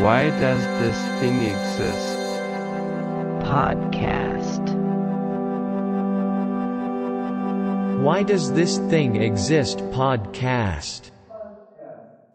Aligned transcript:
Why 0.00 0.30
does 0.40 0.62
this 0.80 0.96
thing 1.20 1.42
exist? 1.42 2.18
Podcast. 3.44 4.64
Why 8.02 8.22
does 8.22 8.52
this 8.52 8.78
thing 8.78 9.16
exist? 9.22 9.78
Podcast. 9.92 11.10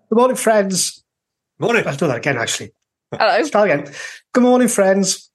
Good 0.10 0.18
morning, 0.18 0.38
friends. 0.38 1.04
Morning. 1.60 1.84
I'll 1.86 1.96
do 1.96 2.08
that 2.08 2.18
again, 2.18 2.38
actually. 2.38 2.72
Hello. 3.12 3.44
Start 3.44 3.70
again. 3.72 3.94
Good 4.34 4.44
morning, 4.44 4.68
friends. 4.70 5.30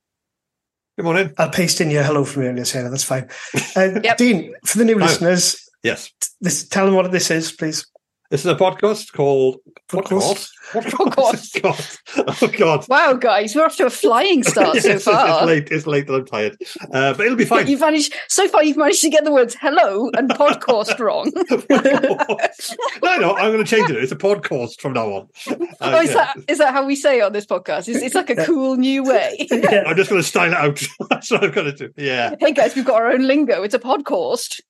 Good 0.96 1.04
morning. 1.04 1.34
I'll 1.38 1.50
paste 1.50 1.80
in 1.80 1.90
your 1.90 2.02
hello 2.02 2.24
from 2.24 2.42
earlier, 2.44 2.64
Sarah. 2.64 2.88
That's 2.90 3.04
fine. 3.04 3.28
Uh, 3.76 4.00
Yep. 4.04 4.16
Dean, 4.16 4.54
for 4.64 4.78
the 4.78 4.84
new 4.84 4.98
Hi. 4.98 5.06
listeners, 5.06 5.68
Yes. 5.82 6.10
this, 6.40 6.66
tell 6.68 6.86
them 6.86 6.94
what 6.94 7.10
this 7.12 7.30
is, 7.30 7.52
please. 7.52 7.86
This 8.32 8.46
is 8.46 8.50
a 8.50 8.54
podcast 8.54 9.12
called 9.12 9.58
Podcast? 9.90 10.48
Podcast. 10.72 11.60
podcast? 11.60 11.98
Oh 12.42 12.48
God. 12.56 12.88
Wow, 12.88 13.12
guys, 13.12 13.54
we're 13.54 13.66
off 13.66 13.76
to 13.76 13.84
a 13.84 13.90
flying 13.90 14.42
start 14.42 14.74
Yes, 14.76 15.04
so 15.04 15.12
far. 15.12 15.36
It's 15.40 15.46
late. 15.46 15.68
It's 15.70 15.86
late 15.86 16.06
that 16.06 16.14
I'm 16.14 16.24
tired. 16.24 16.56
Uh, 16.94 17.12
but 17.12 17.26
it'll 17.26 17.36
be 17.36 17.44
fine. 17.44 17.66
You've 17.66 17.80
managed 17.80 18.14
so 18.28 18.48
far. 18.48 18.64
You've 18.64 18.78
managed 18.78 19.02
to 19.02 19.10
get 19.10 19.24
the 19.24 19.32
words 19.32 19.54
"hello" 19.60 20.08
and 20.16 20.30
"podcast" 20.30 20.98
wrong. 20.98 21.30
no, 23.02 23.16
no, 23.18 23.36
I'm 23.36 23.52
going 23.52 23.62
to 23.62 23.70
change 23.70 23.90
it. 23.90 24.02
It's 24.02 24.12
a 24.12 24.16
podcast 24.16 24.80
from 24.80 24.94
now 24.94 25.08
on. 25.12 25.28
Uh, 25.50 25.66
oh, 25.82 26.00
is 26.00 26.08
yeah. 26.08 26.14
that 26.14 26.36
is 26.48 26.56
that 26.56 26.72
how 26.72 26.86
we 26.86 26.96
say 26.96 27.18
it 27.18 27.24
on 27.24 27.34
this 27.34 27.44
podcast? 27.44 27.86
It's, 27.86 28.00
it's 28.00 28.14
like 28.14 28.30
a 28.30 28.46
cool 28.46 28.76
new 28.76 29.04
way. 29.04 29.46
Yeah. 29.50 29.84
I'm 29.86 29.94
just 29.94 30.08
going 30.08 30.22
to 30.22 30.26
style 30.26 30.52
it 30.52 30.56
out. 30.56 30.82
That's 31.10 31.30
what 31.30 31.44
I'm 31.44 31.50
going 31.50 31.70
to 31.70 31.76
do. 31.76 31.92
Yeah. 31.98 32.36
hey 32.40 32.52
guys, 32.52 32.74
we've 32.74 32.86
got 32.86 32.94
our 32.94 33.12
own 33.12 33.26
lingo. 33.26 33.62
It's 33.62 33.74
a 33.74 33.78
podcast. 33.78 34.62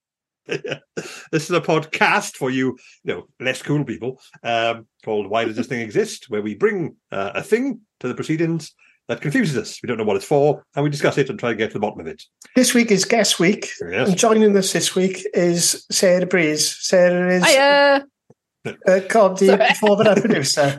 This 0.47 1.45
is 1.45 1.51
a 1.51 1.61
podcast 1.61 2.37
for 2.37 2.51
you, 2.51 2.77
you 3.05 3.15
know, 3.15 3.27
less 3.41 3.63
cool 3.63 3.85
people, 3.85 4.21
um, 4.43 4.87
called 5.05 5.29
"Why 5.29 5.45
Does 5.45 5.57
This 5.57 5.67
Thing 5.67 5.81
Exist?" 5.81 6.27
where 6.29 6.43
we 6.43 6.55
bring 6.55 6.97
uh, 7.11 7.33
a 7.34 7.43
thing 7.43 7.81
to 8.01 8.09
the 8.09 8.15
proceedings 8.15 8.73
that 9.09 9.21
confuses 9.21 9.57
us. 9.57 9.81
We 9.83 9.87
don't 9.87 9.99
know 9.99 10.05
what 10.05 10.17
it's 10.17 10.25
for, 10.25 10.62
and 10.75 10.84
we 10.84 10.91
discuss 10.91 11.19
it 11.19 11.31
and 11.31 11.39
try 11.39 11.51
to 11.51 11.57
get 11.57 11.69
to 11.69 11.75
the 11.75 11.81
bottom 11.81 12.01
of 12.01 12.07
it. 12.07 12.23
This 12.57 12.75
week 12.75 12.91
is 12.91 13.05
guest 13.05 13.39
week. 13.39 13.71
Yes. 13.81 14.09
And 14.09 14.19
joining 14.19 14.57
us 14.57 14.73
this 14.73 14.95
week 14.95 15.25
is 15.34 15.87
Sarah 15.91 16.27
Breese. 16.27 16.77
Sarah 16.81 17.34
is 17.34 17.43
I 17.45 17.56
uh, 17.56 18.71
uh, 18.87 19.01
God, 19.09 19.39
the 19.39 19.47
Sorry. 19.47 19.75
former 19.75 20.15
producer. 20.21 20.79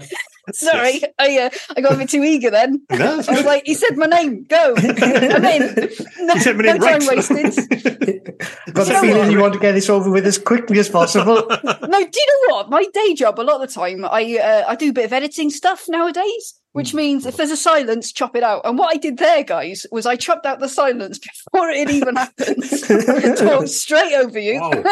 Sorry, 0.51 0.93
Yes. 1.01 1.03
I 1.19 1.37
uh, 1.39 1.49
I 1.77 1.81
got 1.81 1.93
a 1.93 1.97
bit 1.97 2.09
too 2.09 2.23
eager 2.23 2.49
then. 2.49 2.81
No, 2.91 3.13
I 3.13 3.15
was 3.17 3.27
good. 3.27 3.45
like, 3.45 3.63
he 3.65 3.73
said 3.73 3.95
my 3.97 4.05
name. 4.07 4.43
Go. 4.43 4.73
I'm 4.77 5.45
in. 5.45 5.89
No, 6.19 6.33
He 6.33 6.39
said 6.41 6.57
my 6.57 6.63
no 6.63 6.73
name 6.73 6.81
time 6.81 6.99
right. 7.07 7.17
wasted. 7.17 7.55
Got 8.73 8.87
the 8.87 8.87
You 8.87 8.93
know 8.93 9.01
feeling 9.01 9.17
what? 9.19 9.31
you 9.31 9.39
want 9.39 9.53
to 9.53 9.59
get 9.59 9.73
this 9.73 9.89
over 9.89 10.09
with 10.09 10.25
as 10.25 10.37
quickly 10.37 10.79
as 10.79 10.89
possible. 10.89 11.35
No, 11.47 11.99
do 11.99 12.19
you 12.19 12.47
know 12.49 12.55
what? 12.55 12.69
My 12.69 12.85
day 12.93 13.13
job, 13.13 13.39
a 13.39 13.41
lot 13.41 13.61
of 13.61 13.67
the 13.67 13.73
time, 13.73 14.03
I 14.05 14.37
uh, 14.37 14.65
I 14.67 14.75
do 14.75 14.89
a 14.89 14.93
bit 14.93 15.05
of 15.05 15.13
editing 15.13 15.49
stuff 15.49 15.85
nowadays, 15.87 16.55
which 16.71 16.93
means 16.93 17.25
if 17.25 17.37
there's 17.37 17.51
a 17.51 17.57
silence, 17.57 18.11
chop 18.11 18.35
it 18.35 18.43
out. 18.43 18.61
And 18.65 18.77
what 18.77 18.93
I 18.93 18.97
did 18.97 19.17
there, 19.17 19.43
guys, 19.43 19.85
was 19.91 20.05
I 20.05 20.15
chopped 20.15 20.45
out 20.45 20.59
the 20.59 20.67
silence 20.69 21.19
before 21.19 21.69
it 21.69 21.89
even 21.89 22.15
happened. 22.15 22.63
Talked 23.37 23.69
straight 23.69 24.13
over 24.15 24.39
you. 24.39 24.59
Wow. 24.59 24.83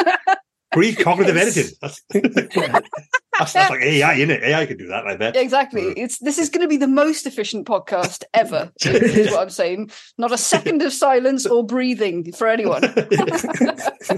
Pre-cognitive 0.72 1.36
editing. 1.36 1.72
That's, 1.82 2.02
that's, 2.12 3.54
that's 3.54 3.70
like 3.70 3.82
AI, 3.82 4.14
isn't 4.14 4.32
it? 4.32 4.44
AI 4.44 4.66
can 4.66 4.78
do 4.78 4.88
that, 4.88 5.06
I 5.06 5.18
bet. 5.18 5.36
Exactly. 5.36 5.82
Mm. 5.82 5.94
It's 5.98 6.20
this 6.20 6.38
is 6.38 6.50
going 6.50 6.62
to 6.62 6.68
be 6.68 6.78
the 6.78 6.88
most 6.88 7.26
efficient 7.26 7.68
podcast 7.68 8.24
ever. 8.34 8.72
is 8.86 9.32
what 9.32 9.42
I'm 9.42 9.50
saying. 9.50 9.92
Not 10.18 10.32
a 10.32 10.38
second 10.38 10.82
of 10.82 10.94
silence 10.94 11.46
or 11.46 11.66
breathing 11.66 12.32
for 12.32 12.48
anyone. 12.48 12.82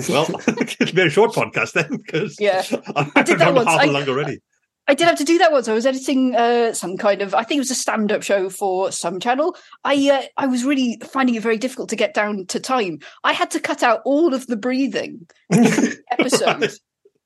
well, 0.09 0.29
it'll 0.47 0.95
be 0.95 1.01
a 1.01 1.09
short 1.09 1.31
podcast 1.31 1.73
then, 1.73 1.97
because 1.97 2.39
Yeah. 2.39 2.63
I'm 2.95 3.11
I 3.15 3.23
did 3.23 3.39
that 3.39 3.53
once. 3.53 3.67
I- 3.69 3.87
already. 3.87 4.39
I 4.87 4.95
did 4.95 5.07
have 5.07 5.17
to 5.17 5.23
do 5.23 5.37
that 5.37 5.51
once. 5.51 5.67
I 5.67 5.73
was 5.73 5.85
editing 5.85 6.35
uh, 6.35 6.73
some 6.73 6.97
kind 6.97 7.21
of, 7.21 7.33
I 7.33 7.43
think 7.43 7.57
it 7.57 7.61
was 7.61 7.71
a 7.71 7.75
stand-up 7.75 8.21
show 8.21 8.49
for 8.49 8.91
some 8.91 9.19
channel. 9.19 9.55
I 9.83 10.09
uh, 10.09 10.23
I 10.37 10.47
was 10.47 10.65
really 10.65 10.99
finding 11.05 11.35
it 11.35 11.43
very 11.43 11.57
difficult 11.57 11.89
to 11.89 11.95
get 11.95 12.13
down 12.13 12.45
to 12.47 12.59
time. 12.59 12.99
I 13.23 13.31
had 13.31 13.51
to 13.51 13.59
cut 13.59 13.81
out 13.81 14.01
all 14.03 14.33
of 14.33 14.47
the 14.47 14.57
breathing 14.57 15.27
episode. 16.11 16.73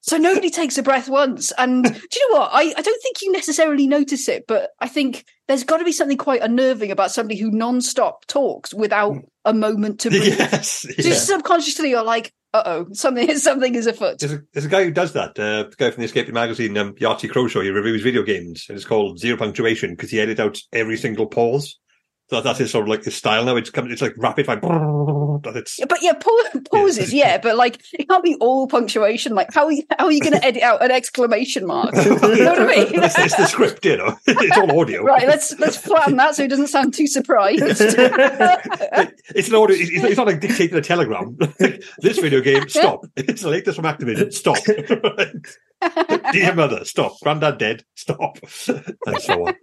So 0.01 0.17
nobody 0.17 0.49
takes 0.49 0.77
a 0.77 0.83
breath 0.83 1.09
once. 1.09 1.51
And 1.57 1.83
do 1.83 1.89
you 1.91 2.29
know 2.31 2.39
what? 2.39 2.51
I, 2.53 2.73
I 2.77 2.81
don't 2.81 3.01
think 3.01 3.21
you 3.21 3.31
necessarily 3.31 3.87
notice 3.87 4.27
it, 4.29 4.45
but 4.47 4.71
I 4.79 4.87
think 4.87 5.25
there's 5.47 5.63
got 5.63 5.77
to 5.77 5.85
be 5.85 5.91
something 5.91 6.17
quite 6.17 6.41
unnerving 6.41 6.91
about 6.91 7.11
somebody 7.11 7.39
who 7.39 7.51
non-stop 7.51 8.25
talks 8.27 8.73
without 8.73 9.15
a 9.45 9.53
moment 9.53 9.99
to 10.01 10.09
breathe. 10.09 10.37
Yes. 10.39 10.85
yeah. 10.89 11.03
Just 11.03 11.27
subconsciously 11.27 11.89
you're 11.89 12.03
like, 12.03 12.33
uh-oh, 12.53 12.87
something, 12.93 13.35
something 13.37 13.75
is 13.75 13.87
afoot. 13.87 14.19
There's 14.19 14.33
a, 14.33 14.41
there's 14.53 14.65
a 14.65 14.69
guy 14.69 14.83
who 14.83 14.91
does 14.91 15.13
that. 15.13 15.31
Uh, 15.31 15.63
the 15.69 15.75
guy 15.77 15.91
from 15.91 16.03
the 16.03 16.09
Escapist 16.09 16.33
magazine, 16.33 16.77
um, 16.77 16.93
Yahtzee 16.95 17.29
Croshaw. 17.29 17.63
He 17.63 17.69
reviews 17.69 18.01
video 18.01 18.23
games, 18.23 18.65
and 18.69 18.77
it's 18.77 18.85
called 18.85 19.19
Zero 19.19 19.37
Punctuation 19.37 19.91
because 19.91 20.11
he 20.11 20.19
edits 20.19 20.39
out 20.39 20.59
every 20.73 20.97
single 20.97 21.27
pause. 21.27 21.77
So 22.29 22.41
that's 22.41 22.59
his 22.59 22.71
sort 22.71 22.83
of 22.83 22.89
like 22.89 23.05
his 23.05 23.15
style 23.15 23.45
now. 23.45 23.55
It's 23.55 23.69
come, 23.69 23.89
it's 23.89 24.01
like 24.01 24.13
rapid 24.17 24.45
fire. 24.45 24.59
It's 25.55 25.79
But 25.87 25.99
yeah, 26.01 26.11
pa- 26.13 26.59
pauses, 26.69 27.13
yeah, 27.13 27.37
but 27.37 27.55
like 27.55 27.79
it 27.93 28.09
can't 28.09 28.23
be 28.23 28.35
all 28.41 28.67
punctuation. 28.67 29.33
Like 29.33 29.53
how 29.53 29.65
are 29.65 29.71
you, 29.71 29.83
how 29.97 30.05
are 30.07 30.11
you 30.11 30.19
going 30.19 30.33
to 30.33 30.43
edit 30.43 30.61
out 30.61 30.83
an 30.83 30.91
exclamation 30.91 31.65
mark? 31.65 31.93
You 32.37 32.43
know 32.43 32.51
what 32.51 32.61
I 32.61 32.65
mean? 32.67 33.03
it's, 33.03 33.17
it's 33.17 33.35
the 33.37 33.45
script, 33.45 33.85
you 33.85 33.97
know. 33.97 34.17
It's 34.27 34.57
all 34.57 34.79
audio. 34.79 35.03
right, 35.03 35.25
let's 35.25 35.57
let's 35.59 35.77
flatten 35.77 36.17
that 36.17 36.35
so 36.35 36.43
he 36.43 36.47
doesn't 36.49 36.67
sound 36.67 36.93
too 36.93 37.07
surprised. 37.07 37.63
It's 39.35 39.49
an 39.49 39.55
audio. 39.55 39.75
It's, 39.77 39.91
it's 40.03 40.17
not 40.17 40.27
like 40.27 40.39
dictating 40.41 40.77
a 40.77 40.81
telegram. 40.81 41.37
this 41.99 42.19
video 42.19 42.41
game, 42.41 42.67
stop. 42.67 43.05
It's 43.15 43.41
the 43.41 43.49
latest 43.49 43.75
from 43.77 43.85
Activision, 43.85 44.33
stop. 44.33 44.57
Dear 46.33 46.55
mother, 46.55 46.83
stop. 46.85 47.13
Granddad 47.21 47.57
dead, 47.57 47.83
stop, 47.95 48.37
and 48.67 49.21
so 49.21 49.47
on. 49.47 49.55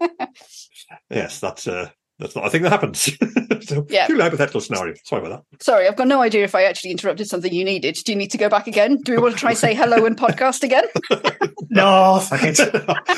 Yes, 1.10 1.40
that's 1.40 1.66
uh, 1.66 1.90
that's 2.18 2.36
not 2.36 2.46
a 2.46 2.50
thing 2.50 2.62
that 2.62 2.70
happens. 2.70 3.10
so, 3.66 3.86
Yeah. 3.88 4.06
purely 4.06 4.22
hypothetical 4.22 4.60
scenario. 4.60 4.94
Sorry 5.04 5.26
about 5.26 5.44
that. 5.50 5.62
Sorry, 5.62 5.86
I've 5.88 5.96
got 5.96 6.08
no 6.08 6.22
idea 6.22 6.44
if 6.44 6.54
I 6.54 6.64
actually 6.64 6.90
interrupted 6.92 7.28
something 7.28 7.52
you 7.52 7.64
needed. 7.64 7.96
Do 8.04 8.12
you 8.12 8.18
need 8.18 8.30
to 8.30 8.38
go 8.38 8.48
back 8.48 8.66
again? 8.66 8.98
Do 9.04 9.12
we 9.12 9.18
want 9.18 9.34
to 9.34 9.40
try 9.40 9.54
say 9.54 9.74
hello 9.74 10.04
and 10.06 10.16
podcast 10.16 10.62
again? 10.62 10.84
no, 11.70 12.20
fuck 12.20 12.40
it. 12.42 12.58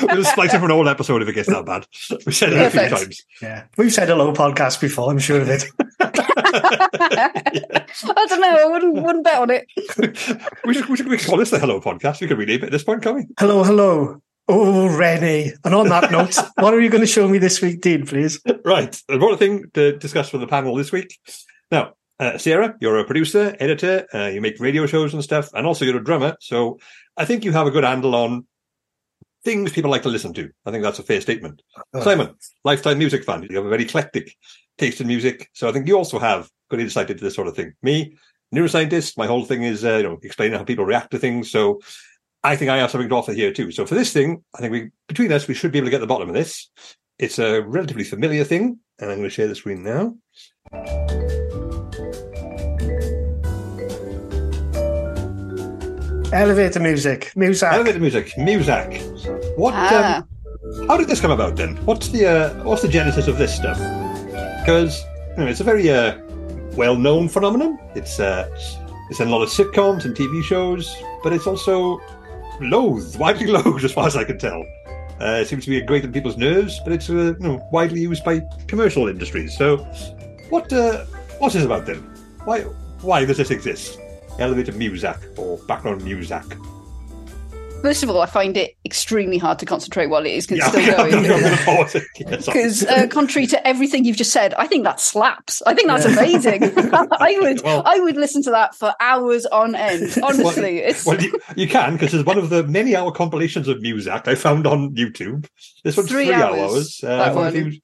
we'll 0.11 0.23
splice 0.25 0.53
it 0.53 0.57
from 0.57 0.65
an 0.65 0.71
old 0.71 0.87
episode 0.87 1.21
if 1.21 1.27
it 1.27 1.33
gets 1.33 1.49
that 1.49 1.65
bad. 1.65 1.85
We 2.25 2.31
said 2.33 2.53
it 2.53 2.61
a 2.61 2.69
few 2.69 2.79
Perfect. 2.79 3.01
times. 3.01 3.25
Yeah. 3.41 3.63
We've 3.77 3.93
said 3.93 4.07
hello 4.09 4.33
podcast 4.33 4.81
before, 4.81 5.11
I'm 5.11 5.19
sure 5.19 5.41
of 5.41 5.49
it. 5.49 5.65
I 5.99 6.09
don't 8.29 8.41
know. 8.41 8.57
I 8.57 8.65
wouldn't 8.65 8.93
wouldn't 8.95 9.23
bet 9.23 9.39
on 9.39 9.49
it. 9.51 9.65
we, 10.65 10.73
should, 10.73 10.85
we 10.87 10.97
should 10.97 11.07
we 11.07 11.17
call 11.17 11.37
this 11.37 11.49
the 11.49 11.59
Hello 11.59 11.79
Podcast. 11.81 12.21
We 12.21 12.27
could 12.27 12.37
rename 12.37 12.61
it 12.61 12.65
at 12.65 12.71
this 12.71 12.83
point, 12.83 13.01
can't 13.03 13.15
we? 13.15 13.25
Hello, 13.39 13.63
hello. 13.63 14.21
Oh, 14.47 14.87
Rennie. 14.95 15.51
And 15.63 15.75
on 15.75 15.89
that 15.89 16.11
note, 16.11 16.35
what 16.55 16.73
are 16.73 16.79
you 16.79 16.89
going 16.89 17.01
to 17.01 17.07
show 17.07 17.27
me 17.27 17.37
this 17.37 17.61
week, 17.61 17.81
Dean, 17.81 18.05
please? 18.05 18.39
Right. 18.63 18.99
I 19.09 19.17
brought 19.17 19.33
a 19.33 19.37
thing 19.37 19.65
to 19.73 19.97
discuss 19.97 20.29
for 20.29 20.37
the 20.37 20.47
panel 20.47 20.75
this 20.75 20.91
week. 20.91 21.17
Now, 21.71 21.93
uh, 22.19 22.37
Sarah, 22.37 22.75
you're 22.79 22.97
a 22.97 23.05
producer, 23.05 23.55
editor, 23.59 24.07
uh, 24.13 24.27
you 24.27 24.41
make 24.41 24.59
radio 24.59 24.85
shows 24.85 25.13
and 25.13 25.23
stuff, 25.23 25.49
and 25.53 25.67
also 25.67 25.85
you're 25.85 25.97
a 25.97 26.03
drummer. 26.03 26.35
So 26.39 26.79
I 27.15 27.25
think 27.25 27.43
you 27.43 27.51
have 27.51 27.67
a 27.67 27.71
good 27.71 27.83
handle 27.83 28.15
on 28.15 28.47
things 29.43 29.71
people 29.71 29.91
like 29.91 30.03
to 30.03 30.09
listen 30.09 30.33
to. 30.33 30.49
I 30.65 30.71
think 30.71 30.83
that's 30.83 30.99
a 30.99 31.03
fair 31.03 31.21
statement. 31.21 31.61
Oh. 31.93 32.01
Simon, 32.01 32.35
lifetime 32.63 32.97
music 32.97 33.23
fan. 33.23 33.45
You 33.49 33.57
have 33.57 33.65
a 33.65 33.69
very 33.69 33.83
eclectic 33.83 34.33
taste 34.77 35.01
in 35.01 35.07
music. 35.07 35.49
So 35.53 35.69
I 35.69 35.71
think 35.71 35.87
you 35.87 35.97
also 35.97 36.19
have 36.19 36.49
good 36.69 36.79
insight 36.79 37.09
into 37.09 37.23
this 37.23 37.35
sort 37.35 37.47
of 37.47 37.55
thing. 37.55 37.73
Me, 37.81 38.17
neuroscientist, 38.53 39.17
my 39.17 39.27
whole 39.27 39.45
thing 39.45 39.63
is, 39.63 39.85
uh, 39.85 39.97
you 39.97 40.03
know, 40.03 40.19
explaining 40.23 40.57
how 40.57 40.65
people 40.65 40.85
react 40.85 41.11
to 41.11 41.19
things. 41.19 41.51
So 41.51 41.79
I 42.47 42.55
think 42.55 42.71
I 42.71 42.77
have 42.77 42.89
something 42.91 43.09
to 43.09 43.15
offer 43.15 43.33
here 43.33 43.51
too. 43.51 43.71
So 43.71 43.85
for 43.85 43.93
this 43.93 44.13
thing, 44.13 44.41
I 44.55 44.59
think 44.59 44.71
we, 44.71 44.89
between 45.09 45.33
us, 45.33 45.49
we 45.49 45.53
should 45.53 45.73
be 45.73 45.79
able 45.79 45.87
to 45.87 45.91
get 45.91 45.97
to 45.97 46.05
the 46.05 46.07
bottom 46.07 46.29
of 46.29 46.33
this. 46.33 46.69
It's 47.19 47.39
a 47.39 47.61
relatively 47.61 48.05
familiar 48.05 48.45
thing, 48.45 48.79
and 48.99 49.11
I'm 49.11 49.17
going 49.17 49.29
to 49.29 49.29
share 49.29 49.49
the 49.49 49.55
screen 49.55 49.83
now. 49.83 50.15
Elevator 56.31 56.79
music. 56.79 57.33
Music. 57.35 57.67
Elevator 57.69 57.99
music, 57.99 58.27
Muzak. 58.37 59.57
What? 59.57 59.73
Ah. 59.75 60.23
Um, 60.23 60.87
how 60.87 60.95
did 60.95 61.09
this 61.09 61.19
come 61.19 61.31
about 61.31 61.57
then? 61.57 61.75
What's 61.85 62.07
the 62.07 62.27
uh, 62.27 62.63
what's 62.63 62.81
the 62.81 62.87
genesis 62.87 63.27
of 63.27 63.37
this 63.37 63.53
stuff? 63.53 63.77
Because 64.61 65.03
you 65.31 65.43
know, 65.43 65.47
it's 65.47 65.59
a 65.59 65.65
very 65.65 65.91
uh, 65.91 66.17
well-known 66.77 67.27
phenomenon. 67.27 67.77
It's 67.93 68.21
uh, 68.21 68.47
it's 69.09 69.19
in 69.19 69.27
a 69.27 69.31
lot 69.31 69.43
of 69.43 69.49
sitcoms 69.49 70.05
and 70.05 70.15
TV 70.15 70.41
shows, 70.41 70.95
but 71.23 71.33
it's 71.33 71.45
also 71.45 71.99
loathed, 72.59 73.17
widely 73.17 73.47
loathed, 73.57 73.83
as 73.83 73.93
far 73.93 74.07
as 74.07 74.15
I 74.15 74.23
can 74.23 74.37
tell. 74.37 74.63
Uh, 75.19 75.39
it 75.41 75.47
seems 75.47 75.63
to 75.63 75.69
be 75.69 75.77
a 75.77 75.85
great 75.85 76.05
on 76.05 76.13
people's 76.13 76.37
nerves, 76.37 76.79
but 76.83 76.93
it's 76.93 77.09
uh, 77.09 77.13
you 77.13 77.35
know, 77.39 77.67
widely 77.71 78.01
used 78.01 78.23
by 78.23 78.41
commercial 78.67 79.07
industries. 79.07 79.57
So, 79.57 79.77
what 80.49 80.71
uh, 80.71 81.05
what 81.39 81.55
is 81.55 81.65
about 81.65 81.85
then? 81.85 81.97
Why 82.45 82.61
why 83.01 83.25
does 83.25 83.37
this 83.37 83.49
exist? 83.49 83.99
Elevator 84.39 84.73
music 84.73 85.17
or 85.35 85.57
background 85.67 86.03
music? 86.03 86.43
First 87.83 88.03
of 88.03 88.09
all, 88.09 88.21
I 88.21 88.25
find 88.25 88.57
it 88.57 88.73
extremely 88.85 89.37
hard 89.37 89.59
to 89.59 89.65
concentrate 89.65 90.07
while 90.07 90.25
it 90.25 90.31
is 90.31 90.49
Yeah, 90.51 90.67
still 90.69 90.97
going. 90.97 91.23
it. 91.25 92.03
Yeah. 92.19 92.35
Because 92.37 92.83
uh, 92.85 93.07
contrary 93.07 93.47
to 93.47 93.67
everything 93.67 94.03
you've 94.03 94.17
just 94.17 94.33
said, 94.33 94.53
I 94.55 94.67
think 94.67 94.83
that 94.83 94.99
slaps. 94.99 95.61
I 95.65 95.73
think 95.73 95.87
that's 95.87 96.03
amazing. 96.03 96.63
I 96.75 97.37
would, 97.39 97.61
Well- 97.63 97.83
I 97.85 97.99
would 97.99 98.17
listen 98.17 98.41
to 98.43 98.51
that 98.51 98.75
for 98.75 98.93
hours 98.99 99.45
on 99.45 99.73
end. 99.75 100.17
Honestly, 100.23 100.79
it's 100.79 101.05
Well, 101.05 101.21
you, 101.21 101.39
you 101.55 101.67
can 101.67 101.93
because 101.93 102.13
it's 102.13 102.25
one 102.25 102.37
of 102.37 102.49
the 102.49 102.63
many 102.63 102.95
hour 102.95 103.11
compilations 103.11 103.67
of 103.69 103.77
Muzak 103.77 104.27
I 104.27 104.35
found 104.35 104.67
on 104.67 104.93
YouTube. 104.95 105.47
This 105.83 105.95
one's 105.95 106.09
Three 106.09 106.25
three, 106.25 106.33
hours, 106.33 106.59
hours. 106.59 107.03
Uh, 107.03 107.31
a 107.31 107.35
one. 107.35 107.51
few, 107.53 107.79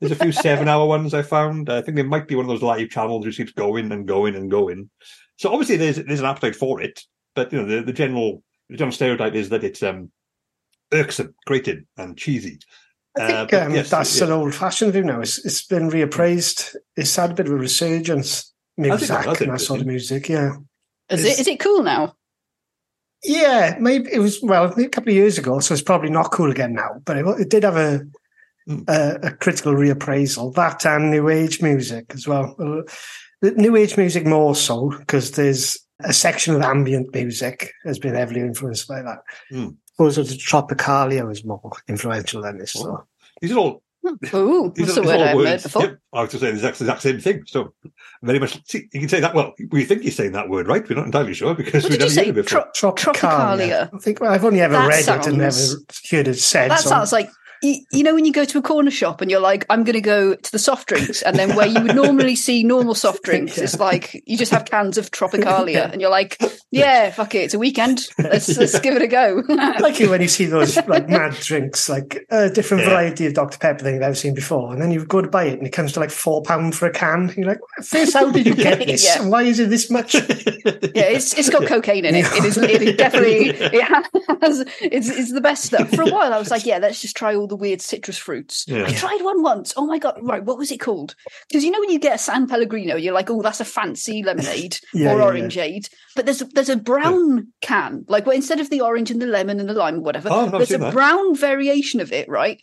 there's 0.00 0.12
a 0.12 0.16
few 0.16 0.32
seven 0.32 0.68
hour 0.68 0.86
ones 0.86 1.14
I 1.14 1.22
found. 1.22 1.70
I 1.70 1.80
think 1.80 1.94
there 1.96 2.04
might 2.04 2.28
be 2.28 2.34
one 2.34 2.44
of 2.44 2.48
those 2.50 2.62
live 2.62 2.90
channels 2.90 3.24
which 3.24 3.38
keeps 3.38 3.52
going 3.52 3.90
and 3.92 4.06
going 4.06 4.34
and 4.34 4.50
going. 4.50 4.90
So 5.38 5.50
obviously 5.50 5.76
there's 5.76 5.96
there's 5.96 6.20
an 6.20 6.26
appetite 6.26 6.56
for 6.56 6.82
it, 6.82 7.00
but 7.34 7.52
you 7.52 7.62
know 7.62 7.66
the, 7.66 7.82
the 7.82 7.92
general 7.94 8.42
the 8.68 8.76
general 8.76 8.92
stereotype 8.92 9.34
is 9.34 9.48
that 9.50 9.64
it's 9.64 9.82
um 9.82 10.10
irksome, 10.92 11.34
grated, 11.46 11.86
and 11.96 12.16
cheesy. 12.16 12.58
I 13.18 13.22
Uh, 13.22 13.26
think 13.28 13.50
but 13.50 13.62
um, 13.62 13.74
yes, 13.74 13.90
that's 13.90 14.18
yeah. 14.18 14.26
an 14.26 14.32
old-fashioned 14.32 14.92
view 14.92 15.02
now. 15.04 15.20
It's, 15.20 15.44
it's 15.44 15.64
been 15.66 15.88
reappraised. 15.90 16.76
It's 16.96 17.16
had 17.16 17.30
a 17.30 17.34
bit 17.34 17.46
of 17.46 17.52
a 17.52 17.56
resurgence. 17.56 18.52
think 18.76 18.88
Music 18.92 19.08
that's 19.08 19.40
and 19.40 19.52
that 19.52 19.60
sort 19.60 19.80
of 19.80 19.86
music, 19.86 20.28
yeah. 20.28 20.56
is 21.10 21.20
it's- 21.20 21.38
it 21.38 21.40
is 21.40 21.46
it 21.48 21.60
cool 21.60 21.82
now? 21.82 22.14
Yeah, 23.24 23.76
maybe 23.80 24.10
it 24.12 24.18
was 24.18 24.40
well 24.42 24.66
a 24.78 24.88
couple 24.88 25.08
of 25.10 25.16
years 25.16 25.38
ago, 25.38 25.58
so 25.60 25.72
it's 25.72 25.82
probably 25.82 26.10
not 26.10 26.30
cool 26.30 26.50
again 26.50 26.74
now. 26.74 27.00
But 27.04 27.16
it, 27.18 27.26
it 27.40 27.48
did 27.50 27.62
have 27.64 27.76
a, 27.76 28.00
Hmm. 28.68 28.82
a 28.88 29.18
a 29.22 29.30
critical 29.30 29.72
reappraisal. 29.74 30.52
That 30.54 30.84
and 30.84 31.10
new 31.10 31.28
age 31.28 31.62
music 31.62 32.12
as 32.14 32.26
well. 32.26 32.54
Uh, 32.58 32.82
The 33.42 33.52
new 33.52 33.76
age 33.76 33.96
music 33.96 34.26
more 34.26 34.54
so 34.56 34.90
because 34.90 35.30
there's 35.32 35.78
a 36.04 36.12
section 36.12 36.54
of 36.54 36.62
ambient 36.62 37.12
music 37.14 37.72
has 37.84 37.98
been 37.98 38.14
heavily 38.14 38.40
influenced 38.40 38.86
by 38.88 39.02
that. 39.02 39.18
Hmm. 39.50 39.68
Suppose 39.92 40.16
the 40.16 40.22
Tropicalia 40.22 41.26
was 41.26 41.44
more 41.44 41.72
influential 41.88 42.42
than 42.42 42.58
this. 42.58 42.72
So. 42.72 43.04
These 43.40 43.52
are 43.52 43.58
all 43.58 43.82
Ooh, 44.34 44.72
These 44.76 44.94
that's 44.94 44.98
are 44.98 45.02
a 45.02 45.06
word 45.06 45.20
I 45.20 45.26
haven't 45.28 45.46
heard 45.46 45.62
before. 45.64 45.82
Yep. 45.82 45.98
I 46.12 46.20
was 46.22 46.30
just 46.30 46.40
saying 46.40 46.54
the 46.54 46.58
exact, 46.60 46.80
exact 46.80 47.02
same 47.02 47.18
thing. 47.20 47.42
So 47.46 47.72
very 48.22 48.38
much. 48.38 48.60
See, 48.68 48.88
you 48.92 49.00
can 49.00 49.08
say 49.08 49.18
that. 49.20 49.34
Well, 49.34 49.52
we 49.72 49.84
think 49.84 50.04
you're 50.04 50.12
saying 50.12 50.30
that 50.32 50.48
word 50.48 50.68
right. 50.68 50.88
We're 50.88 50.94
not 50.96 51.06
entirely 51.06 51.34
sure 51.34 51.54
because 51.54 51.82
What 51.82 51.90
we've 51.90 51.98
did 51.98 52.10
you 52.10 52.14
never 52.14 52.14
say? 52.14 52.26
used 52.26 52.38
it 52.38 52.44
before. 52.44 52.68
Tro- 52.74 52.92
Tropicalia. 52.92 53.90
Tropicalia. 53.90 53.94
I 53.94 53.98
think 53.98 54.20
well, 54.20 54.30
I've 54.32 54.44
only 54.44 54.60
ever 54.60 54.74
That 54.74 54.88
read 54.88 55.08
it 55.08 55.26
and 55.26 55.38
never 55.38 55.50
sounds- 55.50 56.08
heard 56.10 56.28
it 56.28 56.34
said. 56.34 56.70
That 56.70 56.80
so- 56.80 56.90
sounds 56.90 57.12
like 57.12 57.28
you, 57.62 57.80
you 57.92 58.02
know 58.02 58.14
when 58.14 58.24
you 58.24 58.32
go 58.32 58.44
to 58.44 58.58
a 58.58 58.62
corner 58.62 58.90
shop 58.90 59.20
and 59.20 59.30
you're 59.30 59.40
like, 59.40 59.64
I'm 59.70 59.84
going 59.84 59.94
to 59.94 60.00
go 60.00 60.34
to 60.34 60.52
the 60.52 60.58
soft 60.58 60.88
drinks, 60.88 61.22
and 61.22 61.36
then 61.36 61.54
where 61.56 61.66
you 61.66 61.80
would 61.82 61.94
normally 61.96 62.36
see 62.46 62.62
normal 62.62 62.94
soft 62.94 63.22
drinks, 63.22 63.58
it's 63.58 63.78
like 63.78 64.22
you 64.26 64.36
just 64.36 64.52
have 64.52 64.64
cans 64.64 64.98
of 64.98 65.10
Tropicalia, 65.10 65.90
and 65.92 66.00
you're 66.00 66.10
like, 66.10 66.40
yeah, 66.70 67.10
fuck 67.10 67.34
it, 67.34 67.38
it's 67.38 67.54
a 67.54 67.58
weekend, 67.58 68.06
let's 68.18 68.48
let's 68.58 68.78
give 68.80 68.94
it 68.96 69.02
a 69.02 69.06
go. 69.08 69.42
Like 69.48 69.98
when 69.98 70.20
you 70.20 70.28
see 70.28 70.46
those 70.46 70.76
like 70.86 71.08
mad 71.08 71.32
drinks, 71.34 71.88
like 71.88 72.24
a 72.30 72.50
different 72.50 72.82
Yeah. 72.84 72.90
variety 72.90 73.26
of 73.26 73.34
Dr 73.34 73.58
Pepper 73.58 73.84
thing 73.84 73.94
I've 73.96 74.00
never 74.00 74.14
seen 74.14 74.34
before, 74.34 74.72
and 74.72 74.80
then 74.82 74.90
you 74.90 75.04
go 75.04 75.20
to 75.22 75.28
buy 75.28 75.44
it 75.44 75.58
and 75.58 75.66
it 75.66 75.72
comes 75.72 75.92
to 75.92 76.00
like 76.00 76.10
four 76.10 76.42
pound 76.42 76.74
for 76.74 76.86
a 76.86 76.92
can. 76.92 77.32
You're 77.36 77.46
like, 77.46 77.58
first, 77.84 78.12
how 78.14 78.30
did 78.30 78.46
you 78.46 78.54
get 78.54 78.78
this? 78.86 79.04
Yeah. 79.04 79.26
Why 79.26 79.42
is 79.42 79.58
it 79.58 79.70
this 79.70 79.90
much? 79.90 80.14
Yeah, 80.14 80.20
it's 81.10 81.36
it's 81.38 81.50
got 81.50 81.66
cocaine 81.66 82.04
in 82.04 82.14
it. 82.14 82.26
It 82.26 82.44
is 82.44 82.56
it 82.58 82.82
is 82.82 82.96
definitely 82.96 83.48
it 83.50 83.82
has 84.42 84.60
it's 84.80 85.08
it's 85.08 85.32
the 85.32 85.40
best 85.40 85.64
stuff. 85.64 85.90
For 85.90 86.02
a 86.02 86.10
while 86.10 86.32
I 86.32 86.38
was 86.38 86.50
like, 86.50 86.66
yeah, 86.66 86.78
let's 86.78 87.00
just 87.00 87.16
try 87.16 87.34
all 87.34 87.46
the 87.46 87.55
weird 87.56 87.80
citrus 87.80 88.18
fruits. 88.18 88.64
Yeah. 88.68 88.84
I 88.86 88.92
tried 88.92 89.22
one 89.22 89.42
once. 89.42 89.74
Oh 89.76 89.86
my 89.86 89.98
god, 89.98 90.18
right, 90.22 90.44
what 90.44 90.58
was 90.58 90.70
it 90.70 90.78
called? 90.78 91.14
Because 91.48 91.64
you 91.64 91.70
know 91.70 91.80
when 91.80 91.90
you 91.90 91.98
get 91.98 92.14
a 92.14 92.18
San 92.18 92.46
Pellegrino, 92.46 92.96
you're 92.96 93.14
like, 93.14 93.30
oh, 93.30 93.42
that's 93.42 93.60
a 93.60 93.64
fancy 93.64 94.22
lemonade 94.22 94.78
Yeah, 94.94 95.12
or 95.14 95.18
yeah, 95.18 95.24
orangeade. 95.42 95.88
But 96.14 96.26
there's 96.26 96.38
there's 96.54 96.68
a 96.68 96.76
brown 96.76 97.48
can, 97.62 98.04
like 98.08 98.26
well, 98.26 98.36
instead 98.36 98.60
of 98.60 98.70
the 98.70 98.80
orange 98.82 99.10
and 99.10 99.20
the 99.20 99.26
lemon 99.26 99.58
and 99.60 99.68
the 99.68 99.74
lime, 99.74 100.02
whatever, 100.02 100.28
Oh, 100.30 100.48
there's 100.50 100.70
a 100.70 100.78
that. 100.78 100.92
brown 100.92 101.34
variation 101.34 102.00
of 102.00 102.12
it, 102.12 102.28
right? 102.28 102.60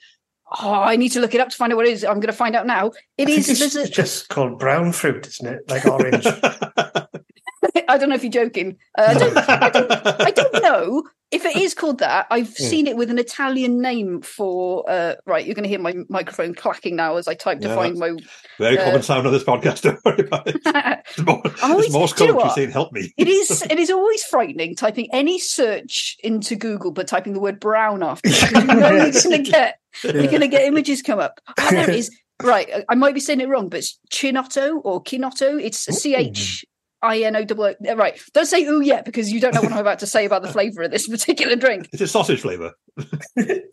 Oh, 0.61 0.71
I 0.71 0.97
need 0.97 1.09
to 1.13 1.19
look 1.19 1.33
it 1.33 1.41
up 1.41 1.49
to 1.49 1.57
find 1.57 1.73
out 1.73 1.77
what 1.77 1.87
it 1.87 1.93
is. 1.93 2.03
I'm 2.03 2.15
going 2.19 2.27
to 2.27 2.33
find 2.33 2.55
out 2.55 2.67
now. 2.67 2.91
It 3.17 3.27
is. 3.27 3.49
it's 3.49 3.75
a, 3.75 3.89
just 3.89 4.29
called 4.29 4.59
brown 4.59 4.91
fruit, 4.91 5.25
isn't 5.25 5.47
it? 5.47 5.61
Like 5.67 5.85
orange. 5.87 6.25
I 7.87 7.97
don't 7.97 8.09
know 8.09 8.15
if 8.15 8.23
you're 8.23 8.31
joking. 8.31 8.77
Uh, 8.97 9.05
I 9.07 9.13
don't. 9.15 9.37
I 9.37 9.69
don't 9.69 9.91
I 10.21 10.31
don't 10.31 10.53
know 10.63 11.03
if 11.33 11.45
it 11.45 11.55
is 11.57 11.73
called 11.73 11.99
that. 11.99 12.27
I've 12.31 12.47
Hmm. 12.47 12.63
seen 12.63 12.87
it 12.87 12.95
with 12.95 13.09
an 13.09 13.17
Italian 13.19 13.81
name 13.81 14.21
for. 14.21 14.83
Uh, 14.89 15.15
right, 15.25 15.45
you're 15.45 15.55
going 15.55 15.63
to 15.63 15.69
hear 15.69 15.79
my 15.79 15.95
microphone 16.09 16.53
clacking 16.53 16.95
now 16.95 17.17
as 17.17 17.27
I 17.27 17.33
type 17.33 17.59
to 17.61 17.67
Yeah, 17.69 17.75
find 17.75 17.97
my. 17.97 18.11
Very 18.59 18.77
Uh, 18.77 18.85
common 18.85 19.01
sound 19.03 19.25
on 19.27 19.33
this 19.33 19.43
podcast. 19.43 19.81
Don't 19.83 19.99
worry 20.05 20.25
about 20.27 20.47
it. 20.47 20.57
It's 21.09 21.19
more, 21.25 21.41
always- 21.61 21.85
it's 21.87 21.93
Morse 21.93 22.13
do 22.13 22.25
you 22.25 22.33
code. 22.33 22.51
Saying, 22.53 22.71
"Help 22.71 22.93
me." 22.93 23.13
It 23.17 23.27
is. 23.27 23.61
It 23.69 23.79
is 23.79 23.89
always 23.89 24.23
frightening 24.23 24.75
typing 24.75 25.09
any 25.13 25.37
search 25.39 26.15
into 26.23 26.55
Google, 26.55 26.91
but 26.91 27.07
typing 27.07 27.33
the 27.33 27.39
word 27.39 27.59
brown 27.59 28.03
after 28.03 28.29
You 28.29 28.63
know 28.65 28.91
you're 28.91 29.11
going 29.11 29.43
to 29.43 29.51
get 29.51 29.79
you're 30.03 30.15
Yeah. 30.15 30.25
going 30.27 30.41
to 30.41 30.47
get 30.47 30.63
images 30.65 31.01
come 31.01 31.19
up. 31.19 31.39
Oh, 31.59 31.67
there 31.71 31.89
it 31.89 31.95
is. 31.95 32.09
Right, 32.41 32.67
I- 32.73 32.83
I 32.89 32.95
might 32.95 33.13
be 33.13 33.19
saying 33.19 33.41
it 33.41 33.47
wrong, 33.47 33.69
but 33.69 33.79
it's 33.79 33.99
Chinotto 34.11 34.81
or 34.83 35.03
Kinotto. 35.03 35.61
It's 35.61 35.87
a 35.87 35.93
C 35.93 36.15
H 36.15 36.65
I 37.03 37.19
N 37.19 37.35
O 37.35 37.43
double 37.43 37.73
Right, 37.95 38.19
don't 38.33 38.45
say 38.47 38.63
ooh 38.65 38.81
yet 38.81 39.05
because 39.05 39.31
you 39.31 39.39
don't 39.39 39.53
know 39.53 39.61
what 39.61 39.71
I'm 39.73 39.79
about 39.79 39.99
to 39.99 40.07
say 40.07 40.25
about 40.25 40.41
the 40.41 40.47
flavour 40.47 40.83
of 40.83 40.91
this 40.91 41.07
particular 41.15 41.55
drink. 41.55 41.89
It's 41.91 42.01
a 42.01 42.07
sausage 42.07 42.41
flavour. 42.41 42.71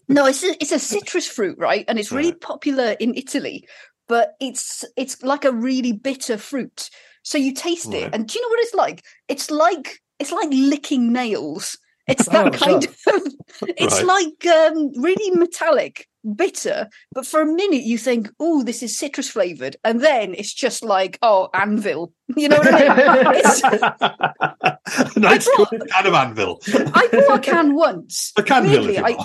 No, 0.09 0.27
it's 0.27 0.43
a, 0.43 0.50
it's 0.61 0.73
a 0.73 0.79
citrus 0.81 1.29
fruit, 1.29 1.56
right? 1.56 1.85
And 1.87 1.97
it's 1.97 2.11
really 2.11 2.32
Right. 2.32 2.41
popular 2.41 2.97
in 2.99 3.15
Italy, 3.15 3.65
but 4.09 4.32
it's 4.41 4.85
it's 4.97 5.23
like 5.23 5.44
a 5.44 5.53
really 5.53 5.93
bitter 5.93 6.37
fruit. 6.37 6.91
So 7.23 7.38
you 7.38 7.55
taste 7.55 7.94
it, 7.94 8.12
and 8.12 8.27
do 8.27 8.37
you 8.37 8.43
know 8.43 8.49
what 8.49 8.59
it's 8.61 8.75
like? 8.75 9.05
It's 9.29 9.50
like 9.53 10.00
it's 10.19 10.33
like 10.33 10.49
licking 10.50 11.12
nails. 11.12 11.79
It's 12.06 12.26
that 12.31 12.47
Oh, 12.47 12.50
kind 12.50 12.85
of. 12.85 12.97
It's 13.76 14.02
Right. 14.02 14.06
like 14.06 14.47
um, 14.47 14.93
really 14.97 15.31
metallic, 15.37 16.06
bitter, 16.37 16.88
but 17.12 17.26
for 17.26 17.43
a 17.43 17.47
minute 17.47 17.82
you 17.82 17.99
think, 17.99 18.31
"Oh, 18.41 18.62
this 18.62 18.82
is 18.82 18.97
citrus 18.97 19.29
flavored," 19.29 19.76
and 19.85 20.00
then 20.00 20.32
it's 20.35 20.55
just 20.55 20.82
like, 20.82 21.19
"Oh, 21.20 21.49
anvil." 21.52 22.12
You 22.37 22.49
know 22.49 22.58
what 22.58 22.73
I 22.73 23.32
mean? 23.32 23.35
It's, 23.37 25.17
nice 25.17 25.49
I 25.49 25.56
brought- 25.56 25.70
can 25.70 25.82
of 26.06 26.14
anvil. 26.14 26.61
I 26.94 27.08
bought 27.12 27.38
a 27.38 27.43
can 27.43 27.75
once. 27.75 28.32
A 28.38 28.43
if 28.43 28.97
you 28.97 29.05
I-. 29.05 29.17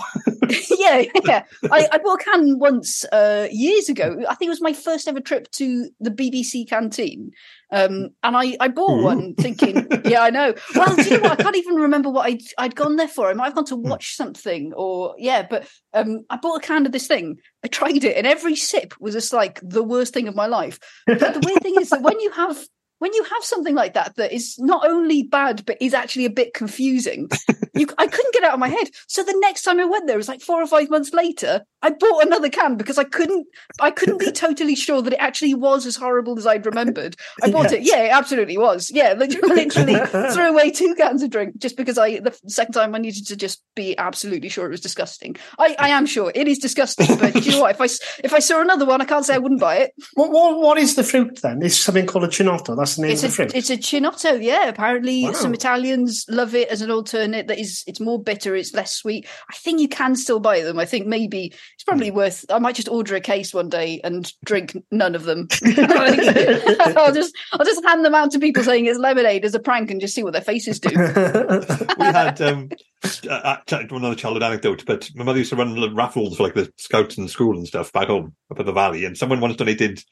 yeah, 0.78 1.04
yeah. 1.24 1.44
I, 1.72 1.88
I 1.92 1.98
bought 1.98 2.22
a 2.22 2.24
can 2.24 2.60
once 2.60 3.06
uh, 3.06 3.48
years 3.52 3.90
ago. 3.90 4.18
I 4.28 4.36
think 4.36 4.48
it 4.48 4.50
was 4.50 4.62
my 4.62 4.74
first 4.74 5.08
ever 5.08 5.20
trip 5.20 5.50
to 5.52 5.90
the 6.00 6.12
BBC 6.12 6.68
canteen. 6.68 7.32
Um, 7.72 8.10
and 8.24 8.38
I, 8.38 8.56
I 8.60 8.68
bought 8.68 9.04
one 9.04 9.36
thinking, 9.36 9.88
yeah, 10.06 10.22
I 10.22 10.30
know. 10.30 10.54
Well, 10.76 10.96
do 10.96 11.04
you 11.04 11.18
know 11.18 11.30
what? 11.30 11.40
I 11.40 11.44
can't 11.44 11.56
even 11.56 11.76
remember 11.76 12.10
what 12.10 12.28
I'd, 12.28 12.42
I'd 12.58 12.76
gone 12.76 12.96
there 12.96 13.08
for. 13.08 13.30
I 13.30 13.34
might 13.34 13.46
have 13.46 13.56
gone 13.56 13.66
to 13.66 13.76
watch 13.76 14.16
something 14.16 14.72
or, 14.74 15.16
yeah, 15.18 15.46
but 15.50 15.68
um, 15.94 16.26
I 16.30 16.38
bought 16.38 16.64
a 16.64 16.66
can 16.66 16.86
of 16.86 16.92
this 16.92 17.08
thing. 17.08 17.38
I 17.64 17.68
tried 17.68 18.04
it, 18.04 18.16
and 18.16 18.28
every 18.28 18.56
sip 18.56 18.94
was 19.00 19.16
just 19.16 19.34
like 19.34 19.60
the 19.64 19.84
worst 19.84 20.14
thing 20.14 20.28
of 20.28 20.36
my 20.36 20.46
life. 20.46 20.80
But 21.08 21.20
the 21.20 21.42
weird 21.44 21.64
thing 21.64 21.76
is 21.80 21.90
that 21.90 22.02
when 22.02 22.20
you 22.20 22.32
have 22.32 22.58
when 23.00 23.14
you 23.14 23.24
have 23.24 23.44
something 23.44 23.76
like 23.76 23.94
that 23.94 24.16
that 24.16 24.32
is 24.32 24.58
not 24.60 24.88
only 24.88 25.24
bad 25.24 25.66
but 25.66 25.78
is 25.82 25.94
actually 25.94 26.26
a 26.26 26.30
bit 26.30 26.54
confusing, 26.54 27.30
you 27.74 27.88
I 27.98 28.08
couldn't 28.08 28.34
get 28.34 28.44
it 28.44 28.48
out 28.48 28.54
of 28.54 28.60
my 28.60 28.70
head. 28.70 28.90
So 29.08 29.24
the 29.24 29.38
next 29.40 29.64
time 29.64 29.80
I 29.80 29.86
went 29.86 30.08
there, 30.08 30.16
it 30.16 30.18
was 30.18 30.28
like 30.28 30.42
four 30.42 30.62
or 30.62 30.68
five 30.68 30.90
months 30.90 31.14
later. 31.14 31.62
I 31.82 31.92
bought 31.92 32.26
another 32.26 32.50
can 32.50 32.78
because 32.78 32.98
I 32.98 33.04
couldn't 33.04 33.48
I 33.80 33.92
couldn't 33.92 34.20
be 34.20 34.32
totally 34.32 34.76
sure 34.76 35.02
that 35.02 35.14
it 35.14 35.20
actually 35.20 35.54
was 35.54 35.86
as 35.86 35.96
horrible 35.96 36.38
as 36.38 36.48
I'd 36.48 36.66
remembered. 36.66 37.16
I 37.44 37.52
bought 37.52 37.72
it. 37.72 37.84
Yeah, 37.84 38.06
it 38.06 38.12
absolutely 38.12 38.58
was. 38.58 38.90
Yeah, 38.92 39.14
lit- 39.14 39.44
literally 39.44 39.96
threw 40.34 40.50
away 40.50 40.72
two 40.72 40.96
cans 40.96 41.22
of 41.22 41.30
drink 41.30 41.58
just 41.58 41.78
because 41.78 41.98
I 41.98 42.20
the 42.20 42.38
second 42.48 42.74
time 42.74 42.96
I 42.96 43.00
needed 43.00 43.28
to 43.28 43.36
just 43.36 43.62
be 43.76 43.98
absolutely 43.98 44.50
sure 44.50 44.66
it 44.66 44.72
was 44.72 44.82
disgusting. 44.82 45.36
I, 45.60 45.76
I 45.78 45.90
am 45.90 46.06
sure 46.06 46.32
it 46.34 46.48
is 46.48 46.60
disgusting, 46.60 47.18
but 47.18 47.34
do 47.34 47.40
you 47.40 47.52
know 47.52 47.62
what? 47.62 47.72
If 47.72 47.82
i 47.82 47.86
if 48.24 48.34
I 48.34 48.40
saw 48.40 48.62
another 48.62 48.86
one, 48.86 49.02
I 49.02 49.06
can't 49.06 49.26
say 49.26 49.36
I 49.36 49.40
wouldn't 49.40 49.62
buy 49.62 49.78
it. 49.78 49.94
what, 50.14 50.32
what, 50.32 50.60
what 50.60 50.78
is 50.78 50.96
the 50.96 51.04
fruit 51.04 51.42
then? 51.42 51.62
It's 51.62 51.78
something 51.78 52.06
called 52.06 52.24
a 52.24 52.28
chinotto. 52.28 52.76
That's 52.86 52.96
the 52.98 53.02
name 53.02 53.12
It's 53.12 53.24
of 53.24 53.30
the 53.30 53.34
a 53.34 53.36
fruit. 53.48 53.56
it's 53.56 53.70
a 53.72 53.78
chinotto, 53.78 54.42
yeah. 54.42 54.68
Apparently, 54.68 55.24
Wow. 55.26 55.32
some 55.34 55.54
Italians 55.54 56.26
love 56.30 56.54
it 56.54 56.68
as 56.70 56.82
an 56.82 56.92
alternate. 56.92 57.48
That 57.48 57.60
is, 57.60 57.84
it's 57.88 58.00
more 58.00 58.22
bitter, 58.22 58.56
it's 58.56 58.74
less 58.74 58.94
sweet. 58.94 59.28
I 59.50 59.56
think 59.56 59.80
you 59.80 59.88
can 59.88 60.16
still 60.16 60.40
buy 60.40 60.62
them. 60.62 60.78
I 60.80 60.86
think 60.86 61.08
maybe 61.08 61.54
it's 61.74 61.84
probably 61.84 62.10
Hmm. 62.10 62.16
worth. 62.18 62.46
I 62.50 62.60
might 62.60 62.76
just 62.76 62.88
order 62.90 63.16
a 63.16 63.20
case 63.22 63.54
one 63.54 63.70
day 63.70 64.00
and 64.04 64.32
drink 64.46 64.78
none 64.92 65.16
of 65.16 65.24
them. 65.24 65.48
I'll 65.66 67.14
just 67.14 67.36
I'll 67.54 67.66
just 67.66 67.84
hand 67.86 68.06
them 68.06 68.16
out 68.16 68.32
to 68.32 68.40
people 68.40 68.64
saying 68.64 68.86
it's 68.86 69.00
lemonade 69.00 69.46
as 69.46 69.56
a 69.56 69.60
prank 69.60 69.90
and 69.92 70.00
just 70.00 70.14
see 70.14 70.24
what 70.24 70.34
their 70.34 70.42
faces 70.42 70.80
do. 70.80 70.90
we 72.00 72.06
had 72.06 72.40
um, 72.42 72.70
uh, 73.30 73.58
another 73.72 74.16
childhood 74.16 74.44
anecdote, 74.44 74.84
but 74.86 75.10
my 75.16 75.24
mother 75.24 75.40
used 75.40 75.50
to 75.52 75.56
run 75.56 75.74
little 75.76 75.96
raffles 75.96 76.38
for 76.38 76.44
like 76.44 76.54
the 76.54 76.72
scouts 76.78 77.18
and 77.18 77.30
school 77.30 77.58
and 77.58 77.68
stuff 77.68 77.92
back 77.92 78.08
home 78.08 78.36
up 78.52 78.60
at 78.60 78.66
the 78.66 78.72
valley, 78.72 79.06
and 79.06 79.18
someone 79.18 79.40
once 79.40 79.56
donated 79.56 80.04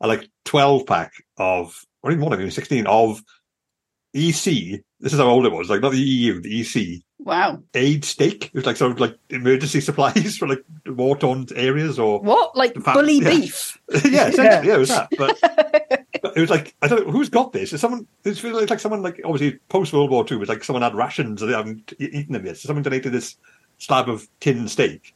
a 0.00 0.06
like 0.08 0.28
twelve 0.44 0.86
pack 0.86 1.12
of, 1.36 1.74
or 2.02 2.10
even 2.10 2.20
more, 2.20 2.30
like 2.30 2.52
sixteen 2.52 2.86
of 2.86 3.22
EC. 4.14 4.82
This 5.00 5.12
is 5.12 5.18
how 5.18 5.26
old 5.26 5.46
it 5.46 5.52
was, 5.52 5.70
like 5.70 5.80
not 5.80 5.92
the 5.92 5.98
EU, 5.98 6.40
the 6.40 6.60
EC 6.60 7.02
Wow, 7.22 7.62
aid 7.74 8.04
steak. 8.06 8.46
It 8.46 8.54
was 8.54 8.66
like 8.66 8.78
sort 8.78 8.92
of 8.92 9.00
like 9.00 9.18
emergency 9.28 9.80
supplies 9.82 10.38
for 10.38 10.48
like 10.48 10.64
war 10.86 11.16
torn 11.16 11.46
areas 11.54 11.98
or 11.98 12.20
what 12.20 12.56
like 12.56 12.74
bully 12.74 13.18
yeah. 13.18 13.30
beef? 13.30 13.78
yeah, 14.04 14.28
essentially, 14.28 14.68
yeah, 14.68 14.76
it 14.76 14.78
was 14.78 14.88
that. 14.88 15.08
But, 15.18 15.38
but 16.22 16.36
it 16.36 16.40
was 16.40 16.48
like 16.48 16.74
I 16.80 16.88
don't 16.88 17.06
know 17.06 17.12
who's 17.12 17.28
got 17.28 17.52
this. 17.52 17.74
Is 17.74 17.80
someone? 17.82 18.06
It's 18.24 18.42
like, 18.42 18.70
like 18.70 18.80
someone 18.80 19.02
like 19.02 19.20
obviously 19.22 19.58
post 19.68 19.92
World 19.92 20.10
War 20.10 20.24
Two 20.24 20.38
was 20.38 20.48
like 20.48 20.64
someone 20.64 20.82
had 20.82 20.94
rations 20.94 21.42
and 21.42 21.50
they 21.50 21.56
haven't 21.56 21.92
eaten 21.98 22.32
them 22.32 22.46
yet. 22.46 22.56
So 22.56 22.68
someone 22.68 22.84
donated 22.84 23.12
this 23.12 23.36
slab 23.76 24.08
of 24.08 24.26
tin 24.40 24.66
steak, 24.68 25.14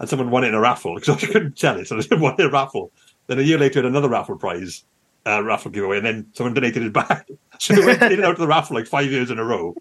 and 0.00 0.08
someone 0.08 0.30
won 0.30 0.42
it 0.42 0.48
in 0.48 0.54
a 0.54 0.60
raffle 0.60 0.96
because 0.96 1.22
I 1.22 1.26
couldn't 1.28 1.58
sell 1.58 1.78
it, 1.78 1.86
so 1.86 2.00
they 2.00 2.16
won 2.16 2.34
it 2.34 2.40
in 2.40 2.46
a 2.46 2.50
raffle. 2.50 2.90
Then 3.28 3.38
a 3.38 3.42
year 3.42 3.58
later, 3.58 3.78
had 3.78 3.86
another 3.86 4.08
raffle 4.08 4.36
prize, 4.36 4.84
uh, 5.26 5.42
raffle 5.42 5.70
giveaway, 5.70 5.98
and 5.98 6.06
then 6.06 6.26
someone 6.34 6.54
donated 6.54 6.82
it 6.82 6.92
back. 6.92 7.28
So 7.60 7.72
we 7.76 7.86
went 7.86 8.02
in 8.02 8.14
and 8.14 8.24
out 8.24 8.32
of 8.32 8.38
the 8.38 8.48
raffle 8.48 8.74
like 8.74 8.88
five 8.88 9.12
years 9.12 9.30
in 9.30 9.38
a 9.38 9.44
row, 9.44 9.76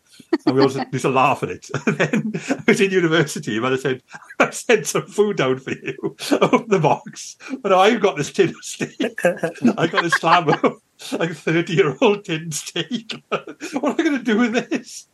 and 0.45 0.55
we 0.55 0.61
all 0.61 0.71
used 0.71 1.01
to 1.01 1.09
laugh 1.09 1.41
at 1.41 1.49
it. 1.49 1.71
And 1.87 1.97
then 1.97 2.31
I 2.47 2.63
was 2.67 2.79
in 2.79 2.91
university, 2.91 3.57
and 3.57 3.65
I 3.65 3.77
said, 3.77 4.03
"I 4.39 4.51
sent 4.51 4.85
some 4.85 5.07
food 5.07 5.37
down 5.37 5.57
for 5.57 5.71
you. 5.71 5.97
Open 6.31 6.69
the 6.69 6.79
box, 6.79 7.35
but 7.63 7.73
I've 7.73 7.99
got 7.99 8.15
this 8.15 8.31
tin 8.31 8.49
of 8.49 8.63
steak. 8.63 9.19
I 9.25 9.87
got 9.87 10.03
this 10.03 10.13
slab 10.13 10.49
of 10.49 10.81
like 11.13 11.31
thirty-year-old 11.31 12.25
tin 12.25 12.51
steak. 12.51 13.23
what 13.29 13.43
am 13.73 13.91
I 13.91 14.03
going 14.03 14.19
to 14.19 14.23
do 14.23 14.37
with 14.37 14.69
this?" 14.69 15.07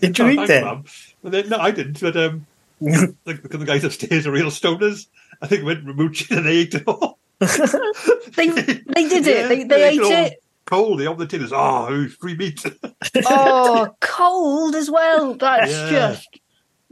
Did 0.00 0.18
you 0.18 0.28
eat 0.28 0.50
it? 0.50 1.48
No, 1.48 1.58
I 1.58 1.70
didn't. 1.70 2.00
But 2.00 2.16
um, 2.16 2.46
the, 2.80 3.14
the 3.24 3.64
guys 3.64 3.84
upstairs 3.84 4.26
are 4.26 4.32
real 4.32 4.50
stoners. 4.50 5.06
I 5.40 5.46
think 5.46 5.60
we 5.62 5.66
went 5.74 5.84
mooching 5.84 6.36
and 6.36 6.46
they 6.46 6.56
ate 6.56 6.74
it 6.74 6.84
all. 6.88 7.20
They 7.40 8.48
they 8.48 9.08
did 9.08 9.26
Yeah, 9.26 9.32
it. 9.44 9.48
They 9.48 9.64
they 9.64 9.88
ate 9.90 10.00
it. 10.00 10.42
Cold. 10.64 10.98
They 11.00 11.06
opened 11.06 11.22
the 11.22 11.26
tin. 11.36 11.42
It's 11.44 11.52
oh, 11.54 12.08
free 12.20 12.34
meat. 12.36 12.64
Oh, 13.26 13.88
cold 14.00 14.74
as 14.74 14.90
well. 14.90 15.34
That's 15.34 15.70
Yeah. 15.70 15.90
just. 15.90 16.28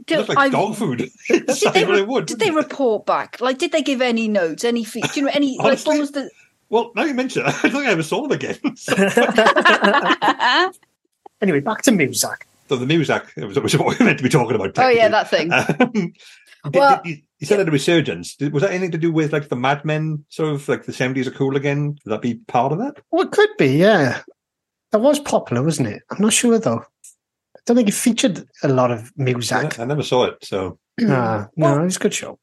Do- 0.05 0.23
like 0.23 0.37
I- 0.37 0.49
dog 0.49 0.75
food. 0.75 0.97
Did 1.27 1.49
Inside 1.49 1.73
they, 1.73 1.83
what 1.85 1.95
re- 1.95 2.01
would, 2.03 2.25
did 2.27 2.39
they 2.39 2.51
report 2.51 3.05
back? 3.07 3.41
Like, 3.41 3.57
did 3.57 3.71
they 3.71 3.81
give 3.81 4.01
any 4.01 4.27
notes, 4.27 4.63
any 4.63 4.83
feed? 4.83 5.03
Do 5.11 5.19
you 5.19 5.25
know 5.25 5.31
any? 5.33 5.57
Honestly? 5.59 5.95
what 5.95 5.99
was 5.99 6.11
the? 6.11 6.29
Well, 6.69 6.91
now 6.95 7.03
you 7.05 7.13
mention 7.15 7.43
it, 7.45 7.47
I 7.63 7.69
don't 7.69 7.71
think 7.71 7.85
I 7.87 7.91
ever 7.91 8.03
saw 8.03 8.21
them 8.27 8.31
again. 8.31 8.57
So, 8.75 8.93
anyway, 11.41 11.59
back 11.59 11.81
to 11.83 11.91
music. 11.91 12.47
so 12.69 12.75
the 12.75 12.85
music 12.85 13.23
was, 13.37 13.59
was 13.59 13.77
what 13.77 13.87
we 13.87 13.95
were 13.97 14.05
meant 14.05 14.17
to 14.19 14.23
be 14.23 14.29
talking 14.29 14.55
about. 14.55 14.77
oh 14.77 14.89
yeah, 14.89 15.07
that 15.09 15.29
thing. 15.29 15.51
Um, 15.51 16.13
Well- 16.73 17.01
did 17.03 17.17
you, 17.17 17.21
you 17.39 17.47
said 17.47 17.59
it 17.59 17.67
a 17.67 17.71
resurgence. 17.71 18.35
Did, 18.35 18.53
was 18.53 18.61
that 18.63 18.71
anything 18.71 18.91
to 18.91 18.97
do 18.97 19.11
with 19.11 19.33
like 19.33 19.49
the 19.49 19.55
Mad 19.55 19.83
Men 19.85 20.25
sort 20.29 20.53
of 20.53 20.67
like 20.69 20.85
the 20.85 20.93
seventies 20.93 21.27
are 21.27 21.31
cool 21.31 21.55
again? 21.55 21.95
Could 22.03 22.11
that 22.11 22.21
be 22.21 22.35
part 22.47 22.71
of 22.71 22.79
that? 22.79 22.97
Well, 23.11 23.25
it 23.25 23.31
could 23.31 23.49
be, 23.57 23.77
yeah. 23.77 24.21
That 24.91 24.99
was 24.99 25.19
popular, 25.19 25.61
wasn't 25.63 25.89
it? 25.89 26.01
I'm 26.11 26.21
not 26.21 26.33
sure 26.33 26.57
though. 26.59 26.79
I 26.79 27.59
don't 27.65 27.75
think 27.77 27.89
it 27.89 27.93
featured 27.93 28.45
a 28.63 28.67
lot 28.67 28.91
of 28.91 29.11
music. 29.17 29.79
I, 29.79 29.83
I 29.83 29.85
never 29.85 30.03
saw 30.03 30.25
it. 30.25 30.35
So 30.43 30.79
no, 30.99 31.47
Well- 31.57 31.81
it 31.81 31.85
was 31.85 31.97
a 31.97 31.99
good 31.99 32.13
show. 32.13 32.39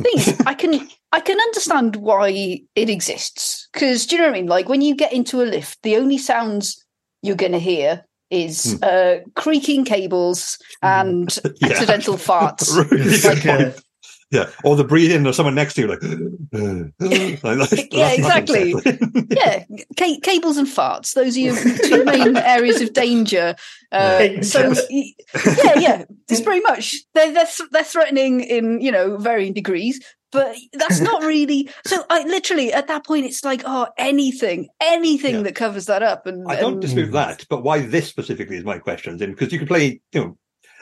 thing 0.00 0.36
I 0.46 0.52
can 0.54 0.88
I 1.12 1.20
can 1.20 1.38
understand 1.40 1.96
why 1.96 2.60
it 2.74 2.90
exists 2.90 3.68
because 3.72 4.06
do 4.06 4.16
you 4.16 4.22
know 4.22 4.28
what 4.28 4.36
I 4.36 4.40
mean? 4.40 4.48
Like 4.48 4.68
when 4.68 4.82
you 4.82 4.94
get 4.94 5.12
into 5.12 5.40
a 5.42 5.44
lift, 5.46 5.78
the 5.82 5.96
only 5.96 6.18
sounds 6.18 6.84
you're 7.22 7.36
going 7.36 7.52
to 7.52 7.58
hear 7.58 8.04
is 8.28 8.72
Hmm. 8.72 8.78
uh, 8.82 9.14
creaking 9.36 9.84
cables 9.86 10.58
and 10.82 11.38
Yeah. 11.62 11.68
accidental 11.68 12.14
farts. 12.28 12.76
Really 12.90 13.12
It's 13.14 13.22
good 13.22 13.36
like 13.36 13.44
a- 13.46 13.64
point. 13.70 13.82
Yeah, 14.30 14.50
or 14.64 14.74
the 14.76 14.84
breathing 14.84 15.24
of 15.26 15.34
someone 15.34 15.54
next 15.54 15.74
to 15.74 15.82
you, 15.82 15.86
like, 15.88 16.02
like, 17.42 17.70
like 17.70 17.92
Yeah, 17.92 18.10
exactly. 18.12 18.72
unsettling. 18.72 19.28
yeah, 19.30 19.64
ca- 19.98 20.20
cables 20.20 20.56
and 20.56 20.66
farts. 20.66 21.14
Those 21.14 21.36
are 21.36 21.40
your 21.40 21.56
two 21.56 22.04
main 22.04 22.36
areas 22.36 22.80
of 22.80 22.92
danger. 22.92 23.54
Uh, 23.92 24.18
Yeah. 24.30 24.40
so, 24.42 24.72
yeah, 24.92 25.78
yeah, 25.78 26.04
it's 26.28 26.40
pretty 26.40 26.60
much 26.62 26.96
they're 27.14 27.32
they're, 27.32 27.46
th- 27.46 27.68
they're 27.70 27.84
threatening 27.84 28.40
in 28.40 28.80
you 28.80 28.90
know 28.90 29.16
varying 29.16 29.52
degrees, 29.52 30.00
but 30.32 30.56
that's 30.72 31.00
not 31.00 31.22
really. 31.34 31.70
So, 31.86 32.04
I 32.10 32.24
literally 32.24 32.72
at 32.72 32.88
that 32.88 33.04
point, 33.06 33.26
it's 33.26 33.44
like 33.44 33.62
oh, 33.64 33.86
anything, 33.96 34.68
anything 34.80 35.36
Yeah. 35.36 35.42
that 35.42 35.54
covers 35.54 35.86
that 35.86 36.02
up, 36.02 36.26
and, 36.26 36.44
I 36.50 36.56
don't 36.56 36.72
and- 36.74 36.82
dispute 36.82 37.12
that, 37.12 37.44
but 37.48 37.62
why 37.62 37.80
this 37.80 38.08
specifically 38.08 38.56
is 38.56 38.64
my 38.64 38.78
question. 38.78 39.16
Because 39.18 39.52
you 39.52 39.58
could 39.60 39.68
play, 39.68 40.00
you 40.12 40.20
know, 40.20 40.38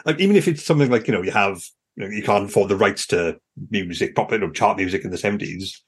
like 0.06 0.18
even 0.18 0.36
if 0.36 0.48
it's 0.48 0.64
something 0.64 0.90
like 0.90 1.06
you 1.06 1.12
know 1.12 1.22
you 1.22 1.30
have, 1.30 1.62
you 1.96 2.04
know, 2.04 2.10
you 2.10 2.22
can't 2.22 2.48
afford 2.48 2.68
the 2.68 2.76
rights 2.76 3.06
to 3.08 3.38
music, 3.70 4.14
popular 4.14 4.50
chart 4.50 4.76
music 4.76 5.04
in 5.04 5.10
the 5.10 5.18
seventies, 5.18 5.82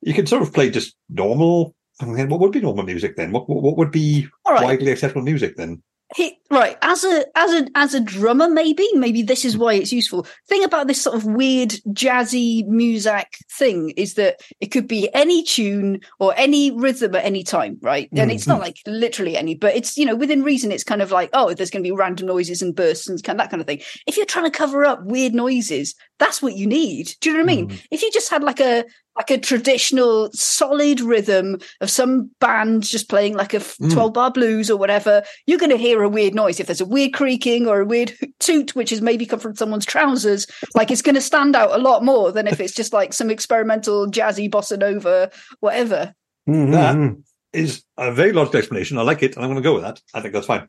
you 0.00 0.14
could 0.14 0.28
sort 0.28 0.42
of 0.42 0.52
play 0.52 0.70
just 0.70 0.96
normal. 1.08 1.74
I 2.00 2.06
mean, 2.06 2.28
what 2.28 2.40
would 2.40 2.52
be 2.52 2.60
normal 2.60 2.84
music 2.84 3.16
then? 3.16 3.32
What 3.32 3.48
what, 3.48 3.62
what 3.62 3.76
would 3.76 3.90
be 3.90 4.26
right. 4.48 4.62
widely 4.62 4.90
acceptable 4.90 5.22
music 5.22 5.56
then? 5.56 5.82
He, 6.16 6.38
right 6.50 6.76
as 6.82 7.04
a 7.04 7.24
as 7.36 7.52
a 7.52 7.66
as 7.74 7.94
a 7.94 8.00
drummer 8.00 8.48
maybe 8.48 8.86
maybe 8.94 9.22
this 9.22 9.44
is 9.44 9.54
hmm. 9.54 9.60
why 9.60 9.74
it's 9.74 9.92
useful. 9.92 10.26
Thing 10.48 10.64
about 10.64 10.86
this 10.86 11.00
sort 11.02 11.16
of 11.16 11.24
weird 11.24 11.70
jazzy 11.88 12.66
music 12.66 13.38
thing 13.50 13.90
is 13.90 14.14
that 14.14 14.40
it 14.60 14.66
could 14.66 14.88
be 14.88 15.12
any 15.14 15.42
tune 15.42 16.00
or 16.18 16.34
any 16.36 16.70
rhythm 16.70 17.14
at 17.14 17.24
any 17.24 17.42
time 17.42 17.78
right? 17.80 18.08
And 18.12 18.30
it's 18.30 18.46
not 18.46 18.56
mm-hmm. 18.56 18.64
like 18.64 18.76
literally 18.86 19.36
any 19.36 19.54
but 19.54 19.74
it's 19.74 19.96
you 19.96 20.04
know 20.04 20.16
within 20.16 20.42
reason 20.42 20.72
it's 20.72 20.84
kind 20.84 21.02
of 21.02 21.10
like 21.10 21.30
oh 21.32 21.54
there's 21.54 21.70
going 21.70 21.82
to 21.82 21.88
be 21.88 21.96
random 21.96 22.26
noises 22.26 22.62
and 22.62 22.74
bursts 22.74 23.08
and 23.08 23.22
kind 23.22 23.40
of 23.40 23.44
that 23.44 23.50
kind 23.50 23.60
of 23.60 23.66
thing. 23.66 23.80
If 24.06 24.16
you're 24.16 24.26
trying 24.26 24.50
to 24.50 24.56
cover 24.56 24.84
up 24.84 25.04
weird 25.04 25.34
noises 25.34 25.94
that's 26.18 26.42
what 26.42 26.54
you 26.54 26.66
need. 26.66 27.14
Do 27.20 27.30
you 27.30 27.36
know 27.36 27.42
what 27.42 27.50
i 27.50 27.56
mean? 27.56 27.68
Mm-hmm. 27.68 27.78
If 27.90 28.02
you 28.02 28.12
just 28.12 28.30
had 28.30 28.42
like 28.42 28.60
a 28.60 28.84
like 29.16 29.30
a 29.30 29.38
traditional 29.38 30.30
solid 30.32 31.00
rhythm 31.00 31.58
of 31.80 31.90
some 31.90 32.30
band 32.40 32.84
just 32.84 33.08
playing 33.08 33.34
like 33.34 33.54
a 33.54 33.60
Mm. 33.80 33.92
12 33.92 34.12
bar 34.12 34.30
blues 34.30 34.70
or 34.70 34.76
whatever 34.76 35.22
you're 35.46 35.58
going 35.58 35.70
to 35.70 35.76
hear 35.76 36.02
a 36.02 36.08
weird 36.08 36.34
noise 36.42 36.58
if 36.60 36.66
there's 36.66 36.80
a 36.86 36.92
weird 36.94 37.12
creaking 37.12 37.66
or 37.66 37.80
a 37.80 37.84
weird 37.94 38.10
toot 38.46 38.74
which 38.74 38.90
has 38.90 39.00
maybe 39.00 39.26
come 39.26 39.40
from 39.40 39.54
someone's 39.56 39.86
trousers 39.94 40.46
like 40.74 40.90
it's 40.90 41.02
going 41.06 41.14
to 41.20 41.20
stand 41.30 41.54
out 41.60 41.72
a 41.78 41.82
lot 41.88 42.04
more 42.04 42.32
than 42.32 42.46
if 42.46 42.60
it's 42.60 42.74
just 42.80 42.92
like 42.92 43.12
some 43.12 43.30
experimental 43.30 44.06
jazzy 44.16 44.48
bossa 44.50 44.78
nova 44.78 45.30
whatever 45.60 46.14
Mm, 46.48 46.72
That-. 46.72 47.16
Is 47.52 47.82
a 47.96 48.12
very 48.12 48.32
logical 48.32 48.58
explanation. 48.58 48.96
I 48.96 49.02
like 49.02 49.22
it, 49.24 49.34
and 49.34 49.44
I'm 49.44 49.50
going 49.50 49.62
to 49.62 49.68
go 49.68 49.74
with 49.74 49.82
that. 49.82 50.00
I 50.14 50.20
think 50.20 50.32
that's 50.34 50.46
fine. 50.46 50.68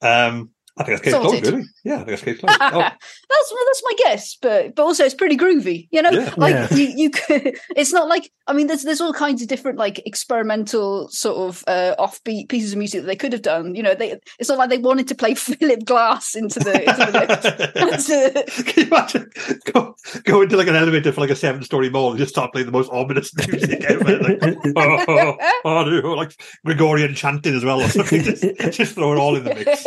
Um, 0.00 0.50
I 0.78 0.84
think 0.84 1.02
that's 1.02 1.02
case 1.02 1.12
Sorted. 1.12 1.42
closed, 1.42 1.52
really. 1.54 1.66
Yeah, 1.84 1.94
I 1.94 1.96
think 1.98 2.08
that's 2.08 2.22
case 2.22 2.40
closed. 2.40 2.58
Oh, 2.60 2.70
that's 2.80 3.52
well, 3.52 3.64
that's 3.66 3.82
my 3.84 3.92
guess, 3.98 4.36
but 4.40 4.74
but 4.74 4.82
also 4.82 5.04
it's 5.04 5.14
pretty 5.14 5.36
groovy, 5.36 5.88
you 5.90 6.00
know. 6.00 6.10
Yeah. 6.10 6.34
Like 6.36 6.54
Yeah. 6.54 6.74
you, 6.74 6.92
you 6.96 7.10
could. 7.10 7.58
It's 7.76 7.92
not 7.92 8.08
like 8.08 8.30
I 8.46 8.54
mean, 8.54 8.66
there's 8.66 8.82
there's 8.82 9.00
all 9.00 9.12
kinds 9.12 9.42
of 9.42 9.48
different 9.48 9.78
like 9.78 10.00
experimental 10.06 11.08
sort 11.08 11.36
of 11.36 11.64
uh, 11.66 11.94
offbeat 11.98 12.48
pieces 12.48 12.72
of 12.72 12.78
music 12.78 13.02
that 13.02 13.06
they 13.06 13.16
could 13.16 13.32
have 13.32 13.42
done. 13.42 13.74
You 13.74 13.82
know, 13.82 13.94
they 13.94 14.18
it's 14.38 14.48
not 14.48 14.58
like 14.58 14.70
they 14.70 14.78
wanted 14.78 15.08
to 15.08 15.14
play 15.14 15.34
Philip 15.36 15.84
Glass 15.84 16.34
into 16.34 16.58
the 16.58 16.72
into 16.80 17.12
the 17.12 17.72
lift. 17.74 18.66
Can 18.66 18.82
you 18.84 18.86
imagine 18.88 19.30
go, 19.72 19.94
go 20.24 20.42
into 20.42 20.56
like 20.56 20.68
an 20.68 20.76
elevator 20.76 21.12
for 21.12 21.20
like 21.20 21.30
a 21.30 21.36
seven 21.36 21.62
story 21.62 21.90
mall 21.90 22.10
and 22.10 22.18
just 22.18 22.30
start 22.32 22.52
playing 22.52 22.66
the 22.66 22.72
most 22.72 22.90
ominous 22.90 23.30
music 23.46 23.84
ever? 23.84 24.18
Like, 24.18 24.38
oh, 24.76 25.04
oh, 25.08 25.36
oh, 25.64 25.84
no, 25.84 26.14
like 26.14 26.40
Gregorian 26.64 27.14
chanting 27.14 27.54
as 27.54 27.64
well 27.64 27.80
or 27.82 27.88
something. 27.88 28.22
Just, 28.22 28.42
just 28.72 28.94
throw 28.94 29.12
it 29.12 29.18
all 29.18 29.36
in 29.36 29.44
the 29.44 29.54
mix. 29.54 29.84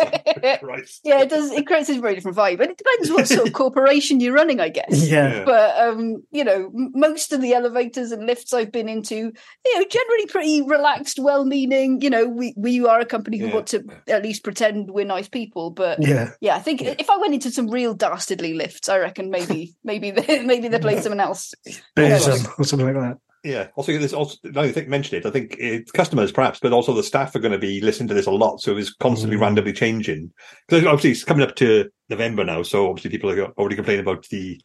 Christ. 0.76 1.02
yeah, 1.04 1.22
it 1.22 1.30
does. 1.30 1.52
It 1.52 1.66
creates 1.68 1.90
a 1.90 2.00
very 2.00 2.16
different 2.16 2.38
vibe, 2.38 2.60
and 2.62 2.72
it 2.72 2.78
depends 2.78 3.12
what 3.12 3.28
sort 3.28 3.48
of 3.48 3.54
corporation 3.62 4.20
you're 4.20 4.34
running, 4.34 4.60
I 4.60 4.70
guess. 4.70 5.10
Yeah. 5.10 5.34
Yeah. 5.36 5.44
but 5.46 5.78
um, 5.80 6.24
you 6.32 6.44
know, 6.44 6.70
most 6.74 7.34
of 7.34 7.42
the 7.42 7.54
elevators 7.54 8.12
and 8.12 8.26
lifts 8.26 8.54
I've 8.54 8.72
been 8.72 8.88
into, 8.90 9.16
you 9.16 9.80
know, 9.80 9.86
generally 9.90 10.26
pretty 10.28 10.62
relaxed, 10.62 11.20
well-meaning. 11.20 12.02
You 12.02 12.10
know, 12.10 12.28
we 12.28 12.54
we 12.58 12.86
are 12.86 13.00
a 13.00 13.06
company 13.06 13.38
who 13.38 13.48
Yeah. 13.48 13.54
want 13.54 13.68
to 13.68 13.84
at 14.08 14.24
least 14.24 14.44
pretend 14.44 14.92
we're 14.92 15.06
nice 15.06 15.28
people. 15.30 15.72
But 15.72 16.02
Yeah. 16.02 16.32
yeah, 16.42 16.56
I 16.56 16.60
think 16.60 16.82
if 16.82 17.10
I 17.10 17.18
went 17.18 17.34
into 17.34 17.52
some 17.52 17.70
real 17.70 17.94
dastardly 17.94 18.54
lifts, 18.54 18.90
I 18.90 18.98
reckon 19.00 19.30
maybe 19.30 19.76
maybe 19.84 20.12
they, 20.12 20.44
maybe 20.44 20.68
they 20.68 20.80
played 20.80 21.02
someone 21.04 21.20
else. 21.20 21.54
Buddhism 21.96 22.52
or 22.58 22.64
something 22.66 22.86
like 22.94 22.96
that. 22.96 23.18
Yeah. 23.46 23.68
Also, 23.76 23.96
this 23.98 24.12
also 24.12 24.38
now 24.44 24.64
you 24.64 24.72
think 24.74 24.88
mentioned 24.88 25.20
it. 25.24 25.28
I 25.28 25.32
think 25.32 25.56
it, 25.60 25.94
customers 25.94 26.32
perhaps, 26.32 26.60
but 26.60 26.74
also 26.74 26.94
the 26.94 27.04
staff 27.04 27.36
are 27.36 27.40
going 27.40 27.52
to 27.52 27.60
be 27.60 27.80
listening 27.80 28.08
to 28.08 28.16
this 28.16 28.26
a 28.26 28.32
lot, 28.32 28.60
so 28.60 28.76
it's 28.76 28.92
constantly 28.96 29.38
Mm. 29.38 29.42
randomly 29.42 29.72
changing. 29.74 30.34
Because 30.68 30.84
obviously 30.86 31.12
it's 31.12 31.24
coming 31.24 31.48
up 31.48 31.56
to 31.58 31.90
November 32.10 32.44
now, 32.44 32.64
so 32.64 32.90
obviously 32.90 33.12
people 33.12 33.30
are 33.30 33.52
already 33.54 33.76
complaining 33.76 34.04
about 34.04 34.28
the. 34.30 34.60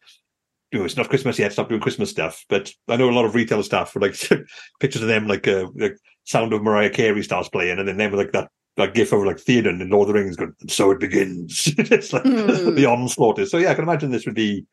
You 0.71 0.79
know, 0.79 0.85
it's 0.85 0.95
not 0.97 1.09
Christmas 1.09 1.37
yet. 1.37 1.51
Stop 1.51 1.67
doing 1.69 1.81
Christmas 1.81 2.09
stuff. 2.09 2.45
But 2.49 2.71
I 2.87 2.95
know 2.95 3.09
a 3.09 3.11
lot 3.11 3.25
of 3.25 3.35
retail 3.35 3.61
staff 3.61 3.93
were 3.93 4.01
like 4.01 4.15
pictures 4.79 5.01
of 5.03 5.09
them, 5.09 5.27
like 5.27 5.47
uh, 5.47 5.67
like 5.75 5.97
sound 6.23 6.51
of 6.53 6.63
Mariah 6.63 6.89
Carey 6.89 7.21
starts 7.23 7.49
playing, 7.49 7.77
and 7.77 7.87
then 7.87 7.97
them 7.97 8.09
with 8.11 8.19
like 8.21 8.31
that 8.31 8.49
that 8.77 8.93
gif 8.95 9.11
of 9.11 9.23
like 9.25 9.37
Theoden 9.37 9.81
in 9.81 9.89
Lord 9.89 10.07
of 10.09 10.15
the 10.15 10.19
Rings, 10.21 10.37
going, 10.37 10.53
and 10.61 10.71
so 10.71 10.89
it 10.89 10.99
begins. 10.99 11.71
it's 11.77 12.13
like 12.13 12.23
Hmm. 12.23 12.73
the 12.73 12.85
onslaught 12.87 13.37
is. 13.37 13.51
So 13.51 13.57
yeah, 13.57 13.69
I 13.69 13.73
can 13.75 13.83
imagine 13.83 14.09
this 14.11 14.25
would 14.25 14.33
be, 14.33 14.65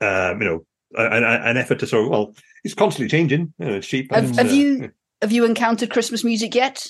um, 0.00 0.40
you 0.40 0.48
know, 0.48 0.66
an, 0.96 1.24
an 1.24 1.56
effort 1.56 1.78
to 1.80 1.86
sort 1.86 2.04
of 2.04 2.10
well, 2.10 2.34
it's 2.62 2.74
constantly 2.74 3.08
changing. 3.08 3.52
You 3.58 3.66
know, 3.66 3.74
it's 3.74 3.86
cheap. 3.86 4.12
Have, 4.12 4.24
and, 4.24 4.36
have 4.36 4.50
uh, 4.50 4.54
you 4.54 4.92
have 5.22 5.32
you 5.32 5.44
encountered 5.44 5.90
Christmas 5.90 6.24
music 6.24 6.54
yet? 6.54 6.86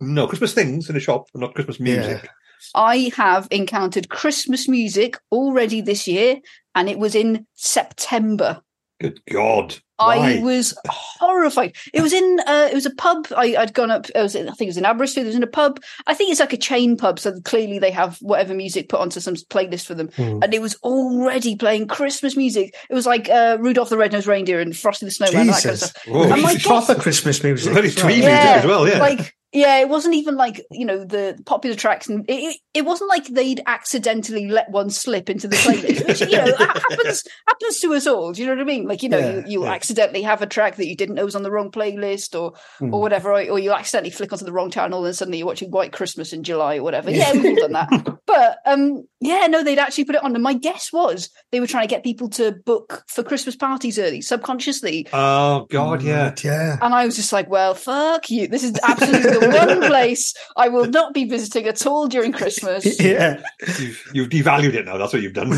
No, 0.00 0.26
Christmas 0.26 0.52
things 0.52 0.90
in 0.90 0.96
a 0.96 1.00
shop, 1.00 1.28
but 1.32 1.40
not 1.40 1.54
Christmas 1.54 1.80
music. 1.80 2.28
I 2.74 3.10
have 3.16 3.48
encountered 3.50 4.08
Christmas 4.08 4.68
music 4.68 5.18
already 5.30 5.80
this 5.80 6.06
year, 6.06 6.40
and 6.74 6.88
it 6.88 6.98
was 6.98 7.14
in 7.14 7.46
September. 7.54 8.62
Good 9.00 9.20
God. 9.30 9.76
I 9.98 10.40
was 10.42 10.76
horrified. 10.88 11.74
It 11.92 12.02
was 12.02 12.12
in 12.12 12.40
uh, 12.46 12.68
it 12.70 12.74
was 12.74 12.86
a 12.86 12.94
pub. 12.94 13.26
I, 13.36 13.56
I'd 13.56 13.74
gone 13.74 13.90
up. 13.90 14.08
It 14.10 14.20
was, 14.20 14.36
I 14.36 14.42
think 14.42 14.62
it 14.62 14.66
was 14.66 14.76
in 14.76 14.84
Aberystwyth. 14.84 15.24
It 15.24 15.28
was 15.28 15.36
in 15.36 15.42
a 15.42 15.46
pub. 15.46 15.82
I 16.06 16.14
think 16.14 16.30
it's 16.30 16.40
like 16.40 16.52
a 16.52 16.58
chain 16.58 16.96
pub, 16.96 17.18
so 17.18 17.40
clearly 17.40 17.78
they 17.78 17.90
have 17.90 18.18
whatever 18.18 18.54
music 18.54 18.88
put 18.88 19.00
onto 19.00 19.20
some 19.20 19.34
playlist 19.34 19.86
for 19.86 19.94
them. 19.94 20.08
Hmm. 20.16 20.40
And 20.42 20.52
it 20.52 20.62
was 20.62 20.74
already 20.82 21.56
playing 21.56 21.88
Christmas 21.88 22.36
music. 22.36 22.74
It 22.90 22.94
was 22.94 23.06
like 23.06 23.28
uh, 23.28 23.58
Rudolph 23.60 23.88
the 23.88 23.96
Red-Nosed 23.96 24.26
Reindeer 24.26 24.60
and 24.60 24.76
Frosty 24.76 25.06
the 25.06 25.12
Snowman, 25.12 25.32
that 25.32 25.38
kind 25.38 25.48
of 25.50 25.62
Jesus. 25.62 25.90
stuff. 25.90 26.06
Whoa. 26.06 26.32
And 26.32 26.42
my 26.42 26.56
proper 26.62 26.94
Christmas 26.94 27.42
music. 27.42 27.74
Well. 27.74 27.82
twee 27.90 28.24
as 28.24 28.64
well, 28.64 28.88
yeah. 28.88 28.98
Like 28.98 29.35
yeah, 29.52 29.78
it 29.78 29.88
wasn't 29.88 30.14
even 30.14 30.36
like 30.36 30.64
you 30.70 30.84
know 30.84 31.04
the 31.04 31.38
popular 31.46 31.76
tracks, 31.76 32.08
and 32.08 32.24
it, 32.28 32.58
it, 32.74 32.84
wasn't 32.84 33.08
like 33.08 33.26
they'd 33.26 33.62
accidentally 33.66 34.48
let 34.48 34.70
one 34.70 34.90
slip 34.90 35.30
into 35.30 35.48
the 35.48 35.56
playlist, 35.56 36.06
which 36.06 36.20
you 36.20 36.36
know 36.36 36.54
happens 36.56 37.24
happens 37.48 37.80
to 37.80 37.94
us 37.94 38.06
all. 38.06 38.32
Do 38.32 38.42
you 38.42 38.48
know 38.48 38.54
what 38.54 38.60
I 38.62 38.64
mean? 38.64 38.86
Like 38.86 39.02
you 39.02 39.08
know, 39.08 39.18
Yeah, 39.18 39.36
you, 39.36 39.44
you 39.46 39.64
yeah. 39.64 39.72
accidentally 39.72 40.22
have 40.22 40.42
a 40.42 40.46
track 40.46 40.76
that 40.76 40.86
you 40.86 40.96
didn't 40.96 41.14
know 41.14 41.24
was 41.24 41.36
on 41.36 41.42
the 41.42 41.50
wrong 41.50 41.70
playlist, 41.70 42.38
or 42.38 42.54
Hmm. 42.78 42.92
or 42.92 43.00
whatever, 43.00 43.32
or, 43.32 43.40
or 43.50 43.58
you 43.58 43.72
accidentally 43.72 44.10
flick 44.10 44.32
onto 44.32 44.44
the 44.44 44.52
wrong 44.52 44.70
channel, 44.70 45.04
and 45.06 45.14
suddenly 45.16 45.38
you're 45.38 45.46
watching 45.46 45.70
White 45.70 45.92
Christmas 45.92 46.32
in 46.32 46.42
July 46.42 46.76
or 46.76 46.82
whatever. 46.82 47.10
Yeah, 47.10 47.32
we've 47.32 47.46
all 47.46 47.68
done 47.68 47.72
that. 47.72 48.18
But 48.36 48.58
um, 48.66 49.06
yeah, 49.20 49.46
no, 49.46 49.62
they'd 49.64 49.78
actually 49.78 50.04
put 50.04 50.14
it 50.14 50.22
on. 50.22 50.34
And 50.34 50.42
my 50.42 50.52
guess 50.52 50.92
was 50.92 51.30
they 51.52 51.60
were 51.60 51.66
trying 51.66 51.88
to 51.88 51.94
get 51.94 52.04
people 52.04 52.28
to 52.30 52.52
book 52.52 53.02
for 53.08 53.22
Christmas 53.22 53.56
parties 53.56 53.98
early, 53.98 54.20
subconsciously. 54.20 55.06
Oh 55.12 55.66
God, 55.70 56.02
yeah. 56.02 56.24
Right, 56.28 56.44
yeah. 56.44 56.76
And 56.82 56.94
I 56.94 57.06
was 57.06 57.16
just 57.16 57.32
like, 57.32 57.48
well, 57.48 57.74
fuck 57.74 58.28
you. 58.30 58.46
This 58.46 58.62
is 58.62 58.78
absolutely 58.86 59.30
the 59.30 59.48
one 59.56 59.80
place 59.88 60.34
I 60.56 60.68
will 60.68 60.84
not 60.86 61.14
be 61.14 61.24
visiting 61.24 61.66
at 61.66 61.86
all 61.86 62.08
during 62.08 62.32
Christmas. 62.32 63.00
Yeah. 63.06 63.40
You've, 63.78 64.10
you've 64.12 64.28
devalued 64.28 64.74
it 64.74 64.84
now. 64.84 64.96
That's 64.98 65.12
what 65.12 65.22
you've 65.22 65.32
done. 65.32 65.50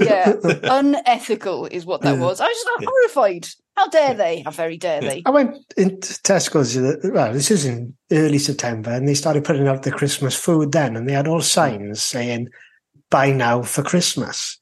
Yeah. 0.00 0.34
Unethical 0.62 1.66
is 1.66 1.84
what 1.84 2.02
that 2.02 2.18
was. 2.18 2.40
I 2.40 2.46
was 2.46 2.56
just 2.56 2.68
like, 2.76 2.82
Yeah. 2.82 2.88
horrified. 2.90 3.48
How 3.76 3.88
dare 3.88 4.14
they? 4.14 4.42
How 4.44 4.52
very 4.52 4.76
dare 4.76 5.00
they? 5.00 5.22
I 5.26 5.30
went 5.30 5.56
into 5.76 6.14
Tesco's, 6.22 6.76
uh, 6.76 6.96
well, 7.12 7.32
this 7.32 7.50
is 7.50 7.64
in 7.64 7.94
early 8.12 8.38
September, 8.38 8.90
and 8.90 9.08
they 9.08 9.14
started 9.14 9.44
putting 9.44 9.66
out 9.66 9.82
the 9.82 9.90
Christmas 9.90 10.36
food 10.36 10.72
then, 10.72 10.96
and 10.96 11.08
they 11.08 11.12
had 11.12 11.26
all 11.26 11.40
signs 11.40 12.02
saying, 12.02 12.48
buy 13.10 13.32
now 13.32 13.62
for 13.62 13.82
Christmas. 13.82 14.60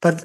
But 0.00 0.24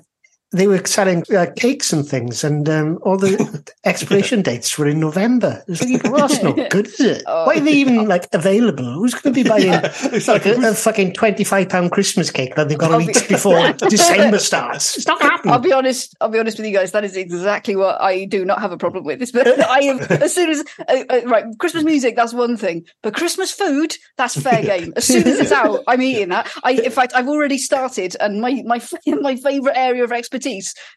they 0.51 0.65
were 0.65 0.83
selling 0.85 1.23
uh, 1.35 1.45
cakes 1.55 1.93
and 1.93 2.07
things, 2.07 2.43
and 2.43 2.67
um, 2.67 2.97
all 3.03 3.17
the 3.17 3.63
expiration 3.85 4.41
dates 4.41 4.77
were 4.79 4.87
in 4.87 4.99
November. 4.99 5.63
It 5.67 5.69
was 5.69 5.87
like, 5.87 6.03
well, 6.05 6.27
that's 6.27 6.41
not 6.41 6.55
good, 6.71 6.87
is 6.87 6.99
it? 6.99 7.23
Oh. 7.27 7.45
Why 7.45 7.57
are 7.57 7.59
they 7.59 7.73
even 7.73 8.07
like 8.07 8.27
available? 8.33 8.91
Who's 8.93 9.13
going 9.13 9.35
to 9.35 9.43
be 9.43 9.47
buying 9.47 9.69
it's 9.83 10.27
like 10.27 10.45
like, 10.45 10.57
a, 10.57 10.69
a 10.69 10.73
fucking 10.73 11.13
twenty-five 11.13 11.69
pound 11.69 11.91
Christmas 11.91 12.31
cake 12.31 12.55
that 12.55 12.67
they've 12.67 12.77
got 12.77 12.97
to 12.97 12.99
eat 12.99 13.27
before 13.27 13.73
December 13.73 14.39
starts? 14.39 14.97
It's 14.97 15.07
not 15.07 15.21
happening. 15.21 15.53
I'll 15.53 15.59
be 15.59 15.71
honest. 15.71 16.15
I'll 16.19 16.29
be 16.29 16.39
honest 16.39 16.57
with 16.57 16.65
you 16.65 16.73
guys. 16.73 16.93
That 16.93 17.03
is 17.03 17.15
exactly 17.15 17.75
what 17.75 18.01
I 18.01 18.25
do 18.25 18.43
not 18.43 18.59
have 18.59 18.71
a 18.71 18.77
problem 18.77 19.03
with. 19.03 19.19
This, 19.19 19.31
but 19.31 19.47
I 19.47 19.83
have 19.83 20.11
as 20.11 20.33
soon 20.33 20.49
as 20.49 20.63
uh, 20.87 21.03
uh, 21.09 21.21
right 21.25 21.45
Christmas 21.59 21.83
music, 21.83 22.15
that's 22.15 22.33
one 22.33 22.57
thing. 22.57 22.85
But 23.03 23.13
Christmas 23.13 23.51
food, 23.51 23.93
that's 24.17 24.39
fair 24.39 24.63
game. 24.63 24.93
As 24.95 25.05
soon 25.05 25.27
as 25.27 25.39
it's 25.39 25.51
out, 25.51 25.83
I'm 25.87 26.01
eating 26.01 26.29
that. 26.29 26.51
I, 26.63 26.71
in 26.71 26.91
fact, 26.91 27.13
I've 27.13 27.27
already 27.27 27.59
started, 27.59 28.15
and 28.19 28.41
my 28.41 28.63
my 28.65 28.81
my 29.21 29.35
favorite 29.35 29.77
area 29.77 30.03
of 30.03 30.11
expertise 30.11 30.38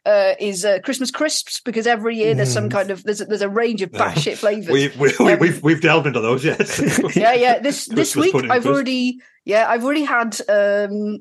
uh, 0.06 0.34
is 0.40 0.64
uh, 0.64 0.78
Christmas 0.84 1.11
crisps 1.11 1.61
because 1.64 1.87
every 1.87 2.16
year 2.16 2.34
there's 2.34 2.52
some 2.52 2.68
kind 2.70 2.90
of 2.90 3.02
there's 3.04 3.20
a, 3.20 3.25
there's 3.25 3.42
a 3.42 3.49
range 3.49 3.82
of 3.82 3.90
batshit 3.92 4.37
flavors. 4.37 4.68
we, 4.70 4.88
we, 4.99 5.12
we, 5.18 5.32
Um, 5.32 5.38
we've 5.38 5.62
we've 5.62 5.80
delved 5.80 6.06
into 6.06 6.20
those, 6.20 6.44
yes. 6.44 7.16
yeah, 7.16 7.32
yeah. 7.34 7.58
This 7.58 7.87
this 8.00 8.14
week 8.16 8.34
I've 8.34 8.66
already 8.66 9.18
yeah 9.44 9.66
I've 9.68 9.84
already 9.84 10.04
had. 10.04 10.38
um 10.49 11.18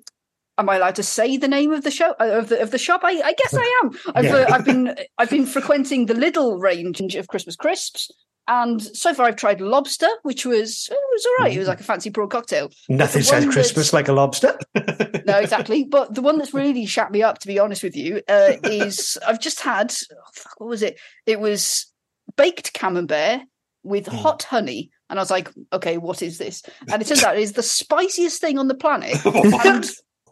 Am 0.57 0.69
I 0.69 0.75
allowed 0.75 0.95
to 0.95 1.03
say 1.03 1.37
the 1.37 1.47
name 1.47 1.71
of 1.71 1.83
the 1.83 1.89
show 1.89 2.11
uh, 2.19 2.37
of 2.37 2.49
the 2.49 2.61
of 2.61 2.69
the 2.69 2.77
shop? 2.77 3.01
I, 3.03 3.13
I 3.23 3.33
guess 3.33 3.53
I 3.55 3.81
am. 3.83 3.91
I've 4.13 4.25
Yeah. 4.25 4.35
uh, 4.35 4.53
I've 4.53 4.65
been 4.65 4.95
I've 5.17 5.29
been 5.29 5.45
frequenting 5.47 6.05
the 6.05 6.13
Lidl 6.13 6.61
range 6.61 7.15
of 7.15 7.27
Christmas 7.29 7.55
crisps, 7.55 8.11
and 8.47 8.81
so 8.81 9.13
far 9.13 9.27
I've 9.27 9.35
tried 9.35 9.61
lobster, 9.61 10.07
which 10.23 10.45
was 10.45 10.89
it 10.91 10.97
was 11.13 11.25
all 11.25 11.45
right. 11.45 11.55
It 11.55 11.59
was 11.59 11.67
like 11.67 11.79
a 11.79 11.83
fancy 11.83 12.09
prawn 12.09 12.29
cocktail. 12.29 12.71
Nothing 12.89 13.23
says 13.23 13.45
Christmas 13.45 13.93
like 13.93 14.07
a 14.07 14.13
lobster. 14.13 14.57
No, 15.23 15.37
exactly. 15.37 15.83
But 15.83 16.15
the 16.15 16.21
one 16.21 16.39
that's 16.39 16.53
really 16.53 16.85
shat 16.87 17.11
me 17.11 17.21
up, 17.21 17.37
to 17.39 17.47
be 17.47 17.59
honest 17.59 17.83
with 17.83 17.95
you, 17.95 18.21
uh, 18.27 18.53
is 18.63 19.19
I've 19.25 19.39
just 19.39 19.61
had 19.61 19.93
oh, 20.11 20.15
fuck, 20.33 20.59
what 20.59 20.67
was 20.67 20.81
it? 20.81 20.99
It 21.27 21.39
was 21.39 21.85
baked 22.35 22.73
camembert 22.73 23.41
with 23.83 24.07
Hmm. 24.07 24.15
hot 24.15 24.43
honey, 24.43 24.89
and 25.09 25.19
I 25.19 25.21
was 25.21 25.29
like, 25.31 25.49
okay, 25.71 25.97
what 25.99 26.21
is 26.23 26.39
this? 26.39 26.63
And 26.91 27.01
it 27.01 27.07
turns 27.07 27.23
out 27.23 27.37
it 27.37 27.43
is 27.43 27.53
the 27.53 27.61
spiciest 27.63 28.41
thing 28.41 28.57
on 28.57 28.67
the 28.67 28.73
planet. 28.75 29.15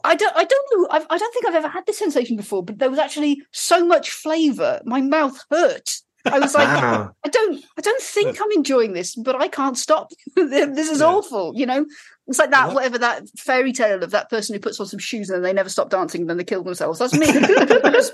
I 0.04 0.16
don't, 0.16 0.36
I 0.36 0.44
don't 0.46 0.68
know. 0.74 0.88
I've, 0.92 1.06
I 1.10 1.18
don't 1.18 1.34
think 1.34 1.46
I've 1.46 1.56
ever 1.56 1.68
had 1.68 1.86
this 1.86 2.00
sensation 2.00 2.36
before, 2.38 2.64
but 2.64 2.80
there 2.80 2.90
was 2.90 3.00
actually 3.00 3.42
so 3.52 3.86
much 3.86 4.10
flavour, 4.12 4.82
my 4.86 5.02
mouth 5.02 5.40
hurt. 5.52 5.98
I 6.26 6.40
was 6.40 6.54
like, 6.54 6.68
Wow. 6.68 7.12
I 7.24 7.30
don't, 7.30 7.64
I 7.78 7.82
don't 7.82 8.02
think 8.02 8.42
I'm 8.42 8.52
enjoying 8.52 8.94
this, 8.94 9.16
but 9.16 9.36
I 9.36 9.48
can't 9.48 9.78
stop. 9.78 10.12
this 10.36 10.90
is 10.90 11.00
Yeah. 11.00 11.08
awful. 11.08 11.54
You 11.56 11.66
know, 11.66 11.86
it's 12.28 12.40
like 12.40 12.52
that, 12.52 12.68
What? 12.68 12.76
whatever 12.76 12.98
that 13.00 13.24
fairy 13.38 13.72
tale 13.74 14.04
of 14.04 14.12
that 14.12 14.30
person 14.30 14.54
who 14.54 14.60
puts 14.60 14.80
on 14.80 14.86
some 14.88 15.00
shoes 15.00 15.30
and 15.30 15.38
then 15.38 15.44
they 15.44 15.54
never 15.54 15.70
stop 15.70 15.90
dancing, 15.90 16.22
and 16.22 16.30
then 16.30 16.38
they 16.38 16.44
kill 16.44 16.64
themselves. 16.64 17.00
That's 17.00 17.14
me. 17.14 17.28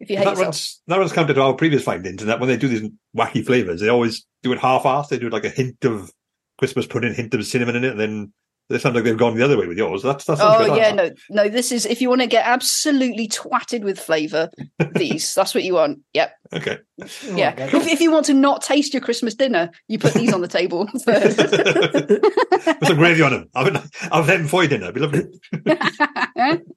If 0.00 0.08
you 0.10 0.16
hate 0.16 0.26
that 0.26 0.30
yourself. 0.30 0.46
runs 0.46 0.80
that 0.86 0.98
runs 0.98 1.12
counter 1.12 1.34
to 1.34 1.42
our 1.42 1.54
previous 1.54 1.82
findings, 1.82 2.22
and 2.22 2.30
that 2.30 2.38
when 2.38 2.48
they 2.48 2.56
do 2.56 2.68
these 2.68 2.88
wacky 3.16 3.44
flavors, 3.44 3.80
they 3.80 3.88
always 3.88 4.24
do 4.44 4.52
it 4.52 4.60
half-assed. 4.60 5.08
They 5.08 5.18
do 5.18 5.26
it 5.26 5.32
like 5.32 5.44
a 5.44 5.48
hint 5.48 5.84
of 5.84 6.12
Christmas 6.56 6.86
pudding, 6.86 7.14
hint 7.14 7.34
of 7.34 7.44
cinnamon 7.44 7.74
in 7.74 7.82
it, 7.84 7.90
and 7.90 7.98
then 8.00 8.32
they 8.68 8.78
sound 8.78 8.94
like 8.94 9.04
they've 9.04 9.16
gone 9.16 9.34
the 9.36 9.44
other 9.44 9.56
way 9.58 9.66
with 9.66 9.78
yours. 9.78 10.02
That's 10.02 10.24
that's 10.24 10.40
Oh 10.42 10.58
good, 10.66 10.76
yeah, 10.76 10.94
that. 10.94 11.14
no, 11.30 11.44
no. 11.44 11.48
This 11.48 11.72
is 11.72 11.86
if 11.86 12.00
you 12.00 12.08
want 12.08 12.20
to 12.20 12.26
get 12.26 12.46
absolutely 12.46 13.26
twatted 13.28 13.82
with 13.82 13.98
flavour. 13.98 14.50
These, 14.94 15.34
that's 15.34 15.54
what 15.54 15.64
you 15.64 15.74
want. 15.74 16.00
Yep. 16.14 16.32
Okay. 16.54 16.78
Oh, 17.02 17.06
yeah. 17.36 17.54
If, 17.58 17.86
if 17.86 18.00
you 18.00 18.10
want 18.10 18.26
to 18.26 18.34
not 18.34 18.62
taste 18.62 18.92
your 18.94 19.00
Christmas 19.00 19.34
dinner, 19.34 19.70
you 19.86 19.98
put 19.98 20.14
these 20.14 20.32
on 20.32 20.40
the 20.40 20.48
table 20.48 20.86
first. 21.04 21.36
Put 21.38 22.86
some 22.86 22.96
gravy 22.96 23.22
on 23.22 23.32
them. 23.32 23.48
I'll, 23.54 23.76
I'll 24.12 24.22
have 24.22 24.26
them 24.26 24.48
for 24.48 24.62
you 24.62 24.68
dinner. 24.68 24.90
It'd 24.90 24.94
be 24.94 25.00
lovely. 25.00 26.62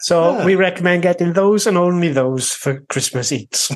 So 0.00 0.38
Yeah. 0.38 0.44
we 0.44 0.54
recommend 0.56 1.02
getting 1.02 1.32
those 1.32 1.66
and 1.66 1.78
only 1.78 2.08
those 2.08 2.52
for 2.52 2.80
Christmas 2.88 3.32
eats. 3.32 3.68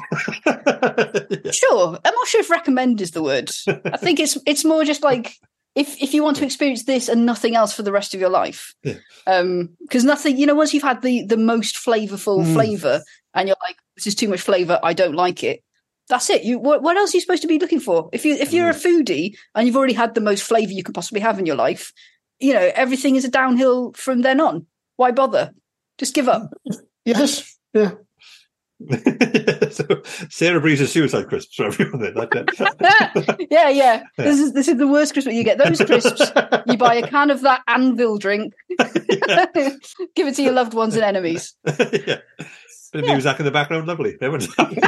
Sure. 1.52 1.98
I'm 2.04 2.14
not 2.14 2.26
sure 2.28 2.40
if 2.40 2.50
recommend 2.50 3.00
is 3.00 3.12
the 3.12 3.22
word. 3.22 3.50
I 3.86 3.96
think 3.96 4.20
it's 4.20 4.36
it's 4.46 4.64
more 4.64 4.84
just 4.84 5.02
like 5.02 5.34
if 5.74 6.00
if 6.02 6.14
you 6.14 6.22
want 6.22 6.36
to 6.38 6.44
experience 6.44 6.84
this 6.84 7.08
and 7.08 7.24
nothing 7.26 7.54
else 7.54 7.72
for 7.72 7.82
the 7.82 7.92
rest 7.92 8.14
of 8.14 8.20
your 8.20 8.30
life. 8.30 8.74
Yeah. 8.82 8.94
Um 9.26 9.70
because 9.80 10.04
nothing 10.04 10.36
you 10.38 10.46
know 10.46 10.54
once 10.54 10.72
you've 10.74 10.82
had 10.82 11.02
the 11.02 11.24
the 11.24 11.36
most 11.36 11.76
flavorful 11.76 12.44
Mm. 12.44 12.54
flavor 12.54 13.02
and 13.34 13.48
you're 13.48 13.56
like 13.62 13.76
this 13.96 14.06
is 14.06 14.14
too 14.14 14.28
much 14.28 14.40
flavor, 14.40 14.78
I 14.82 14.92
don't 14.94 15.14
like 15.14 15.44
it. 15.44 15.62
That's 16.08 16.28
it. 16.30 16.42
You 16.42 16.58
what, 16.58 16.82
what 16.82 16.96
else 16.96 17.14
are 17.14 17.16
you 17.18 17.20
supposed 17.20 17.42
to 17.42 17.48
be 17.48 17.58
looking 17.60 17.80
for? 17.80 18.08
If 18.12 18.24
you 18.24 18.34
if 18.34 18.52
you're 18.52 18.70
a 18.70 18.74
foodie 18.74 19.36
and 19.54 19.66
you've 19.66 19.76
already 19.76 19.94
had 19.94 20.14
the 20.14 20.20
most 20.20 20.42
flavor 20.42 20.72
you 20.72 20.82
can 20.82 20.92
possibly 20.94 21.20
have 21.20 21.38
in 21.38 21.46
your 21.46 21.56
life, 21.56 21.92
you 22.40 22.52
know, 22.52 22.70
everything 22.74 23.14
is 23.16 23.24
a 23.24 23.30
downhill 23.30 23.92
from 23.92 24.22
then 24.22 24.40
on. 24.40 24.66
Why 24.96 25.12
bother? 25.12 25.52
Just 25.98 26.14
give 26.14 26.28
up. 26.28 26.52
Yes. 27.04 27.56
Yeah. 27.72 27.92
so 29.70 29.84
Sarah 30.30 30.60
Breese's 30.60 30.92
suicide 30.92 31.28
crisps 31.28 31.54
for 31.56 31.66
everyone. 31.66 32.00
Then. 32.00 32.14
That- 32.14 33.46
yeah, 33.50 33.68
yeah. 33.68 34.02
This 34.16 34.38
is 34.40 34.52
this 34.52 34.68
is 34.68 34.78
the 34.78 34.88
worst 34.88 35.12
Christmas. 35.12 35.34
You 35.34 35.44
get 35.44 35.58
those 35.58 35.78
crisps. 35.80 36.32
You 36.66 36.76
buy 36.76 36.94
a 36.96 37.06
can 37.06 37.30
of 37.30 37.42
that 37.42 37.62
Anvil 37.68 38.18
drink. 38.18 38.54
Give 38.78 40.26
it 40.28 40.34
to 40.36 40.42
your 40.42 40.52
loved 40.52 40.74
ones 40.74 40.94
and 40.94 41.04
enemies. 41.04 41.54
yeah. 41.66 42.18
Bit 42.92 43.02
of 43.02 43.04
Yeah. 43.06 43.12
music 43.12 43.38
in 43.38 43.44
the 43.44 43.52
background, 43.52 43.86
lovely. 43.86 44.16
Everyone's 44.20 44.52
happy. 44.56 44.80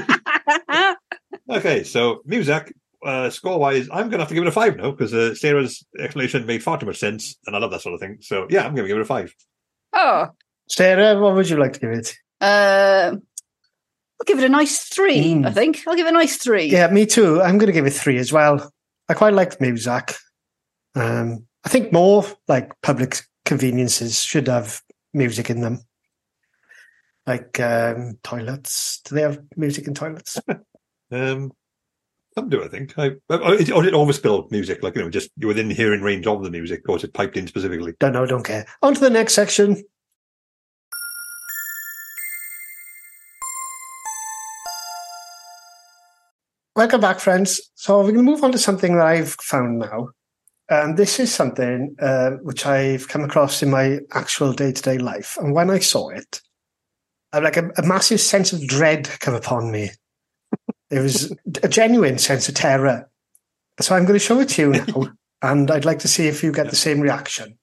okay, 1.48 1.85
so 1.85 2.20
music, 2.24 2.74
uh, 3.05 3.31
score 3.31 3.59
wise, 3.61 3.88
I'm 3.92 4.09
going 4.09 4.12
to 4.12 4.18
have 4.18 4.28
to 4.28 4.35
give 4.35 4.42
it 4.42 4.48
a 4.48 4.52
five 4.52 4.76
now 4.76 4.90
because 4.90 5.14
uh, 5.14 5.35
Sarah's 5.35 5.85
explanation 5.98 6.44
made 6.46 6.62
far 6.62 6.78
too 6.78 6.87
much 6.87 6.98
sense, 6.98 7.37
and 7.46 7.55
I 7.55 7.59
love 7.61 7.70
that 7.70 7.81
sort 7.83 7.94
of 7.94 8.00
thing. 8.00 8.18
So 8.20 8.46
yeah, 8.50 8.61
I'm 8.64 8.74
going 8.74 8.85
to 8.85 8.88
give 8.88 8.96
it 8.98 9.02
a 9.02 9.05
five. 9.05 9.35
oh, 9.92 10.28
Sarah, 10.68 11.20
what 11.20 11.35
would 11.35 11.48
you 11.48 11.59
like 11.59 11.74
to 11.74 11.81
give 11.81 11.90
it? 11.90 12.14
uh, 12.40 13.16
I'll 14.22 14.37
give 14.37 14.38
it 14.38 14.46
a 14.46 14.48
nice 14.48 14.78
three. 14.85 15.35
Mm. 15.35 15.46
I 15.46 15.50
think 15.50 15.82
I'll 15.85 15.96
give 15.96 16.06
it 16.06 16.11
a 16.11 16.12
nice 16.12 16.37
three. 16.37 16.66
Yeah, 16.66 16.87
me 16.87 17.06
too. 17.06 17.42
I'm 17.42 17.58
going 17.58 17.66
to 17.66 17.72
give 17.72 17.87
it 17.87 17.92
three 17.92 18.18
as 18.18 18.32
well. 18.32 18.72
I 19.08 19.14
quite 19.14 19.35
like 19.35 19.58
the 19.58 19.66
music. 19.66 20.14
Um, 20.94 21.44
I 21.64 21.68
think 21.68 21.92
more 21.92 22.24
like 22.46 22.70
public 22.82 23.16
conveniences 23.44 24.22
should 24.22 24.46
have 24.46 24.80
music 25.12 25.50
in 25.50 25.61
them. 25.61 25.80
Like 27.26 27.58
um, 27.58 28.18
toilets. 28.22 29.00
Do 29.04 29.16
they 29.16 29.22
have 29.22 29.40
music 29.56 29.88
in 29.88 29.94
toilets? 29.94 30.38
Um, 31.14 31.52
some 32.35 32.48
do, 32.48 32.64
I 32.64 32.68
think. 32.68 32.98
I, 32.98 33.11
or 33.28 33.52
is 33.52 33.68
it 33.68 33.72
or 33.72 33.85
is 33.85 33.92
overspill 33.92 34.50
music, 34.50 34.82
like 34.82 34.94
you 34.96 35.02
know, 35.02 35.11
just 35.11 35.28
you're 35.37 35.48
within 35.48 35.68
hearing 35.68 36.00
range 36.00 36.26
of 36.26 36.42
the 36.42 36.50
music, 36.50 36.88
or 36.88 36.96
is 36.96 37.04
it 37.04 37.12
piped 37.12 37.37
in 37.37 37.46
specifically? 37.46 37.92
Don't 38.00 38.14
know, 38.14 38.24
don't 38.24 38.46
care. 38.46 38.64
On 38.80 38.94
to 38.94 39.00
the 39.00 39.11
next 39.11 39.35
section. 39.35 39.82
Welcome 46.83 47.01
back, 47.01 47.21
friends. 47.21 47.61
So 47.77 47.99
we're 47.99 48.11
going 48.11 48.16
to 48.16 48.23
move 48.25 48.42
on 48.42 48.51
to 48.51 48.59
something 48.59 48.97
that 48.97 49.07
I've 49.07 49.35
found 49.35 49.79
now. 49.79 50.09
And 50.68 50.97
this 50.97 51.21
is 51.21 51.33
something 51.33 51.95
uh, 52.01 52.31
which 52.42 52.66
I've 52.66 53.07
come 53.07 53.23
across 53.23 53.62
in 53.62 53.71
my 53.71 54.01
actual 54.11 54.53
day 54.53 54.73
to 54.73 54.83
day 54.83 54.99
life. 54.99 55.38
And 55.40 55.55
when 55.55 55.71
I 55.71 55.79
saw 55.79 56.09
it, 56.09 56.40
I 57.33 57.37
had 57.37 57.45
like 57.45 57.57
a, 57.57 57.71
a 57.79 57.87
massive 57.87 58.21
sense 58.21 58.53
of 58.53 58.66
dread 58.66 59.09
come 59.21 59.33
upon 59.33 59.71
me. 59.71 59.90
It 60.90 60.99
was 60.99 61.33
a 61.62 61.68
genuine 61.68 62.18
sense 62.18 62.49
of 62.49 62.57
terror. 62.57 63.09
So 63.79 63.95
I'm 63.95 64.03
going 64.03 64.18
to 64.18 64.27
show 64.27 64.40
it 64.40 64.49
to 64.49 64.62
you 64.62 64.71
now, 64.73 65.12
and 65.40 65.71
I'd 65.71 65.85
like 65.85 66.01
to 66.01 66.09
see 66.09 66.27
if 66.27 66.42
you 66.42 66.51
get 66.51 66.71
the 66.71 66.75
same 66.75 66.99
reaction. 66.99 67.59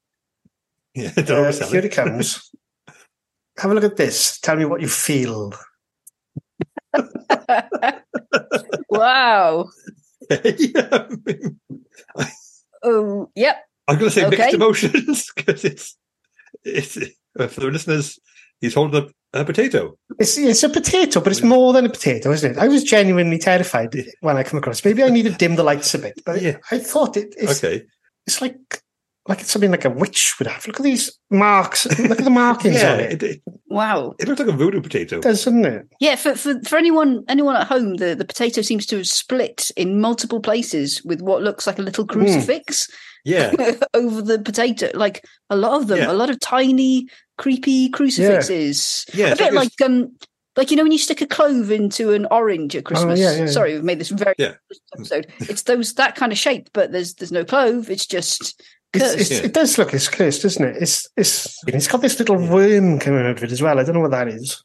Yeah, 0.95 1.11
Uh, 1.17 1.51
here 1.51 1.79
it. 1.79 1.85
it 1.85 1.91
comes. 1.91 2.49
Have 3.57 3.71
a 3.71 3.73
look 3.73 3.83
at 3.83 3.97
this. 3.97 4.39
Tell 4.39 4.55
me 4.55 4.63
what 4.63 4.79
you 4.79 4.87
feel. 4.87 5.51
Wow. 8.89 9.69
yeah, 10.29 10.87
I 10.91 11.07
mean, 11.25 11.59
Oh, 12.83 13.29
yep. 13.35 13.57
I'm 13.87 13.97
going 13.97 14.09
to 14.09 14.15
say 14.15 14.25
Okay. 14.25 14.37
mixed 14.37 14.53
emotions 14.53 15.31
because 15.35 15.65
it's 15.65 15.97
it's 16.63 16.97
uh, 17.37 17.47
for 17.47 17.61
the 17.61 17.67
listeners. 17.67 18.19
He's 18.61 18.73
holding 18.73 19.03
up 19.03 19.09
a 19.33 19.45
potato. 19.45 19.97
It's 20.19 20.37
it's 20.37 20.63
a 20.63 20.69
potato, 20.69 21.21
but 21.21 21.31
it's 21.31 21.43
more 21.43 21.71
than 21.73 21.85
a 21.85 21.89
potato, 21.89 22.31
isn't 22.31 22.51
it? 22.51 22.57
I 22.57 22.67
was 22.67 22.83
genuinely 22.83 23.37
terrified 23.37 23.95
when 24.21 24.37
I 24.37 24.43
come 24.43 24.59
across. 24.59 24.83
Maybe 24.83 25.03
I 25.03 25.09
need 25.09 25.23
to 25.23 25.31
dim 25.31 25.55
the 25.55 25.63
lights 25.63 25.93
a 25.93 25.99
bit, 25.99 26.21
but 26.25 26.41
Yeah. 26.41 26.57
I 26.71 26.77
thought 26.79 27.15
it, 27.17 27.33
it's 27.37 27.63
Okay, 27.63 27.85
it's 28.27 28.41
like 28.41 28.57
like 29.29 29.39
it's 29.41 29.51
something 29.51 29.71
like 29.71 29.85
a 29.85 29.89
witch 29.89 30.35
would 30.39 30.47
have. 30.47 30.67
Look 30.67 30.77
at 30.79 30.83
these 30.83 31.17
marks. 31.29 31.85
Look 31.99 32.19
at 32.19 32.25
the 32.25 32.29
markings 32.45 32.75
yeah, 32.81 32.93
on 32.93 32.99
it. 32.99 33.11
it, 33.13 33.23
it, 33.23 33.41
Wow. 33.69 34.15
it 34.19 34.27
looks 34.27 34.39
like 34.39 34.49
a 34.49 34.57
voodoo 34.57 34.81
potato. 34.81 35.17
It 35.17 35.21
does, 35.23 35.45
doesn't 35.45 35.63
it? 35.63 35.87
Yeah, 35.99 36.15
for, 36.15 36.35
for 36.35 36.59
for 36.63 36.75
anyone 36.77 37.23
anyone 37.29 37.55
at 37.55 37.67
home, 37.67 37.95
the, 37.97 38.15
the 38.15 38.25
potato 38.25 38.61
seems 38.61 38.85
to 38.87 38.97
have 38.97 39.07
split 39.07 39.69
in 39.77 40.01
multiple 40.01 40.39
places 40.41 41.01
with 41.05 41.21
what 41.21 41.43
looks 41.43 41.65
like 41.67 41.79
a 41.79 41.83
little 41.83 42.03
Hmm. 42.03 42.11
crucifix 42.19 42.89
Yeah, 43.23 43.53
over 43.93 44.21
the 44.21 44.39
potato. 44.39 44.89
Like 44.93 45.23
a 45.49 45.55
lot 45.55 45.79
of 45.79 45.87
them, 45.87 45.99
Yeah. 45.99 46.11
a 46.11 46.13
lot 46.13 46.29
of 46.31 46.39
tiny, 46.39 47.07
creepy 47.37 47.89
crucifixes. 47.89 49.05
yeah. 49.13 49.27
a 49.33 49.35
bit 49.35 49.53
like 49.53 49.71
like 49.79 49.89
um 49.89 50.15
like 50.55 50.71
you 50.71 50.77
know 50.77 50.83
when 50.83 50.91
you 50.91 50.97
stick 50.97 51.21
a 51.21 51.27
clove 51.27 51.71
into 51.71 52.11
an 52.13 52.25
orange 52.31 52.75
at 52.75 52.85
Christmas. 52.85 53.19
Oh, 53.19 53.21
yeah, 53.23 53.31
yeah, 53.33 53.39
yeah. 53.45 53.51
Sorry, 53.51 53.73
we've 53.75 53.83
made 53.83 53.99
this 53.99 54.09
very 54.09 54.33
Yeah. 54.37 54.53
episode. 54.95 55.27
It's 55.41 55.63
those 55.63 55.93
that 55.93 56.15
kind 56.15 56.31
of 56.31 56.37
shape, 56.37 56.69
but 56.73 56.91
there's 56.91 57.13
there's 57.15 57.31
no 57.31 57.45
clove. 57.45 57.89
It's 57.89 58.05
just 58.07 58.61
It's, 58.93 59.13
it's, 59.13 59.31
Yeah. 59.31 59.37
It 59.45 59.53
does 59.53 59.77
look 59.77 59.93
it's 59.93 60.07
cursed, 60.07 60.41
doesn't 60.43 60.65
it? 60.65 60.77
It's 60.81 61.07
it's 61.15 61.55
it's 61.67 61.87
got 61.87 62.01
this 62.01 62.17
little 62.19 62.37
worm 62.37 62.99
coming 62.99 63.25
out 63.25 63.37
of 63.37 63.43
it 63.43 63.51
as 63.51 63.61
well. 63.61 63.79
I 63.79 63.83
don't 63.83 63.95
know 63.95 64.01
what 64.01 64.11
that 64.11 64.27
is. 64.27 64.63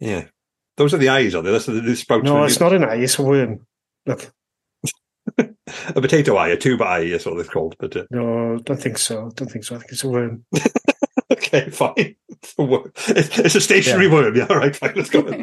yeah. 0.00 0.24
Those 0.78 0.94
are 0.94 0.98
the 0.98 1.10
eyes, 1.10 1.34
are 1.34 1.42
they? 1.42 1.50
That's 1.52 1.66
the, 1.66 1.72
the 1.72 1.94
sprouts. 1.94 2.24
No, 2.24 2.44
it's 2.44 2.58
you- 2.58 2.64
not 2.64 2.72
an 2.74 2.84
eye. 2.84 2.94
It's 2.96 3.18
a 3.18 3.22
worm. 3.22 3.66
Look, 4.06 4.32
a 5.38 6.00
potato 6.00 6.36
eye, 6.36 6.48
a 6.48 6.56
tuber 6.56 6.84
eye. 6.84 7.10
That's 7.10 7.26
what 7.26 7.38
it's 7.38 7.50
called. 7.50 7.76
But 7.78 7.94
uh, 7.94 8.04
no, 8.10 8.56
don't 8.58 8.80
think 8.80 8.96
so. 8.96 9.30
Don't 9.34 9.50
think 9.50 9.64
so. 9.64 9.74
I 9.74 9.78
think 9.80 9.92
it's 9.92 10.02
a 10.04 10.08
worm. 10.08 10.46
okay, 11.30 11.68
fine. 11.68 11.92
It's 12.28 12.54
a, 12.58 12.62
worm. 12.64 12.90
It's, 13.08 13.38
it's 13.38 13.54
a 13.54 13.60
stationary 13.60 14.08
worm. 14.08 14.34
Yeah, 14.34 14.46
all 14.48 14.56
right, 14.56 14.74
fine. 14.74 14.94
Let's 14.96 15.10
go. 15.10 15.20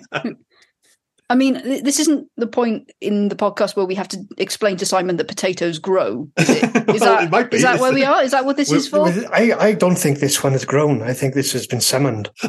with 1.29 1.39
that. 1.53 1.65
I 1.65 1.71
mean, 1.73 1.83
this 1.83 1.99
isn't 1.99 2.27
the 2.37 2.47
point 2.47 2.91
in 3.01 3.29
the 3.29 3.35
podcast 3.35 3.75
where 3.75 3.85
we 3.85 3.95
have 3.95 4.07
to 4.09 4.17
explain 4.37 4.77
to 4.77 4.85
Simon 4.85 5.17
that 5.17 5.27
potatoes 5.27 5.79
grow. 5.79 6.29
Is 6.37 6.49
it? 6.49 6.63
Is 6.89 7.01
Well, 7.01 7.15
that 7.15 7.23
it 7.25 7.31
might 7.31 7.51
be. 7.51 7.57
is 7.57 7.63
that 7.63 7.79
where 7.79 7.93
we 7.93 8.03
are? 8.03 8.23
Is 8.23 8.31
that 8.31 8.45
what 8.45 8.57
this 8.57 8.69
We're- 8.69 8.79
is 8.79 8.87
for? 8.87 9.07
I, 9.33 9.53
I 9.59 9.73
don't 9.73 9.97
think 9.97 10.19
this 10.19 10.43
one 10.43 10.53
has 10.53 10.65
grown. 10.65 11.01
I 11.03 11.13
think 11.13 11.33
this 11.35 11.51
has 11.53 11.67
been 11.67 11.81
summoned. 11.81 12.29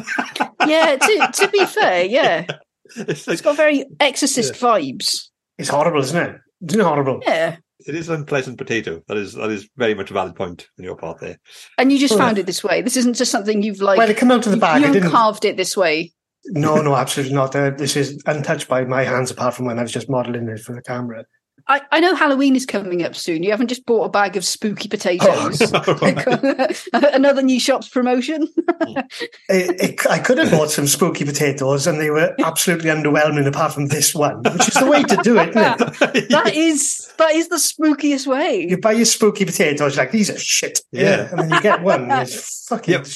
yeah. 0.67 0.95
To, 0.97 1.29
to 1.33 1.47
be 1.49 1.65
fair, 1.65 2.05
yeah, 2.05 2.45
It's 2.97 3.27
like, 3.27 3.33
it's 3.35 3.41
got 3.41 3.55
very 3.55 3.85
exorcist 3.99 4.53
vibes. 4.55 5.29
It's 5.57 5.69
horrible, 5.69 5.99
isn't 6.01 6.17
it? 6.21 6.35
Isn't 6.69 6.81
it 6.81 6.83
horrible? 6.83 7.19
Yeah, 7.25 7.57
it 7.87 7.95
is 7.95 8.09
unpleasant 8.09 8.57
potato. 8.57 9.01
That 9.07 9.17
is 9.17 9.33
that 9.33 9.49
is 9.49 9.69
very 9.77 9.93
much 9.93 10.11
a 10.11 10.13
valid 10.13 10.35
point 10.35 10.67
on 10.77 10.83
your 10.85 10.95
part 10.95 11.19
there. 11.19 11.37
and 11.77 11.91
you 11.91 11.97
just 11.99 12.13
Oh, 12.15 12.17
found 12.17 12.37
it 12.37 12.45
this 12.47 12.63
way. 12.63 12.81
This 12.81 12.97
isn't 12.97 13.13
just 13.13 13.31
something 13.31 13.61
you've 13.63 13.79
like. 13.81 13.97
well, 13.97 14.09
it 14.09 14.17
came 14.17 14.31
out 14.31 14.45
of 14.45 14.51
the 14.51 14.57
you- 14.57 14.61
bag. 14.61 14.81
you 14.81 14.87
I 14.87 14.91
didn't. 14.91 15.09
carved 15.11 15.45
it 15.45 15.55
this 15.55 15.77
way. 15.77 16.11
No, 16.45 16.81
no, 16.81 16.95
absolutely 16.95 17.35
not. 17.35 17.55
Uh, 17.55 17.69
this 17.69 17.95
is 17.95 18.21
untouched 18.25 18.67
by 18.67 18.83
my 18.85 19.03
hands, 19.03 19.31
apart 19.31 19.53
from 19.53 19.65
when 19.65 19.77
I 19.79 19.83
was 19.83 19.91
just 19.91 20.09
modelling 20.09 20.47
it 20.49 20.59
for 20.59 20.73
the 20.73 20.81
camera. 20.81 21.25
I, 21.67 21.81
I 21.91 21.99
know 21.99 22.15
Halloween 22.15 22.55
is 22.55 22.65
coming 22.65 23.03
up 23.03 23.15
soon. 23.15 23.43
You 23.43 23.51
haven't 23.51 23.67
just 23.67 23.85
bought 23.85 24.05
a 24.05 24.09
bag 24.09 24.35
of 24.35 24.43
spooky 24.43 24.89
potatoes. 24.89 25.61
Another 26.93 27.43
new 27.43 27.59
shop's 27.59 27.87
promotion. 27.87 28.47
It, 28.81 29.05
it, 29.47 30.07
I 30.07 30.19
could 30.19 30.39
have 30.39 30.49
bought 30.49 30.71
some 30.71 30.87
spooky 30.87 31.23
potatoes, 31.23 31.85
and 31.85 31.99
they 31.99 32.09
were 32.09 32.33
absolutely 32.43 32.89
underwhelming, 32.89 33.45
apart 33.45 33.73
from 33.73 33.87
this 33.87 34.15
one, 34.15 34.41
which 34.41 34.69
is 34.69 34.73
the 34.73 34.89
way 34.89 35.03
to 35.03 35.17
do 35.17 35.37
it. 35.37 35.49
Isn't 35.49 36.15
it? 36.15 36.29
that 36.29 36.53
is 36.55 37.11
that 37.17 37.31
is 37.35 37.49
the 37.49 37.57
spookiest 37.57 38.25
way. 38.27 38.65
You 38.67 38.79
buy 38.79 38.93
your 38.93 39.05
spooky 39.05 39.45
potatoes, 39.45 39.97
like 39.97 40.11
these 40.11 40.29
are 40.29 40.39
shit. 40.39 40.81
Yeah. 40.91 41.29
and 41.29 41.39
then 41.39 41.49
you 41.51 41.61
get 41.61 41.81
one, 41.83 42.09
it's 42.11 42.67
fucking 42.67 42.91
Yep. 42.93 43.07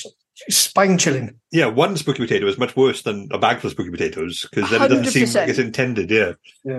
spine 0.50 0.98
chilling. 0.98 1.40
Yeah, 1.52 1.68
one 1.68 1.96
spooky 1.96 2.24
potato 2.24 2.48
is 2.48 2.58
much 2.58 2.76
worse 2.76 3.04
than 3.04 3.30
a 3.32 3.38
bag 3.38 3.60
full 3.60 3.68
of 3.68 3.72
spooky 3.74 3.92
potatoes 3.92 4.46
because 4.50 4.70
then 4.70 4.82
it 4.82 4.88
doesn't 4.90 5.06
seem 5.06 5.28
like 5.42 5.50
it's 5.50 5.60
intended. 5.60 6.10
Yeah, 6.12 6.34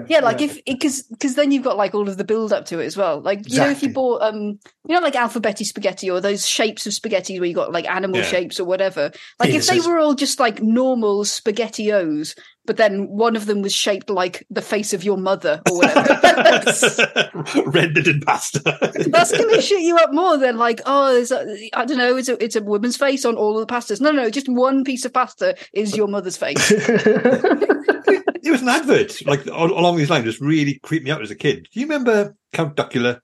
Yeah, 0.09 0.21
like 0.21 0.41
if 0.43 0.63
because 0.65 1.03
because 1.05 1.35
then 1.35 1.51
you've 1.51 1.65
got 1.65 1.77
like 1.77 1.95
all 1.95 2.09
of 2.09 2.17
the 2.17 2.25
build 2.25 2.53
up 2.53 2.67
to 2.67 2.81
it 2.81 2.87
as 2.87 2.97
well. 2.97 3.21
Like 3.21 3.49
you 3.51 3.59
know, 3.59 3.71
if 3.71 3.83
you 3.83 3.93
bought 3.93 4.23
um, 4.23 4.59
you 4.89 4.95
know, 4.95 5.01
like 5.01 5.15
alphabetti 5.15 5.65
spaghetti 5.65 6.11
or 6.11 6.21
those 6.21 6.47
shapes 6.47 6.87
of 6.87 6.93
spaghetti 6.95 7.39
where 7.41 7.49
you 7.49 7.55
got 7.55 7.73
like 7.73 7.89
animal 7.89 8.19
Yeah. 8.19 8.25
shapes 8.25 8.61
or 8.61 8.65
whatever. 8.65 9.13
Like 9.39 9.51
if 9.51 9.67
they 9.67 9.79
Penises. 9.79 9.87
were 9.89 9.99
all 9.99 10.15
just 10.15 10.41
like 10.41 10.61
normal 10.63 11.25
spaghettios, 11.25 12.37
but 12.67 12.77
then 12.77 13.07
one 13.09 13.37
of 13.37 13.47
them 13.47 13.63
was 13.63 13.73
shaped 13.75 14.11
like 14.11 14.45
the 14.51 14.63
face 14.63 14.93
of 14.93 15.05
your 15.05 15.17
mother 15.17 15.63
or 15.71 15.79
whatever. 15.79 16.19
that's, 16.23 17.01
rendered 17.67 18.09
in 18.09 18.21
pasta. 18.21 18.61
that's 19.11 19.31
gonna 19.37 19.61
shit 19.63 19.83
you 19.83 19.97
up 19.97 20.13
more 20.13 20.37
than 20.37 20.57
like 20.57 20.81
oh, 20.87 21.13
there's 21.15 21.31
a, 21.31 21.71
I 21.75 21.85
don't 21.85 21.99
know, 21.99 22.17
it's 22.17 22.29
a 22.29 22.43
it's 22.43 22.57
a 22.57 22.63
woman's 22.63 22.97
face 22.97 23.25
on 23.25 23.37
all 23.37 23.59
of 23.59 23.67
the 23.67 23.73
pastas. 23.73 24.01
No, 24.01 24.11
no, 24.11 24.29
just 24.31 24.49
one 24.57 24.85
piece 24.85 25.05
of 25.05 25.13
pasta 25.13 25.57
is 25.73 25.97
your 25.97 26.09
mother's 26.09 26.37
face. 26.37 26.71
it 26.71 28.51
was 28.51 28.63
an 28.63 28.69
advert 28.69 29.25
like 29.27 29.47
along 29.47 29.97
these 29.97 30.11
lines. 30.11 30.25
Just 30.25 30.41
really 30.41 30.79
creeped 30.83 31.05
me 31.05 31.11
out 31.11 31.23
as 31.23 31.31
a 31.31 31.37
kid. 31.37 31.69
Do 31.73 31.81
you 31.81 31.87
remember 31.87 32.35
Count 32.53 32.77
Duckula? 32.77 33.21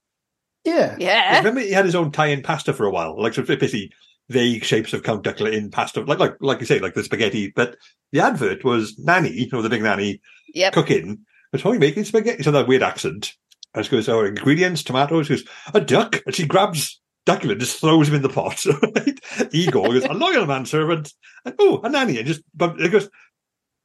yeah. 0.64 0.96
Yeah, 0.98 1.38
Remember 1.38 1.60
he 1.60 1.72
had 1.72 1.84
his 1.84 1.94
own 1.94 2.12
tie-in 2.12 2.42
pasta 2.42 2.72
for 2.72 2.86
a 2.86 2.90
while, 2.90 3.20
like 3.20 3.34
sort 3.34 3.48
of 3.48 3.58
basically 3.58 3.92
vague 4.28 4.64
shapes 4.64 4.92
of 4.92 5.02
Count 5.02 5.24
Duckula 5.24 5.52
in 5.52 5.70
pasta, 5.70 6.02
like 6.02 6.18
like 6.18 6.36
like 6.40 6.60
you 6.60 6.66
say, 6.66 6.78
like 6.78 6.94
the 6.94 7.04
spaghetti. 7.04 7.52
But 7.54 7.76
the 8.12 8.20
advert 8.20 8.64
was 8.64 8.98
Nanny, 8.98 9.50
or 9.52 9.62
the 9.62 9.68
big 9.68 9.82
nanny 9.82 10.20
yep. 10.54 10.72
cooking. 10.72 11.24
But 11.50 11.60
how 11.60 11.70
are 11.70 11.74
you 11.74 11.80
making 11.80 12.04
spaghetti? 12.04 12.42
So 12.42 12.50
that 12.52 12.68
weird 12.68 12.82
accent. 12.82 13.34
I 13.74 13.80
just 13.80 13.90
goes, 13.90 14.08
oh, 14.08 14.24
ingredients, 14.24 14.82
tomatoes. 14.82 15.26
She 15.26 15.34
goes, 15.34 15.44
a 15.72 15.80
duck, 15.80 16.22
and 16.26 16.34
she 16.34 16.46
grabs 16.46 17.00
Duckula 17.26 17.58
just 17.58 17.80
throws 17.80 18.08
him 18.08 18.16
in 18.16 18.22
the 18.22 18.28
pot. 18.28 18.64
Right? 18.96 19.18
Igor 19.54 19.88
goes, 19.92 20.04
a 20.04 20.12
loyal 20.12 20.46
manservant, 20.46 21.12
and 21.44 21.54
oh, 21.58 21.80
a 21.84 21.88
nanny, 21.88 22.18
and 22.18 22.26
just 22.26 22.42
but 22.54 22.80
it 22.80 22.90
goes. 22.90 23.08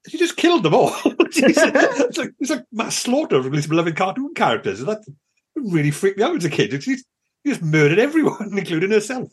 She 0.07 0.17
just 0.17 0.37
killed 0.37 0.63
them 0.63 0.73
all. 0.73 0.93
it's 1.05 2.17
like 2.17 2.31
it's 2.39 2.49
like 2.49 2.63
mass 2.71 2.97
slaughter 2.97 3.35
of 3.37 3.51
these 3.51 3.67
beloved 3.67 3.95
cartoon 3.95 4.33
characters. 4.35 4.79
That 4.85 5.03
really 5.55 5.91
freaked 5.91 6.17
me 6.17 6.23
out 6.23 6.35
as 6.37 6.45
a 6.45 6.49
kid. 6.49 6.71
She 6.81 6.95
she 6.95 7.03
just 7.45 7.61
murdered 7.61 7.99
everyone, 7.99 8.49
including 8.57 8.91
herself. 8.91 9.31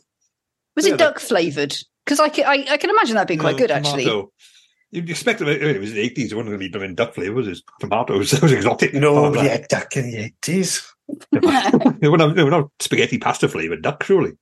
Was 0.75 0.85
Yeah, 0.87 0.95
it 0.95 0.97
duck 0.97 1.19
flavored? 1.19 1.75
Because 2.03 2.19
I 2.19 2.29
can, 2.29 2.45
I, 2.45 2.73
I 2.73 2.77
can 2.77 2.89
imagine 2.89 3.15
that 3.15 3.27
being 3.27 3.39
quite 3.39 3.57
good 3.57 3.71
actually. 3.71 4.05
You'd 4.91 5.09
expect 5.09 5.41
it. 5.41 5.47
It 5.47 5.79
was 5.79 5.93
the 5.93 5.99
eighties. 6.01 6.31
It 6.31 6.35
wasn't 6.35 6.49
going 6.51 6.59
to 6.59 6.65
be 6.65 6.69
done 6.69 6.83
in 6.83 6.95
duck 6.95 7.15
flavors. 7.15 7.47
It's 7.47 7.61
tomatoes. 7.79 8.33
It 8.33 8.41
was 8.41 8.51
exotic. 8.51 8.93
Nobody 8.93 9.39
Oh, 9.47 9.49
had 9.49 9.67
duck 9.67 9.95
in 9.97 10.11
the 10.11 10.31
80s. 10.41 10.85
They 11.31 11.39
wouldn't 11.39 12.21
have, 12.21 12.35
they 12.35 12.43
wouldn't 12.43 12.53
have 12.63 12.69
spaghetti 12.79 13.17
pasta 13.17 13.47
flavored 13.47 13.81
duck, 13.81 14.03
surely. 14.03 14.33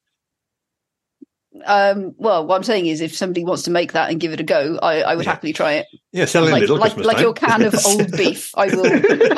um, 1.66 2.14
well, 2.18 2.46
what 2.48 2.56
I'm 2.56 2.64
saying 2.64 2.88
is, 2.88 3.00
if 3.02 3.16
somebody 3.16 3.44
wants 3.46 3.64
to 3.64 3.72
make 3.72 3.94
that 3.94 4.10
and 4.10 4.20
give 4.20 4.34
it 4.34 4.40
a 4.40 4.44
go, 4.44 4.80
I, 4.82 5.02
I 5.02 5.16
would 5.16 5.26
Yeah. 5.26 5.32
happily 5.32 5.54
try 5.54 5.74
it. 5.74 5.88
Yeah, 6.12 6.26
selling 6.26 6.52
Like, 6.52 6.62
little 6.62 6.78
like, 6.78 6.98
like 6.98 7.20
your 7.20 7.34
can 7.34 7.64
of 7.64 7.76
old 7.86 8.12
beef. 8.18 8.52
I 8.56 8.68
will, 8.68 8.86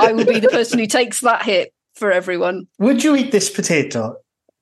I 0.01 0.11
will 0.13 0.25
be 0.25 0.39
the 0.39 0.49
person 0.49 0.79
who 0.79 0.88
takes 0.88 1.21
that 1.21 1.43
hit 1.43 1.73
for 1.95 2.11
everyone. 2.11 2.67
Would 2.79 3.03
you 3.03 3.15
eat 3.15 3.31
this 3.31 3.49
potato, 3.49 4.15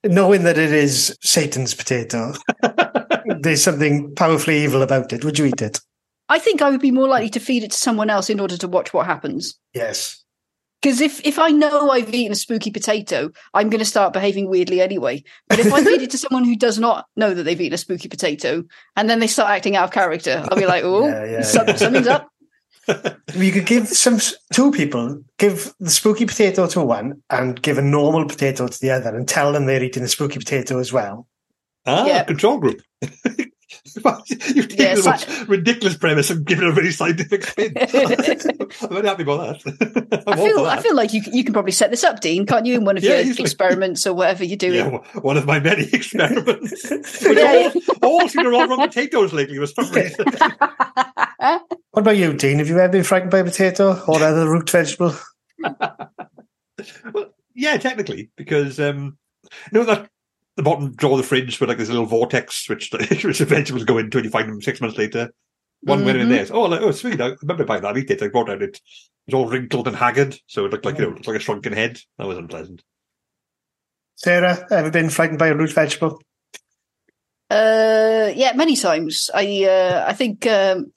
knowing 0.04 0.43
that 0.43 0.58
it 0.58 0.71
is 0.71 1.17
Satan's 1.21 1.73
potato? 1.73 2.34
There's 3.39 3.63
something 3.63 4.13
powerfully 4.15 4.63
evil 4.63 4.82
about 4.82 5.13
it. 5.13 5.23
Would 5.23 5.38
you 5.39 5.45
eat 5.45 5.62
it? 5.62 5.80
I 6.30 6.39
think 6.39 6.62
I 6.62 6.69
would 6.69 6.82
be 6.82 6.91
more 6.91 7.08
likely 7.08 7.30
to 7.32 7.39
feed 7.39 7.63
it 7.63 7.71
to 7.71 7.78
someone 7.78 8.10
else 8.10 8.30
in 8.30 8.39
order 8.39 8.58
to 8.58 8.67
watch 8.67 8.93
what 8.93 9.06
happens. 9.06 9.60
Yes. 9.73 10.22
Because 10.84 11.00
if, 11.00 11.26
if 11.26 11.39
I 11.39 11.48
know 11.50 11.91
I've 11.91 12.13
eaten 12.13 12.34
a 12.34 12.36
spooky 12.36 12.69
potato, 12.69 13.32
I'm 13.54 13.69
going 13.69 13.80
to 13.80 13.86
start 13.86 14.12
behaving 14.12 14.50
weirdly 14.50 14.82
anyway. 14.82 15.24
But 15.48 15.60
if 15.60 15.72
I 15.72 15.82
feed 15.82 16.02
it 16.02 16.12
to 16.12 16.17
someone 16.17 16.43
who 16.43 16.58
does 16.58 16.78
not 16.78 17.06
know 17.15 17.34
that 17.34 17.43
they've 17.43 17.60
eaten 17.62 17.74
a 17.74 17.78
spooky 17.78 18.10
potato, 18.10 18.65
and 18.98 19.10
then 19.10 19.19
they 19.22 19.28
start 19.28 19.50
acting 19.50 19.78
out 19.78 19.86
of 19.86 19.91
character, 19.91 20.46
I'll 20.52 20.58
be 20.60 20.65
like, 20.65 20.84
oh, 20.84 21.08
Yeah, 21.08 21.24
yeah, 21.26 21.41
some- 21.41 21.67
yeah. 21.69 21.76
something's 21.78 22.08
up. 22.08 22.28
You 23.34 23.54
could 23.54 23.65
give 23.65 23.88
some 23.88 24.19
two 24.52 24.72
people, 24.74 25.24
give 25.39 25.74
the 25.80 25.89
spooky 25.89 26.26
potato 26.26 26.67
to 26.67 26.82
one 26.84 27.24
and 27.30 27.60
give 27.62 27.78
a 27.78 27.82
normal 27.82 28.26
potato 28.28 28.67
to 28.67 28.80
the 28.82 28.91
other 28.91 29.15
and 29.15 29.26
tell 29.26 29.54
them 29.54 29.65
they're 29.65 29.82
eating 29.82 30.04
the 30.04 30.10
spooky 30.10 30.38
potato 30.38 30.80
as 30.80 30.91
well. 30.91 31.26
ah, 31.86 32.06
Yeah. 32.06 32.24
control 32.26 32.58
group. 32.58 32.82
You've 34.56 34.68
taken 34.68 34.86
Yeah, 34.86 34.96
the 34.96 35.02
sci- 35.04 35.10
most 35.32 35.48
ridiculous 35.50 35.98
premise 35.98 36.30
and 36.30 36.46
given 36.46 36.66
it 36.66 36.70
a 36.70 36.74
very 36.74 36.92
scientific 36.92 37.44
spin. 37.46 37.74
I'm 38.82 38.89
very 38.89 39.08
happy 39.08 39.24
about 39.24 39.60
that. 39.63 40.24
I'm 40.28 40.34
I 40.34 40.36
feel 40.36 40.58
for 40.60 40.68
I 40.68 40.82
feel 40.82 40.96
like 40.96 41.13
you 41.13 41.22
you 41.32 41.44
can 41.44 41.54
probably 41.54 41.72
set 41.72 41.89
this 41.92 42.04
up, 42.04 42.20
Dean, 42.20 42.46
can't 42.46 42.66
you? 42.66 42.76
In 42.76 42.86
one 42.86 42.98
of 42.98 43.04
Yeah, 43.04 43.20
your 43.20 43.22
easily. 43.28 43.44
experiments 43.44 44.06
or 44.08 44.13
whatever 44.13 44.44
you're 44.44 44.58
doing. 44.58 44.76
yeah, 44.76 44.88
one- 44.88 45.04
one 45.24 45.38
of 45.38 45.46
my 45.46 45.60
many 45.60 45.84
experiments. 45.94 46.89
Yeah, 47.22 47.32
yeah. 47.32 47.72
all, 48.02 48.22
all 48.22 48.30
seem 48.30 48.44
to 48.44 48.50
roll 48.50 48.63
around 48.70 48.88
potatoes 48.89 49.34
lately 49.34 49.58
for 49.58 49.68
some 49.68 49.92
reason. 49.92 50.26
What 51.92 52.02
about 52.02 52.18
you, 52.18 52.34
Dean? 52.34 52.60
Have 52.60 52.68
you 52.70 52.80
ever 52.80 52.92
been 52.92 53.04
frightened 53.04 53.32
by 53.32 53.39
a 53.39 53.44
potato 53.44 54.02
or 54.08 54.22
other 54.22 54.50
root 54.50 54.70
vegetable? 54.70 55.16
well, 57.13 57.34
yeah, 57.56 57.78
technically, 57.78 58.32
because 58.36 58.80
um, 58.80 59.18
you 59.72 59.80
know 59.80 59.86
that 59.86 60.10
the 60.56 60.63
bottom 60.63 60.94
drawer 60.96 61.13
of 61.13 61.18
the 61.18 61.24
fridge 61.24 61.60
with 61.60 61.70
like 61.70 61.78
this 61.80 61.89
little 61.89 62.06
vortex 62.06 62.70
which 62.70 62.92
which 63.24 63.39
the 63.39 63.46
vegetables 63.46 63.84
go 63.86 63.98
into 63.98 64.18
and 64.18 64.26
you 64.26 64.32
find 64.32 64.50
them 64.50 64.62
six 64.62 64.82
months 64.82 64.98
later. 64.98 65.30
One 65.82 66.06
went 66.06 66.18
in 66.18 66.28
Mhm. 66.28 66.48
there. 66.48 66.56
Oh, 66.56 66.62
like, 66.62 66.82
oh, 66.82 66.92
sweet! 66.92 67.20
I 67.20 67.34
remember 67.42 67.66
buying 67.66 67.82
that. 67.82 67.96
I 67.96 68.00
eat 68.00 68.10
it. 68.12 68.22
I 68.24 68.30
brought 68.30 68.50
out 68.50 68.62
it. 68.62 68.80
It 69.28 69.34
was 69.34 69.34
all 69.36 69.50
wrinkled 69.50 69.88
and 69.88 69.96
haggard, 69.98 70.38
so 70.48 70.66
it 70.66 70.72
looked 70.72 70.86
like 70.86 70.98
you 70.98 71.02
know, 71.04 71.10
it 71.10 71.16
looked 71.16 71.28
like 71.28 71.36
a 71.36 71.39
shrunken 71.39 71.74
head. 71.74 72.00
That 72.18 72.28
was 72.28 72.38
unpleasant. 72.38 72.84
Sarah, 74.16 74.66
ever 74.72 74.92
been 74.92 75.10
frightened 75.10 75.39
by 75.39 75.48
a 75.48 75.56
root 75.56 75.74
vegetable? 75.74 76.22
Uh, 77.50 78.32
yeah, 78.36 78.54
many 78.56 78.76
times. 78.76 79.30
I 79.34 79.66
uh, 79.66 80.06
I 80.08 80.13
think 80.13 80.48
um, 80.48 80.94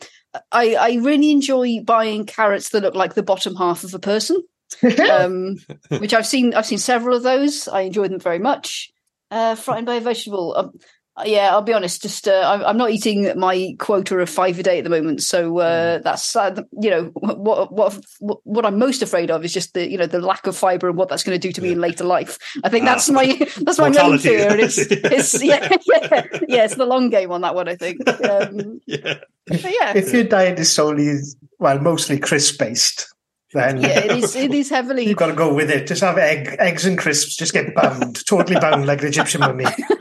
I 0.53 0.75
I 0.75 0.95
really 1.03 1.31
enjoy 1.33 1.81
buying 1.85 2.25
carrots 2.25 2.69
that 2.71 2.83
look 2.83 2.95
like 2.95 3.15
the 3.15 3.23
bottom 3.23 3.57
half 3.57 3.85
of 3.85 3.95
a 3.95 3.99
person. 3.99 4.43
Um, 5.11 5.57
which 5.89 6.13
I've 6.13 6.27
seen 6.27 6.53
I've 6.55 6.67
seen 6.67 6.79
several 6.79 7.17
of 7.17 7.23
those. 7.23 7.69
I 7.69 7.83
enjoy 7.83 8.09
them 8.09 8.21
very 8.21 8.39
much. 8.41 8.91
Uh, 9.31 9.55
frightened 9.55 9.87
by 9.87 9.95
a 9.97 10.01
vegetable. 10.01 10.55
Um, 10.57 10.73
yeah, 11.25 11.49
I'll 11.51 11.63
be 11.63 11.73
honest. 11.73 12.03
Just 12.03 12.29
uh, 12.29 12.43
I'm, 12.45 12.63
I'm 12.63 12.77
not 12.77 12.91
eating 12.91 13.33
my 13.39 13.75
quota 13.79 14.19
of 14.19 14.29
five 14.29 14.59
a 14.59 14.63
day 14.63 14.77
at 14.79 14.85
the 14.85 14.91
moment, 14.91 15.23
so 15.23 15.59
uh, 15.61 15.99
that's 16.01 16.37
uh, 16.37 16.55
you 16.83 16.91
know 16.91 17.05
what 17.15 17.73
what 17.73 17.97
what 18.21 18.39
what 18.45 18.67
I'm 18.67 18.79
most 18.79 19.01
afraid 19.01 19.31
of 19.31 19.43
is 19.43 19.55
just 19.55 19.73
the 19.73 19.91
you 19.91 19.97
know 19.97 20.05
the 20.07 20.21
lack 20.21 20.47
of 20.47 20.55
fiber 20.55 20.89
and 20.89 20.97
what 20.99 21.09
that's 21.09 21.25
going 21.25 21.41
to 21.41 21.49
do 21.49 21.53
to 21.53 21.63
me 21.63 21.73
in 21.73 21.81
later 21.81 22.05
life. 22.05 22.37
I 22.65 22.69
think 22.69 22.85
that's 22.85 23.09
Ah. 23.09 23.15
my 23.15 23.27
that's 23.63 23.79
my 23.79 23.89
main 23.89 24.19
fear. 24.19 24.51
and 24.51 24.61
It's, 24.61 24.77
it's 24.79 25.43
yeah, 25.43 25.67
yeah 25.87 26.23
yeah 26.49 26.65
it's 26.65 26.77
the 26.77 26.85
long 26.85 27.09
game 27.09 27.33
on 27.33 27.41
that 27.41 27.55
one. 27.55 27.67
I 27.67 27.77
think. 27.77 28.07
Um, 28.23 28.83
yeah. 28.87 29.15
but 29.47 29.63
yeah, 29.65 29.97
If 29.97 30.13
your 30.13 30.25
diet 30.25 30.59
is 30.59 30.71
solely, 30.71 31.17
well, 31.59 31.79
mostly 31.79 32.19
crisp 32.19 32.59
based, 32.59 33.09
then 33.53 33.81
yeah, 33.81 34.01
it 34.01 34.11
is 34.11 34.35
it 34.35 34.53
is 34.53 34.69
heavily 34.69 35.07
you've 35.09 35.17
got 35.17 35.27
to 35.27 35.33
go 35.33 35.55
with 35.55 35.71
it. 35.71 35.87
Just 35.87 36.03
have 36.03 36.19
egg, 36.19 36.57
eggs 36.59 36.85
and 36.85 36.99
crisps. 36.99 37.37
Just 37.37 37.53
get 37.53 37.75
bound, 37.75 38.27
totally 38.27 38.59
bound 38.59 38.87
like 38.87 39.03
an 39.03 39.09
Egyptian 39.09 39.41
mummy. 39.41 39.65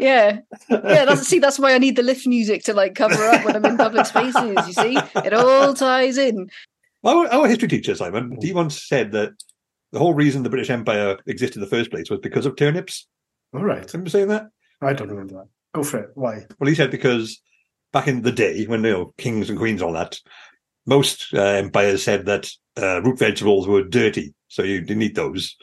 yeah, 0.00 0.38
yeah. 0.70 1.04
That's 1.04 1.26
see, 1.26 1.38
that's 1.38 1.58
why 1.58 1.74
I 1.74 1.78
need 1.78 1.96
the 1.96 2.02
lift 2.02 2.26
music 2.26 2.64
to 2.64 2.72
like 2.72 2.94
cover 2.94 3.22
up 3.28 3.44
when 3.44 3.56
I'm 3.56 3.64
in 3.66 3.76
public 3.76 4.06
spaces. 4.06 4.66
You 4.66 4.72
see, 4.72 4.98
it 5.16 5.34
all 5.34 5.74
ties 5.74 6.16
in. 6.16 6.48
Our, 7.04 7.26
our 7.32 7.48
history 7.48 7.68
teacher, 7.68 7.94
Simon, 7.94 8.36
he 8.40 8.52
mm. 8.52 8.56
once 8.56 8.82
said 8.82 9.12
that 9.12 9.30
the 9.92 9.98
whole 9.98 10.14
reason 10.14 10.42
the 10.42 10.50
British 10.50 10.70
Empire 10.70 11.18
existed 11.26 11.56
in 11.56 11.62
the 11.62 11.66
first 11.66 11.90
place 11.90 12.10
was 12.10 12.20
because 12.20 12.46
of 12.46 12.56
turnips. 12.56 13.06
All 13.54 13.64
right. 13.64 13.90
Remember 13.92 14.10
saying 14.10 14.28
that? 14.28 14.48
I 14.82 14.92
don't 14.92 15.08
remember 15.08 15.34
that. 15.34 15.48
Go 15.74 15.82
for 15.82 15.98
it. 15.98 16.10
Why? 16.14 16.46
Well, 16.58 16.68
he 16.68 16.74
said 16.74 16.90
because 16.90 17.40
back 17.92 18.08
in 18.08 18.22
the 18.22 18.32
day, 18.32 18.64
when 18.66 18.84
you 18.84 18.90
know 18.90 19.14
kings 19.18 19.50
and 19.50 19.58
queens, 19.58 19.82
all 19.82 19.92
that, 19.92 20.18
most 20.90 21.32
uh, 21.32 21.40
empires 21.40 22.02
said 22.02 22.26
that 22.26 22.50
uh, 22.76 23.00
root 23.02 23.18
vegetables 23.18 23.66
were 23.66 23.84
dirty, 23.84 24.34
so 24.48 24.62
you 24.62 24.80
didn't 24.80 25.02
eat 25.02 25.14
those. 25.14 25.56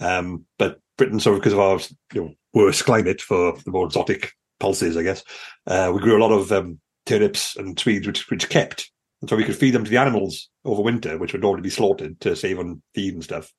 Um, 0.00 0.44
but 0.58 0.78
Britain, 0.98 1.18
sort 1.18 1.36
of 1.36 1.40
because 1.40 1.54
of 1.54 1.58
our 1.58 1.80
you 2.12 2.22
know, 2.22 2.34
worse 2.52 2.82
climate 2.82 3.20
for 3.20 3.56
the 3.64 3.70
more 3.70 3.86
exotic 3.86 4.32
pulses, 4.60 4.96
I 4.96 5.02
guess, 5.02 5.24
uh, 5.66 5.90
we 5.92 6.00
grew 6.00 6.18
a 6.18 6.22
lot 6.22 6.32
of 6.32 6.52
um, 6.52 6.78
turnips 7.06 7.56
and 7.56 7.78
swedes, 7.78 8.06
which 8.06 8.30
which 8.30 8.48
kept, 8.50 8.90
and 9.22 9.30
so 9.30 9.36
we 9.36 9.44
could 9.44 9.56
feed 9.56 9.72
them 9.72 9.84
to 9.84 9.90
the 9.90 9.96
animals 9.96 10.50
over 10.64 10.82
winter, 10.82 11.18
which 11.18 11.32
would 11.32 11.42
normally 11.42 11.62
be 11.62 11.70
slaughtered 11.70 12.20
to 12.20 12.36
save 12.36 12.58
on 12.58 12.82
feed 12.94 13.14
and 13.14 13.24
stuff. 13.24 13.52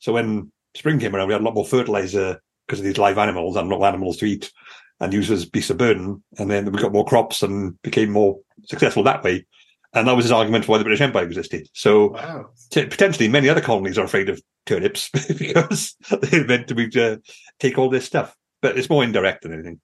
So 0.00 0.12
when 0.12 0.52
spring 0.76 1.00
came 1.00 1.16
around, 1.16 1.28
we 1.28 1.32
had 1.32 1.40
a 1.40 1.44
lot 1.44 1.54
more 1.54 1.66
fertilizer 1.66 2.40
because 2.66 2.80
of 2.80 2.84
these 2.84 2.98
live 2.98 3.18
animals 3.18 3.56
and 3.56 3.68
not 3.68 3.82
animals 3.82 4.18
to 4.18 4.26
eat 4.26 4.52
and 5.00 5.12
use 5.12 5.30
as 5.30 5.46
beasts 5.46 5.70
of 5.70 5.78
burden. 5.78 6.22
And 6.38 6.50
then 6.50 6.70
we 6.70 6.80
got 6.80 6.92
more 6.92 7.06
crops 7.06 7.42
and 7.42 7.80
became 7.82 8.10
more 8.10 8.38
successful 8.64 9.02
that 9.04 9.24
way. 9.24 9.46
And 9.94 10.06
that 10.06 10.14
was 10.16 10.26
his 10.26 10.32
argument 10.32 10.64
for 10.66 10.72
why 10.72 10.78
the 10.78 10.84
British 10.84 11.00
Empire 11.00 11.24
existed. 11.24 11.68
So 11.72 12.08
Wow. 12.12 12.50
t- 12.70 12.84
potentially 12.86 13.28
many 13.28 13.48
other 13.48 13.60
colonies 13.62 13.96
are 13.98 14.04
afraid 14.04 14.28
of 14.28 14.40
turnips 14.66 15.08
because 15.38 15.96
they're 16.22 16.44
meant 16.44 16.68
to 16.68 16.74
be, 16.74 16.88
uh, 17.00 17.16
take 17.58 17.78
all 17.78 17.88
this 17.88 18.04
stuff. 18.04 18.36
But 18.60 18.76
it's 18.76 18.90
more 18.90 19.02
indirect 19.04 19.42
than 19.44 19.52
anything. 19.54 19.80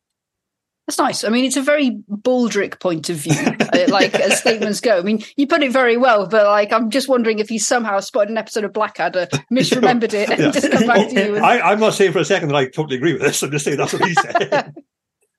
That's 0.87 0.99
nice. 0.99 1.25
I 1.25 1.31
mean, 1.31 1.47
it's 1.47 1.57
a 1.57 1.63
very 1.63 1.93
Baldrick 2.11 2.79
point 2.79 3.09
of 3.09 3.17
view, 3.17 3.33
uh, 3.73 3.87
like 3.89 4.15
as 4.17 4.39
statements 4.39 4.83
go. 4.83 4.99
I 4.99 5.03
mean, 5.03 5.25
you 5.39 5.47
put 5.47 5.63
it 5.63 5.73
very 5.73 5.97
well, 5.97 6.27
but 6.27 6.45
like, 6.45 6.71
I'm 6.75 6.91
just 6.91 7.09
wondering 7.09 7.39
if 7.39 7.49
he 7.49 7.59
somehow 7.59 8.01
spotted 8.01 8.29
an 8.31 8.37
episode 8.37 8.65
of 8.65 8.75
Blackadder, 8.75 9.27
misremembered 9.53 10.13
it, 10.13 10.29
and 10.29 10.39
Yeah. 10.39 10.51
just 10.51 10.71
come 10.71 10.87
back 10.87 11.09
to 11.09 11.15
you. 11.15 11.37
And, 11.37 11.47
I, 11.47 11.61
I'm 11.73 11.81
not 11.81 11.95
saying 11.95 12.13
for 12.13 12.19
a 12.19 12.25
second 12.27 12.49
that 12.49 12.57
I 12.57 12.67
totally 12.67 12.97
agree 12.97 13.15
with 13.15 13.23
this. 13.23 13.43
I'm 13.43 13.51
just 13.51 13.65
saying 13.65 13.79
that's 13.79 13.95
what 13.95 14.05
he 14.05 14.13
said. 14.15 14.75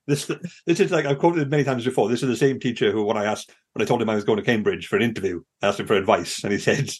This, 0.07 0.29
this 0.65 0.79
is 0.79 0.91
like 0.91 1.05
I've 1.05 1.19
quoted 1.19 1.41
it 1.41 1.49
many 1.49 1.63
times 1.63 1.85
before. 1.85 2.09
This 2.09 2.21
is 2.21 2.29
the 2.29 2.35
same 2.35 2.59
teacher 2.59 2.91
who, 2.91 3.03
when 3.05 3.17
I 3.17 3.25
asked, 3.25 3.51
when 3.73 3.81
I 3.81 3.85
told 3.85 4.01
him 4.01 4.09
I 4.09 4.15
was 4.15 4.23
going 4.23 4.37
to 4.37 4.43
Cambridge 4.43 4.87
for 4.87 4.97
an 4.97 5.01
interview, 5.01 5.41
I 5.61 5.67
asked 5.67 5.79
him 5.79 5.87
for 5.87 5.95
advice, 5.95 6.43
and 6.43 6.53
he 6.53 6.59
said, 6.59 6.91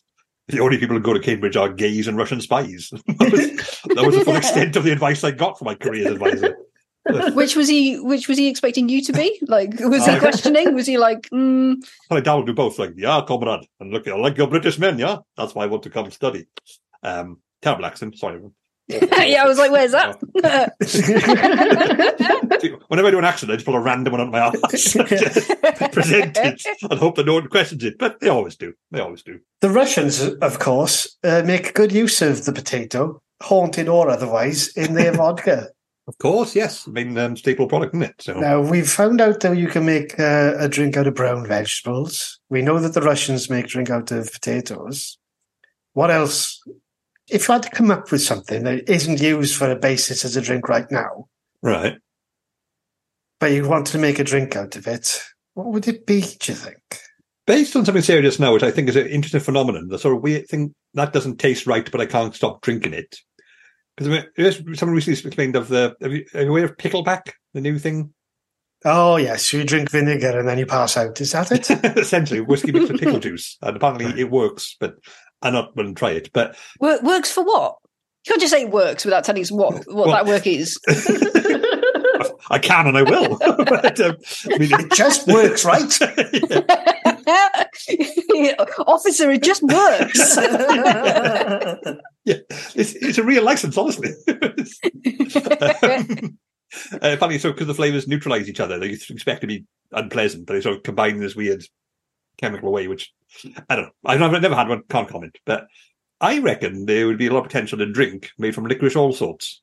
"The 0.48 0.60
only 0.60 0.78
people 0.78 0.96
who 0.96 1.02
go 1.02 1.14
to 1.14 1.20
Cambridge 1.20 1.56
are 1.56 1.70
gays 1.70 2.08
and 2.08 2.18
Russian 2.18 2.42
spies." 2.42 2.90
that, 3.08 3.32
was, 3.32 3.96
that 3.96 4.06
was 4.06 4.16
the 4.16 4.26
full 4.26 4.36
extent 4.38 4.76
of 4.76 4.84
the 4.84 4.92
advice 4.92 5.24
I 5.24 5.32
got 5.32 5.60
from 5.60 5.66
my 5.66 5.76
career 5.76 6.12
advisor. 6.12 6.58
which 7.34 7.56
was 7.56 7.68
he? 7.68 8.00
Which 8.00 8.28
was 8.28 8.38
he 8.38 8.48
expecting 8.48 8.90
you 8.90 9.02
to 9.04 9.14
be? 9.14 9.40
Like, 9.48 9.80
was 9.80 10.06
he 10.06 10.18
questioning? 10.18 10.74
Was 10.74 10.88
he 10.88 10.98
like, 10.98 11.30
mm, 11.30 11.76
I 12.10 12.20
dabbled 12.20 12.48
with 12.48 12.56
both, 12.56 12.80
like, 12.80 12.94
yeah, 12.98 13.22
comrade, 13.28 13.68
and 13.80 13.92
look, 13.92 14.08
I 14.08 14.16
like 14.16 14.38
your 14.38 14.48
British 14.48 14.80
men, 14.80 14.98
yeah. 14.98 15.18
That's 15.38 15.54
why 15.54 15.64
I 15.64 15.68
want 15.68 15.84
to 15.84 15.92
come 15.92 16.10
study. 16.10 16.48
Um, 17.04 17.42
terrible 17.62 17.86
accent, 17.86 18.18
sorry. 18.18 18.42
yeah? 18.88 19.44
I 19.44 19.48
was 19.48 19.58
like, 19.58 19.72
where's 19.72 19.94
that? 19.94 20.20
Whenever 22.88 23.08
I 23.08 23.12
do 23.12 23.18
an 23.18 23.26
accent, 23.26 23.52
I 23.52 23.56
just 23.56 23.66
pull 23.66 23.76
a 23.76 23.82
random 23.82 24.12
one 24.12 24.22
out 24.22 24.28
of 24.28 24.34
my 24.34 24.40
ass, 24.40 24.56
just 24.72 24.96
present 25.92 26.38
it, 26.38 26.62
and 26.90 27.00
hope 27.00 27.16
that 27.16 27.26
no 27.26 27.34
one 27.34 27.48
questions 27.48 27.84
it. 27.84 27.98
But 27.98 28.20
they 28.20 28.30
always 28.30 28.56
do. 28.56 28.74
They 28.92 29.00
always 29.00 29.24
do. 29.24 29.40
The 29.62 29.70
Russians, 29.70 30.22
of 30.22 30.60
course, 30.60 31.18
uh, 31.24 31.42
make 31.46 31.74
good 31.74 31.92
use 31.92 32.22
of 32.22 32.46
the 32.46 32.54
potato, 32.54 33.22
haunted 33.42 33.90
or 33.90 34.10
otherwise, 34.10 34.68
in 34.76 34.94
their 34.94 35.14
vodka. 35.14 35.70
Of 36.08 36.20
course, 36.20 36.56
yes. 36.56 36.88
I 36.88 36.92
mean, 36.92 37.18
um, 37.18 37.36
staple 37.36 37.68
product, 37.68 37.96
isn't 37.96 38.10
it? 38.10 38.22
So 38.22 38.40
Now, 38.40 38.62
we've 38.62 38.90
found 38.90 39.20
out 39.20 39.40
that 39.40 39.58
you 39.58 39.68
can 39.68 39.88
make 39.88 40.20
uh, 40.20 40.54
a 40.60 40.70
drink 40.70 40.98
out 40.98 41.08
of 41.08 41.16
brown 41.16 41.48
vegetables. 41.48 42.40
We 42.50 42.62
know 42.62 42.80
that 42.80 42.94
the 42.94 43.02
Russians 43.02 43.50
make 43.50 43.68
drink 43.68 43.90
out 43.90 44.12
of 44.12 44.32
potatoes. 44.32 45.18
What 45.94 46.12
else? 46.12 46.62
If 47.30 47.48
you 47.48 47.54
had 47.54 47.64
to 47.64 47.70
come 47.70 47.92
up 47.92 48.12
with 48.12 48.22
something 48.22 48.64
that 48.64 48.90
isn't 48.90 49.22
used 49.22 49.56
for 49.56 49.70
a 49.72 49.76
basis 49.76 50.24
as 50.26 50.38
a 50.38 50.42
drink 50.42 50.70
right 50.70 50.90
now, 50.92 51.28
right. 51.62 51.98
but 53.40 53.52
you 53.52 53.68
wanted 53.68 53.92
to 53.94 53.98
make 53.98 54.20
a 54.20 54.24
drink 54.24 54.56
out 54.56 54.76
of 54.76 54.88
it, 54.88 55.24
what 55.56 55.68
would 55.68 55.88
it 55.88 56.06
be, 56.06 56.22
do 56.22 56.52
you 56.52 56.58
think? 56.58 57.00
Based 57.48 57.76
on 57.76 57.86
something 57.86 58.04
serious 58.04 58.40
now, 58.40 58.54
which 58.54 58.64
I 58.64 58.72
think 58.72 58.90
is 58.90 58.96
an 58.96 59.08
interesting 59.08 59.40
phenomenon, 59.40 59.88
the 59.88 60.00
sort 60.00 60.16
of 60.16 60.22
weird 60.22 60.48
thing 60.48 60.74
that 60.96 61.14
doesn't 61.14 61.38
taste 61.38 61.68
right, 61.68 61.90
but 61.92 62.02
I 62.02 62.06
can't 62.06 62.34
stop 62.34 62.62
drinking 62.62 62.94
it. 62.94 63.16
Because 63.96 64.12
I 64.12 64.26
mean, 64.38 64.76
someone 64.76 64.96
recently 64.96 65.20
explained 65.28 65.56
of 65.56 65.70
the. 65.70 65.96
Have 66.02 66.12
you, 66.12 66.26
are 66.34 66.42
you 66.42 66.50
aware 66.50 66.66
of 66.66 66.78
pickleback, 66.78 67.32
the 67.54 67.62
new 67.62 67.80
thing? 67.80 68.14
Oh, 68.84 69.16
yes, 69.16 69.52
you 69.54 69.64
drink 69.64 69.90
vinegar 69.90 70.38
and 70.38 70.48
then 70.48 70.58
you 70.60 70.66
pass 70.66 70.98
out. 70.98 71.20
Is 71.22 71.32
that 71.32 71.52
it? 71.52 71.70
Essentially, 71.98 72.42
whiskey 72.42 72.72
mixed 72.72 72.92
with 72.92 73.02
pickle 73.02 73.20
juice, 73.20 73.58
and 73.62 73.76
apparently 73.76 74.20
it 74.20 74.30
works. 74.30 74.76
But 74.80 74.96
I'm 75.42 75.54
not 75.54 75.76
going 75.76 75.90
to 75.90 75.94
try 75.94 76.12
it. 76.12 76.32
But 76.34 76.58
Work, 76.80 77.04
works 77.04 77.32
for 77.32 77.44
what? 77.44 77.76
You 78.26 78.32
can't 78.32 78.42
just 78.42 78.54
say 78.54 78.64
it 78.64 78.72
works 78.72 79.06
without 79.06 79.24
telling 79.24 79.42
us 79.44 79.52
what 79.52 79.86
what 79.88 80.08
Well- 80.08 80.12
that 80.12 80.26
work 80.26 80.48
is. 80.48 80.80
I 82.50 82.60
can 82.60 82.88
and 82.88 82.98
I 82.98 83.04
will. 83.04 83.38
but, 83.40 84.00
um, 84.00 84.16
I 84.52 84.58
mean, 84.58 84.70
it 84.72 84.92
just 84.94 85.28
works, 85.28 85.66
right? 85.66 85.82
Officer, 88.88 89.32
it 89.32 89.44
just 89.44 89.64
works. 89.64 90.38
yeah, 92.26 92.36
it's, 92.76 92.94
it's 92.94 93.18
a 93.18 93.24
real 93.24 93.44
license, 93.44 93.78
honestly. 93.78 94.12
um, 94.28 94.42
uh, 96.94 96.98
apparently, 97.02 97.40
so 97.40 97.52
because 97.52 97.68
the 97.68 97.74
flavors 97.74 98.08
neutralize 98.08 98.50
each 98.50 98.60
other, 98.60 98.78
they 98.80 98.90
expect 98.90 99.42
to 99.42 99.48
be 99.48 99.66
unpleasant, 99.92 100.46
but 100.46 100.54
they 100.54 100.62
sort 100.62 100.78
of 100.78 100.84
combine 100.84 101.16
in 101.16 101.22
this 101.22 101.36
weird 101.36 101.64
chemical 102.38 102.72
way, 102.72 102.88
which 102.88 103.14
I 103.70 103.76
don't 103.76 103.86
know. 103.86 103.92
I've 104.06 104.20
never, 104.20 104.40
never 104.40 104.56
had 104.56 104.70
one, 104.70 104.84
can't 104.90 105.08
comment. 105.10 105.38
But 105.46 105.68
I 106.22 106.40
reckon 106.40 106.86
there 106.86 107.08
would 107.08 107.18
be 107.18 107.28
a 107.28 107.34
lot 107.34 107.40
of 107.40 107.46
potential 107.46 107.82
in 107.82 107.92
drink 107.92 108.32
made 108.38 108.56
from 108.56 108.66
licorice 108.66 108.96
all 108.96 109.14
sorts. 109.14 109.62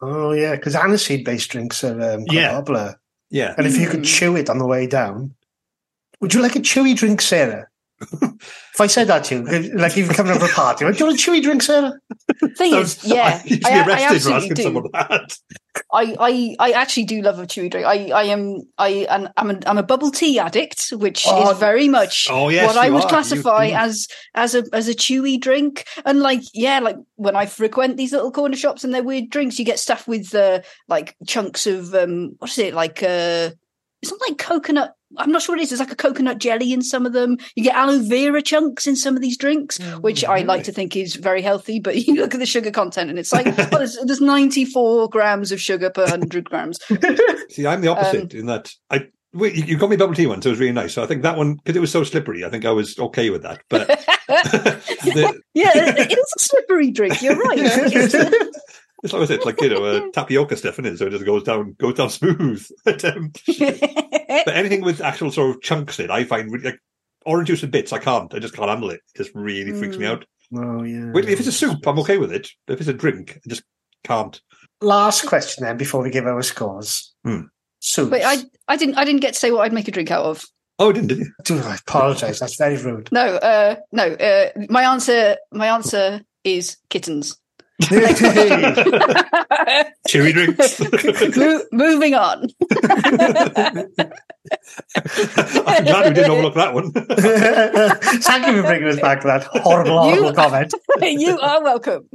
oh, 0.00 0.32
yeah, 0.32 0.54
because 0.54 0.74
aniseed 0.74 1.24
based 1.24 1.50
drinks 1.50 1.82
are 1.84 2.00
um, 2.14 2.24
quite 2.26 2.36
Yeah. 2.36 2.50
popular. 2.52 3.00
Yeah. 3.30 3.54
And 3.56 3.66
if 3.66 3.76
you 3.78 3.88
could 3.88 4.00
Mm. 4.00 4.06
chew 4.18 4.36
it 4.36 4.50
on 4.50 4.58
the 4.58 4.66
way 4.66 4.86
down, 4.86 5.34
would 6.20 6.34
you 6.34 6.42
like 6.42 6.56
a 6.56 6.60
chewy 6.60 6.94
drink, 6.94 7.20
Sarah? 7.22 7.68
If 8.12 8.80
I 8.80 8.86
said 8.86 9.08
that 9.08 9.24
to 9.24 9.36
you, 9.36 9.74
like 9.76 9.96
you've 9.96 10.10
come 10.10 10.28
over 10.28 10.44
a 10.46 10.48
party, 10.48 10.84
like, 10.84 10.94
do 10.96 11.00
you 11.00 11.06
want 11.10 11.18
a 11.18 11.22
chewy 11.22 11.42
drink, 11.42 11.62
Sarah? 11.62 11.92
Thing 12.56 12.74
is, 12.74 13.04
yeah, 13.04 13.40
I 13.44 13.46
I, 13.46 13.48
be 13.48 13.64
I 13.64 13.84
for 13.84 13.90
absolutely 14.14 14.32
asking 14.34 14.54
do. 14.54 14.62
someone 14.62 14.84
that. 14.92 15.36
I, 15.92 16.16
I, 16.20 16.56
I 16.60 16.70
actually 16.72 17.04
do 17.04 17.20
love 17.20 17.38
a 17.40 17.46
chewy 17.46 17.70
drink. 17.70 17.86
I, 17.86 18.10
I 18.10 18.22
am, 18.24 18.60
I, 18.78 19.06
and 19.10 19.28
I'm 19.36 19.50
a, 19.50 19.58
I'm 19.66 19.78
a 19.78 19.82
bubble 19.82 20.10
tea 20.10 20.38
addict, 20.38 20.88
which 20.92 21.24
Oh, 21.28 21.50
is 21.50 21.58
very 21.58 21.88
much 21.88 22.28
Oh, 22.30 22.48
yes. 22.48 22.66
what 22.68 22.76
I 22.76 22.90
would 22.90 23.04
are. 23.04 23.08
classify 23.08 23.66
You- 23.66 23.74
as 23.74 24.06
as 24.34 24.54
a 24.54 24.64
as 24.72 24.88
a 24.88 24.94
chewy 24.94 25.40
drink. 25.40 25.84
And 26.04 26.20
like, 26.20 26.42
yeah, 26.52 26.78
like 26.80 26.96
when 27.16 27.34
I 27.36 27.46
frequent 27.46 27.96
these 27.96 28.12
little 28.12 28.30
corner 28.30 28.56
shops 28.56 28.84
and 28.84 28.94
they're 28.94 29.02
weird 29.02 29.30
drinks, 29.30 29.58
you 29.58 29.64
get 29.64 29.78
stuff 29.80 30.06
with 30.06 30.32
uh, 30.34 30.60
like 30.88 31.16
chunks 31.26 31.66
of 31.66 31.92
um, 31.94 32.36
what 32.38 32.50
is 32.50 32.58
it 32.58 32.74
like 32.74 33.02
uh, 33.02 33.50
it's 34.02 34.10
not 34.12 34.20
like 34.28 34.38
coconut. 34.38 34.94
I'm 35.18 35.30
not 35.30 35.42
sure 35.42 35.54
what 35.54 35.60
it 35.60 35.64
is. 35.64 35.70
There's 35.70 35.80
like 35.80 35.92
a 35.92 35.96
coconut 35.96 36.38
jelly 36.38 36.72
in 36.72 36.82
some 36.82 37.06
of 37.06 37.12
them. 37.12 37.38
You 37.54 37.64
get 37.64 37.74
aloe 37.74 38.00
vera 38.00 38.42
chunks 38.42 38.86
in 38.86 38.96
some 38.96 39.16
of 39.16 39.22
these 39.22 39.36
drinks, 39.36 39.78
mm, 39.78 40.00
which 40.02 40.24
I 40.24 40.40
like 40.40 40.64
to 40.64 40.72
think 40.72 40.96
is 40.96 41.16
very 41.16 41.42
healthy. 41.42 41.80
But 41.80 41.96
you 42.06 42.14
look 42.16 42.34
at 42.34 42.40
the 42.40 42.46
sugar 42.46 42.70
content, 42.70 43.10
and 43.10 43.18
it's 43.18 43.32
like 43.32 43.46
well, 43.56 43.78
there's, 43.78 43.98
there's 44.04 44.20
94 44.20 45.08
grams 45.08 45.52
of 45.52 45.60
sugar 45.60 45.90
per 45.90 46.02
100 46.02 46.44
grams. 46.44 46.78
See, 47.50 47.66
I'm 47.66 47.80
the 47.80 47.88
opposite 47.88 48.34
um, 48.34 48.40
in 48.40 48.46
that 48.46 48.72
I. 48.90 49.08
Wait, 49.32 49.56
you 49.56 49.76
got 49.76 49.90
me 49.90 49.96
bubble 49.96 50.14
tea 50.14 50.28
once, 50.28 50.44
so 50.44 50.50
it 50.50 50.52
was 50.52 50.60
really 50.60 50.70
nice. 50.70 50.94
So 50.94 51.02
I 51.02 51.06
think 51.06 51.22
that 51.22 51.36
one, 51.36 51.56
because 51.56 51.74
it 51.74 51.80
was 51.80 51.90
so 51.90 52.04
slippery, 52.04 52.44
I 52.44 52.50
think 52.50 52.64
I 52.64 52.70
was 52.70 52.96
okay 52.96 53.30
with 53.30 53.42
that. 53.42 53.62
But 53.68 53.88
the, 53.88 55.42
yeah, 55.54 55.72
it 55.74 56.12
is 56.12 56.34
a 56.36 56.38
slippery 56.38 56.92
drink. 56.92 57.20
You're 57.20 57.34
right. 57.34 57.58
It's- 59.04 59.12
it's 59.12 59.12
like 59.12 59.22
I 59.22 59.26
said, 59.26 59.44
like 59.44 59.60
you 59.60 59.68
know, 59.70 59.84
uh, 59.84 60.00
tapioca 60.12 60.56
stuff 60.56 60.78
in 60.78 60.86
it, 60.86 60.98
so 60.98 61.06
it 61.06 61.10
just 61.10 61.24
goes 61.26 61.42
down, 61.42 61.76
goes 61.78 61.94
down 61.94 62.10
smooth. 62.10 62.66
but, 62.84 63.04
um, 63.04 63.32
but 63.58 64.48
anything 64.54 64.82
with 64.82 65.00
actual 65.00 65.30
sort 65.30 65.54
of 65.56 65.62
chunks 65.62 66.00
in, 66.00 66.10
I 66.10 66.24
find 66.24 66.50
really, 66.50 66.64
like 66.64 66.80
orange 67.26 67.48
juice 67.48 67.62
and 67.62 67.72
bits. 67.72 67.92
I 67.92 67.98
can't. 67.98 68.32
I 68.34 68.38
just 68.38 68.54
can't 68.54 68.68
handle 68.68 68.90
it. 68.90 69.00
It 69.14 69.18
just 69.18 69.34
really 69.34 69.72
freaks 69.72 69.96
me 69.96 70.04
Mm. 70.06 70.10
out. 70.10 70.24
Oh 70.56 70.82
yeah. 70.82 71.10
Wait, 71.12 71.28
if 71.28 71.38
it's 71.38 71.48
a 71.48 71.52
soup, 71.52 71.86
I'm 71.86 71.98
okay 72.00 72.18
with 72.18 72.32
it. 72.32 72.48
But 72.66 72.74
if 72.74 72.80
it's 72.80 72.88
a 72.88 72.92
drink, 72.94 73.38
I 73.44 73.48
just 73.48 73.62
can't. 74.04 74.40
Last 74.80 75.26
question 75.26 75.64
then 75.64 75.76
before 75.76 76.02
we 76.02 76.10
give 76.10 76.26
our 76.26 76.42
scores. 76.42 77.12
Hmm. 77.24 77.42
Soups. 77.80 78.10
Wait, 78.10 78.22
I 78.24 78.38
I 78.68 78.76
didn't 78.76 78.96
I 78.96 79.04
didn't 79.04 79.20
get 79.20 79.34
to 79.34 79.40
say 79.40 79.50
what 79.50 79.62
I'd 79.62 79.72
make 79.72 79.88
a 79.88 79.90
drink 79.92 80.10
out 80.10 80.24
of. 80.24 80.44
Oh, 80.78 80.90
didn't 80.92 81.08
did 81.08 81.18
you? 81.18 81.30
Do 81.44 81.58
I 81.60 81.76
apologise? 81.76 82.40
That's 82.40 82.56
very 82.56 82.76
rude. 82.76 83.10
No, 83.12 83.20
uh, 83.36 83.76
no. 83.92 84.04
Uh, 84.14 84.50
my 84.68 84.84
answer 84.84 85.36
my 85.52 85.68
answer 85.68 86.20
is 86.44 86.76
kittens. 86.90 87.38
Chewy 90.08 90.32
drinks. 90.32 91.36
Mo- 91.36 91.64
moving 91.72 92.14
on. 92.14 92.46
I'm 95.66 95.84
glad 95.84 96.08
we 96.08 96.14
didn't 96.14 96.30
overlook 96.30 96.54
that 96.54 96.72
one. 96.72 96.92
Thank 98.22 98.46
you 98.46 98.52
for 98.56 98.62
bringing 98.62 98.88
us 98.88 99.00
back 99.00 99.22
to 99.22 99.26
that 99.26 99.44
horrible, 99.44 99.98
horrible 100.02 100.28
You- 100.28 100.34
comment. 100.34 100.72
you 101.02 101.38
are 101.38 101.62
welcome. 101.64 102.08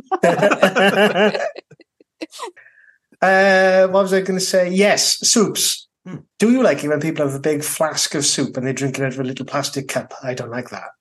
uh, 3.22 3.88
what 3.88 4.04
was 4.04 4.14
I 4.14 4.22
going 4.22 4.40
to 4.40 4.46
say? 4.46 4.70
Yes, 4.70 5.20
soups. 5.28 5.88
Hmm. 6.06 6.18
Do 6.40 6.52
you 6.52 6.64
like 6.64 6.84
it 6.84 6.88
when 6.88 7.02
people 7.02 7.26
have 7.26 7.36
a 7.36 7.40
big 7.40 7.64
flask 7.64 8.16
of 8.16 8.26
soup 8.26 8.56
and 8.56 8.66
they 8.66 8.74
drink 8.74 8.98
it 8.98 9.04
out 9.04 9.14
of 9.14 9.20
a 9.20 9.24
little 9.24 9.46
plastic 9.46 9.90
cup? 9.90 10.14
I 10.24 10.34
don't 10.34 10.52
like 10.52 10.70
that. 10.70 10.92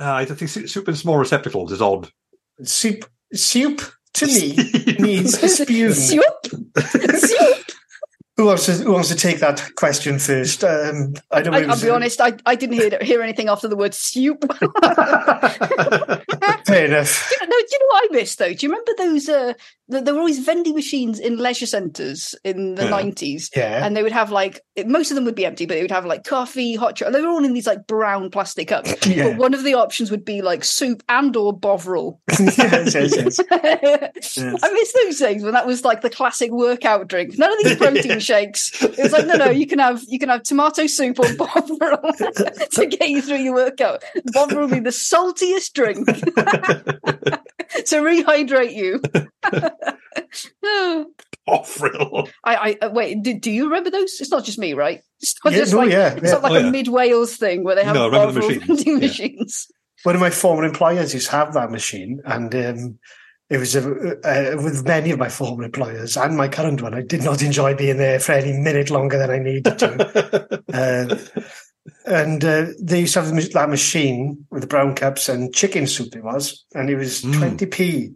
Uh, 0.00 0.12
I 0.12 0.24
think 0.26 0.48
soup 0.48 0.68
soup 0.68 0.88
in 0.88 0.94
small 0.94 1.18
receptacles 1.18 1.72
is 1.72 1.82
odd. 1.82 2.08
Soup, 2.62 3.04
soup 3.34 3.82
to 4.14 4.26
me 4.26 4.56
needs 4.98 5.42
a 5.42 5.48
spoon. 5.48 5.92
Soup. 5.92 6.22
Soup. 6.46 7.64
Who 8.36 8.46
wants 8.46 8.66
to 8.66 8.72
Who 8.72 8.92
wants 8.92 9.08
to 9.08 9.16
take 9.16 9.40
that 9.40 9.68
question 9.74 10.20
first? 10.20 10.62
Um, 10.62 11.14
I 11.32 11.42
don't. 11.42 11.54
I, 11.54 11.60
know. 11.60 11.70
I'll 11.70 11.80
be 11.80 11.90
honest. 11.90 12.20
I, 12.20 12.34
I 12.46 12.54
didn't 12.54 12.76
hear 12.76 12.96
hear 13.02 13.20
anything 13.20 13.48
after 13.48 13.66
the 13.66 13.74
word 13.74 13.94
soup. 13.94 14.44
Fair 16.68 16.84
enough. 16.90 17.32
no, 17.40 17.46
do 17.48 17.66
you 17.70 17.78
know 17.80 17.86
what 17.88 18.04
I 18.10 18.14
missed 18.14 18.38
though? 18.38 18.52
Do 18.52 18.66
you 18.66 18.70
remember 18.70 18.92
those? 18.96 19.28
Uh, 19.28 19.54
th- 19.90 20.04
there 20.04 20.14
were 20.14 20.20
always 20.20 20.38
vending 20.38 20.74
machines 20.74 21.18
in 21.18 21.36
leisure 21.38 21.66
centres 21.66 22.34
in 22.44 22.74
the 22.76 22.84
Yeah. 22.84 22.90
nineties, 22.90 23.50
Yeah. 23.56 23.84
and 23.84 23.96
they 23.96 24.02
would 24.02 24.12
have 24.12 24.30
like 24.30 24.60
most 24.86 25.10
of 25.10 25.16
them 25.16 25.24
would 25.24 25.34
be 25.34 25.44
empty, 25.46 25.66
but 25.66 25.74
they 25.74 25.82
would 25.82 25.90
have 25.90 26.04
like 26.06 26.24
coffee, 26.24 26.74
hot 26.76 26.96
chocolate. 26.96 27.14
They 27.14 27.22
were 27.22 27.28
all 27.28 27.44
in 27.44 27.52
these 27.54 27.66
like 27.66 27.86
brown 27.86 28.30
plastic 28.30 28.68
cups. 28.68 28.94
Yeah. 29.08 29.30
But 29.30 29.38
one 29.38 29.54
of 29.54 29.64
the 29.64 29.74
options 29.74 30.10
would 30.10 30.24
be 30.24 30.42
like 30.42 30.62
soup 30.64 31.02
and 31.08 31.34
or 31.36 31.52
bovril. 31.56 32.20
yes, 32.38 32.94
yes, 32.94 33.38
yes. 33.50 34.38
I 34.38 34.72
miss 34.72 34.92
those 34.92 35.18
things 35.18 35.42
when 35.42 35.54
that 35.54 35.66
was 35.66 35.84
like 35.84 36.02
the 36.02 36.10
classic 36.10 36.50
workout 36.52 37.08
drink. 37.08 37.38
None 37.38 37.50
of 37.52 37.58
these 37.64 37.76
protein 37.76 38.20
shakes. 38.20 38.70
It 38.82 38.98
was 38.98 39.12
like, 39.12 39.26
no, 39.26 39.36
no, 39.36 39.50
you 39.50 39.66
can 39.66 39.78
have 39.78 40.02
you 40.08 40.18
can 40.18 40.28
have 40.28 40.42
tomato 40.42 40.86
soup 40.86 41.18
or 41.20 41.32
bovril 41.34 41.98
to 42.72 42.86
get 42.86 43.08
you 43.08 43.22
through 43.22 43.38
your 43.38 43.54
workout. 43.54 44.02
Bovril 44.26 44.66
will 44.66 44.74
be 44.74 44.80
the 44.80 44.90
saltiest 44.90 45.72
drink 45.72 46.06
to 46.62 47.96
rehydrate 47.96 48.74
you. 48.74 49.00
Bovril. 51.46 52.28
I, 52.44 52.76
I 52.82 52.86
uh, 52.86 52.90
wait. 52.90 53.22
Do, 53.22 53.38
do 53.38 53.50
you 53.50 53.64
remember 53.64 53.90
those? 53.90 54.20
It's 54.20 54.30
not 54.30 54.44
just 54.44 54.58
me, 54.58 54.74
right? 54.74 55.00
It's 55.20 55.34
not 55.44 55.52
Yeah, 55.52 55.58
just 55.60 55.72
no, 55.72 55.78
like 55.78 55.90
yeah, 55.90 56.14
it's 56.14 56.24
yeah. 56.24 56.32
not 56.32 56.42
like 56.42 56.52
Oh, 56.64 56.68
a 56.68 56.70
mid 56.70 56.88
Wales 56.88 57.36
thing 57.36 57.64
where 57.64 57.74
they 57.74 57.84
have 57.84 57.94
No, 57.94 58.10
Bovril 58.10 58.48
machines. 58.48 58.66
vending 58.66 58.98
machines. 59.00 59.66
One 60.04 60.14
of 60.14 60.20
my 60.20 60.30
former 60.30 60.64
employers 60.64 61.14
used 61.14 61.26
to 61.30 61.32
have 61.36 61.54
that 61.54 61.70
machine, 61.70 62.20
and 62.24 62.54
um, 62.54 62.98
it 63.50 63.58
was 63.58 63.74
uh, 63.74 63.80
uh, 64.24 64.62
with 64.62 64.84
many 64.86 65.10
of 65.10 65.18
my 65.18 65.28
former 65.28 65.64
employers 65.64 66.16
and 66.16 66.36
my 66.36 66.48
current 66.48 66.82
one. 66.82 66.94
I 66.94 67.02
did 67.02 67.22
not 67.24 67.42
enjoy 67.42 67.74
being 67.74 67.96
there 67.96 68.20
for 68.20 68.32
any 68.32 68.52
minute 68.52 68.90
longer 68.90 69.18
than 69.18 69.30
I 69.30 69.38
needed 69.38 69.78
to. 69.78 70.62
uh, 70.72 71.42
and 72.08 72.44
uh, 72.44 72.66
they 72.80 73.00
used 73.00 73.14
to 73.14 73.20
have 73.20 73.28
the 73.28 73.34
mach- 73.34 73.52
that 73.52 73.68
machine 73.70 74.46
with 74.50 74.62
the 74.62 74.66
brown 74.66 74.94
cups 74.94 75.28
and 75.28 75.54
chicken 75.54 75.86
soup. 75.86 76.16
It 76.16 76.24
was, 76.24 76.64
and 76.74 76.88
it 76.90 76.96
was 76.96 77.22
Mm. 77.22 77.36
twenty 77.38 77.66
p. 77.66 78.12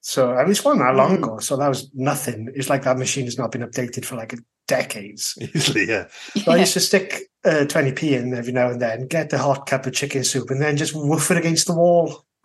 So 0.00 0.32
I 0.32 0.42
mean, 0.42 0.50
it's 0.52 0.64
one 0.64 0.78
that 0.78 0.94
long 0.94 1.16
Mm. 1.18 1.22
ago. 1.22 1.38
So 1.38 1.56
that 1.56 1.68
was 1.68 1.90
nothing. 1.94 2.48
It's 2.54 2.70
like 2.70 2.82
that 2.84 2.98
machine 2.98 3.24
has 3.26 3.38
not 3.38 3.52
been 3.52 3.62
updated 3.62 4.04
for 4.04 4.16
like 4.16 4.34
decades. 4.66 5.34
Easily, 5.54 5.86
yeah. 5.88 6.06
So 6.44 6.52
I 6.52 6.56
used 6.56 6.74
to 6.74 6.80
stick 6.80 7.22
uh, 7.44 7.64
20p 7.68 8.12
in 8.12 8.34
every 8.34 8.52
now 8.52 8.68
and 8.70 8.80
then, 8.80 9.06
get 9.06 9.30
the 9.30 9.38
hot 9.38 9.66
cup 9.66 9.86
of 9.86 9.92
chicken 9.94 10.24
soup, 10.24 10.50
and 10.50 10.60
then 10.60 10.76
just 10.76 10.94
woof 10.94 11.30
it 11.30 11.36
against 11.36 11.66
the 11.66 11.74
wall. 11.74 12.24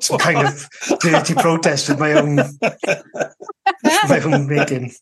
Some 0.00 0.18
kind 0.18 0.46
of 0.46 0.68
dirty 1.00 1.34
protest 1.34 1.88
with 1.90 1.98
my 1.98 2.12
own 2.14 2.36
my 4.08 4.20
own 4.20 4.46
making. 4.48 4.92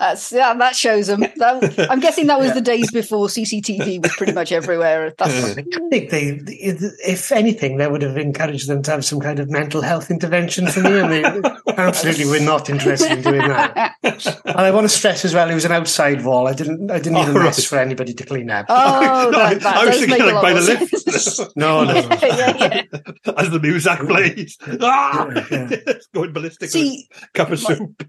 That's 0.00 0.32
yeah, 0.32 0.54
that 0.54 0.74
shows 0.74 1.08
them. 1.08 1.20
That, 1.36 1.88
I'm 1.90 2.00
guessing 2.00 2.26
that 2.28 2.38
was 2.40 2.54
the 2.54 2.60
days 2.60 2.90
before 2.90 3.26
CCTV 3.28 4.02
was 4.02 4.14
pretty 4.16 4.32
much 4.32 4.50
everywhere. 4.50 5.14
That's 5.16 5.44
I 5.58 5.62
think 5.90 6.10
they, 6.10 6.40
if 6.46 7.30
anything, 7.32 7.76
they 7.76 7.86
would 7.86 8.02
have 8.02 8.16
encouraged 8.16 8.66
them 8.68 8.82
to 8.82 8.90
have 8.90 9.04
some 9.04 9.20
kind 9.20 9.38
of 9.38 9.48
mental 9.50 9.80
health 9.82 10.10
intervention 10.10 10.66
for 10.68 10.80
me, 10.80 10.98
and 10.98 11.10
they 11.44 11.50
absolutely 11.76 12.26
were 12.26 12.40
not 12.44 12.68
interested 12.70 13.12
in 13.12 13.22
doing 13.22 13.46
that. 13.48 13.94
And 14.02 14.56
I 14.58 14.70
want 14.70 14.84
to 14.84 14.88
stress 14.88 15.24
as 15.24 15.34
well, 15.34 15.48
it 15.50 15.54
was 15.54 15.64
an 15.66 15.72
outside 15.72 16.24
wall. 16.24 16.48
I 16.48 16.52
didn't, 16.54 16.90
I 16.90 16.98
didn't 16.98 17.16
Oh, 17.16 17.22
even 17.22 17.34
right. 17.34 17.44
mess 17.44 17.64
for 17.64 17.78
anybody 17.78 18.12
to 18.14 18.24
clean 18.24 18.50
up. 18.50 18.66
Oh, 18.68 19.30
that, 19.30 19.60
that 19.60 19.76
I 19.76 19.84
was 19.86 19.98
does 19.98 20.06
thinking 20.06 20.34
like 20.34 20.42
by 20.42 20.52
the 20.54 20.60
lift. 20.62 21.56
No, 21.56 21.84
no, 21.84 21.92
no. 21.92 22.00
yeah, 22.22 22.56
yeah. 22.58 23.32
As 23.36 23.50
the 23.50 23.60
music 23.60 23.98
plays. 24.00 24.56
Ah! 24.80 25.28
Yeah, 25.50 25.76
going 26.14 26.32
ballistic. 26.32 26.60
with 26.62 26.70
See, 26.70 27.08
a 27.22 27.26
cup 27.34 27.50
of 27.50 27.62
my- 27.62 27.74
soup. 27.74 28.08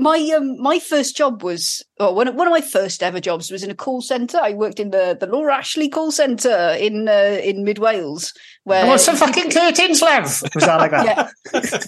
My 0.00 0.18
um, 0.36 0.60
my 0.60 0.78
first 0.78 1.16
job 1.16 1.42
was, 1.42 1.84
oh, 1.98 2.12
one 2.12 2.26
of, 2.26 2.34
one 2.34 2.46
of 2.46 2.50
my 2.50 2.60
first 2.60 3.02
ever 3.02 3.20
jobs 3.20 3.50
was 3.50 3.62
in 3.62 3.70
a 3.70 3.74
call 3.74 4.00
centre. 4.00 4.38
I 4.38 4.54
worked 4.54 4.80
in 4.80 4.90
the 4.90 5.16
the 5.18 5.26
Laura 5.26 5.54
Ashley 5.54 5.88
call 5.88 6.10
centre 6.10 6.76
in 6.80 7.08
uh, 7.08 7.38
in 7.42 7.64
mid 7.64 7.78
Wales, 7.78 8.32
where 8.64 8.98
some 8.98 9.16
fucking 9.16 9.50
curtains, 9.50 10.00
love. 10.00 10.42
Was 10.54 10.64
that 10.64 10.76
like 10.76 10.90
that? 10.92 11.04
yeah, 11.04 11.30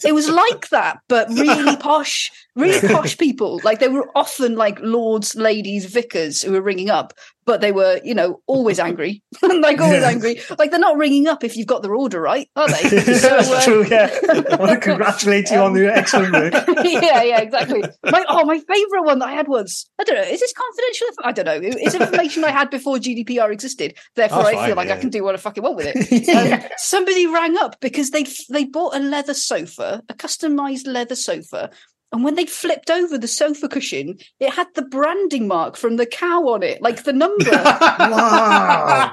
it 0.05 0.13
was 0.13 0.29
like 0.29 0.69
that, 0.69 0.99
but 1.09 1.29
really 1.31 1.77
posh, 1.77 2.31
really 2.55 2.87
posh 2.95 3.17
people. 3.17 3.61
Like 3.65 3.81
they 3.81 3.89
were 3.89 4.11
often 4.15 4.57
like 4.57 4.79
lords, 4.81 5.35
ladies, 5.35 5.87
vicars 5.87 6.43
who 6.43 6.53
were 6.53 6.63
ringing 6.63 6.91
up, 6.91 7.15
but 7.45 7.61
they 7.61 7.73
were, 7.73 8.01
you 8.05 8.15
know, 8.15 8.41
always 8.47 8.79
angry, 8.89 9.23
like 9.43 9.81
always 9.81 10.03
Yeah. 10.03 10.09
angry. 10.09 10.41
Like 10.59 10.71
they're 10.71 10.81
not 10.81 10.97
ringing 10.97 11.27
up 11.27 11.45
if 11.45 11.57
you've 11.57 11.67
got 11.67 11.83
their 11.83 11.95
order 11.95 12.21
right, 12.21 12.49
are 12.57 12.69
they? 12.69 12.83
So, 13.23 13.29
That's 13.29 13.51
uh, 13.51 13.63
true, 13.63 13.87
yeah. 13.89 14.11
I 14.53 14.57
want 14.57 14.73
to 14.73 14.79
congratulate 14.79 15.51
you 15.51 15.59
on 15.59 15.75
your 15.77 15.91
excellent 15.91 16.33
work. 16.33 16.53
yeah, 16.85 17.23
yeah, 17.23 17.41
exactly. 17.41 17.83
My 18.05 18.25
oh, 18.29 18.45
my 18.45 18.59
favourite 18.59 19.05
one 19.05 19.19
that 19.21 19.29
I 19.29 19.33
had 19.33 19.49
was 19.49 19.89
I 19.99 20.05
don't 20.05 20.17
know. 20.17 20.23
Is 20.23 20.41
this 20.41 20.53
confidential? 20.53 21.07
I 21.25 21.33
don't 21.33 21.45
know. 21.47 21.61
It's 21.79 21.95
information 21.95 22.45
I 22.45 22.51
had 22.51 22.71
before 22.71 22.97
GDPR 22.97 23.53
existed. 23.53 23.97
Therefore, 24.17 24.45
That's 24.45 24.49
I 24.57 24.67
feel 24.67 24.77
fine, 24.77 24.89
like 24.89 24.97
I 24.97 25.01
can 25.01 25.11
do 25.11 25.23
what 25.25 25.35
I 25.35 25.39
fucking 25.39 25.63
want 25.63 25.77
with 25.77 25.87
it. 25.95 26.53
Um, 26.53 26.69
somebody 26.79 27.27
rang 27.27 27.57
up 27.59 27.81
because 27.81 28.11
they 28.11 28.25
they 28.51 28.65
bought 28.65 28.95
a 28.95 28.99
leather 28.99 29.35
sofa, 29.35 30.03
a 30.09 30.15
customized 30.15 30.87
leather 30.87 31.17
sofa. 31.17 31.71
And 32.13 32.23
when 32.23 32.35
they 32.35 32.45
flipped 32.45 32.91
over 32.91 33.17
the 33.17 33.27
sofa 33.27 33.69
cushion, 33.69 34.19
it 34.39 34.53
had 34.53 34.67
the 34.75 34.83
branding 34.83 35.49
mark 35.49 35.77
from 35.77 35.97
the 35.97 36.05
cow 36.05 36.47
on 36.49 36.63
it, 36.63 36.83
like 36.83 37.05
the 37.05 37.13
number 37.13 37.45
Wow. 37.51 39.13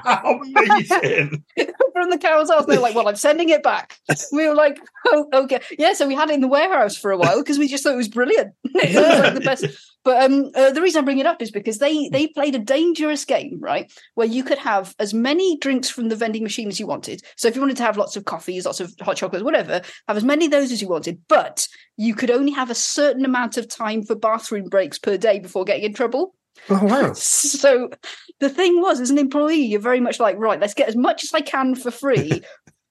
Amazing. 0.56 1.42
from 1.92 2.10
the 2.10 2.18
cow's 2.18 2.50
house. 2.50 2.66
They 2.66 2.76
were 2.76 2.82
like, 2.82 2.94
"Well, 2.94 3.08
I'm 3.08 3.16
sending 3.16 3.48
it 3.48 3.62
back." 3.62 3.98
We 4.32 4.46
were 4.46 4.54
like, 4.54 4.78
"Oh, 5.06 5.26
okay, 5.32 5.60
yeah." 5.78 5.94
So 5.94 6.06
we 6.06 6.14
had 6.14 6.30
it 6.30 6.34
in 6.34 6.40
the 6.40 6.48
warehouse 6.48 6.96
for 6.96 7.10
a 7.10 7.16
while 7.16 7.38
because 7.38 7.58
we 7.58 7.68
just 7.68 7.84
thought 7.84 7.94
it 7.94 7.96
was 7.96 8.08
brilliant. 8.08 8.52
it 8.64 8.94
was 8.94 9.18
like 9.20 9.34
the 9.34 9.40
best. 9.40 9.64
But 10.04 10.22
um, 10.22 10.50
uh, 10.54 10.70
the 10.70 10.80
reason 10.80 11.02
I 11.02 11.04
bring 11.04 11.18
it 11.18 11.26
up 11.26 11.42
is 11.42 11.50
because 11.50 11.78
they 11.78 12.08
they 12.08 12.26
played 12.26 12.54
a 12.54 12.58
dangerous 12.58 13.24
game, 13.24 13.58
right? 13.60 13.92
Where 14.14 14.26
you 14.26 14.42
could 14.42 14.58
have 14.58 14.94
as 14.98 15.12
many 15.12 15.58
drinks 15.58 15.90
from 15.90 16.08
the 16.08 16.16
vending 16.16 16.42
machine 16.42 16.68
as 16.68 16.80
you 16.80 16.86
wanted. 16.86 17.22
So 17.36 17.48
if 17.48 17.54
you 17.54 17.60
wanted 17.60 17.76
to 17.78 17.82
have 17.82 17.98
lots 17.98 18.16
of 18.16 18.24
coffees, 18.24 18.64
lots 18.64 18.80
of 18.80 18.94
hot 19.00 19.16
chocolates, 19.16 19.44
whatever, 19.44 19.82
have 20.08 20.16
as 20.16 20.24
many 20.24 20.46
of 20.46 20.50
those 20.50 20.72
as 20.72 20.80
you 20.80 20.88
wanted. 20.88 21.20
But 21.28 21.68
you 21.96 22.14
could 22.14 22.30
only 22.30 22.52
have 22.52 22.70
a 22.70 22.74
certain 22.74 23.24
amount 23.24 23.56
of 23.56 23.68
time 23.68 24.02
for 24.02 24.14
bathroom 24.14 24.68
breaks 24.68 24.98
per 24.98 25.16
day 25.16 25.38
before 25.38 25.64
getting 25.64 25.84
in 25.84 25.94
trouble. 25.94 26.34
Oh, 26.68 26.84
wow. 26.84 27.12
So 27.14 27.90
the 28.38 28.48
thing 28.48 28.80
was, 28.80 29.00
as 29.00 29.10
an 29.10 29.18
employee, 29.18 29.62
you're 29.62 29.80
very 29.80 30.00
much 30.00 30.18
like, 30.18 30.36
right, 30.38 30.58
let's 30.58 30.74
get 30.74 30.88
as 30.88 30.96
much 30.96 31.24
as 31.24 31.34
I 31.34 31.40
can 31.40 31.74
for 31.74 31.90
free. 31.90 32.42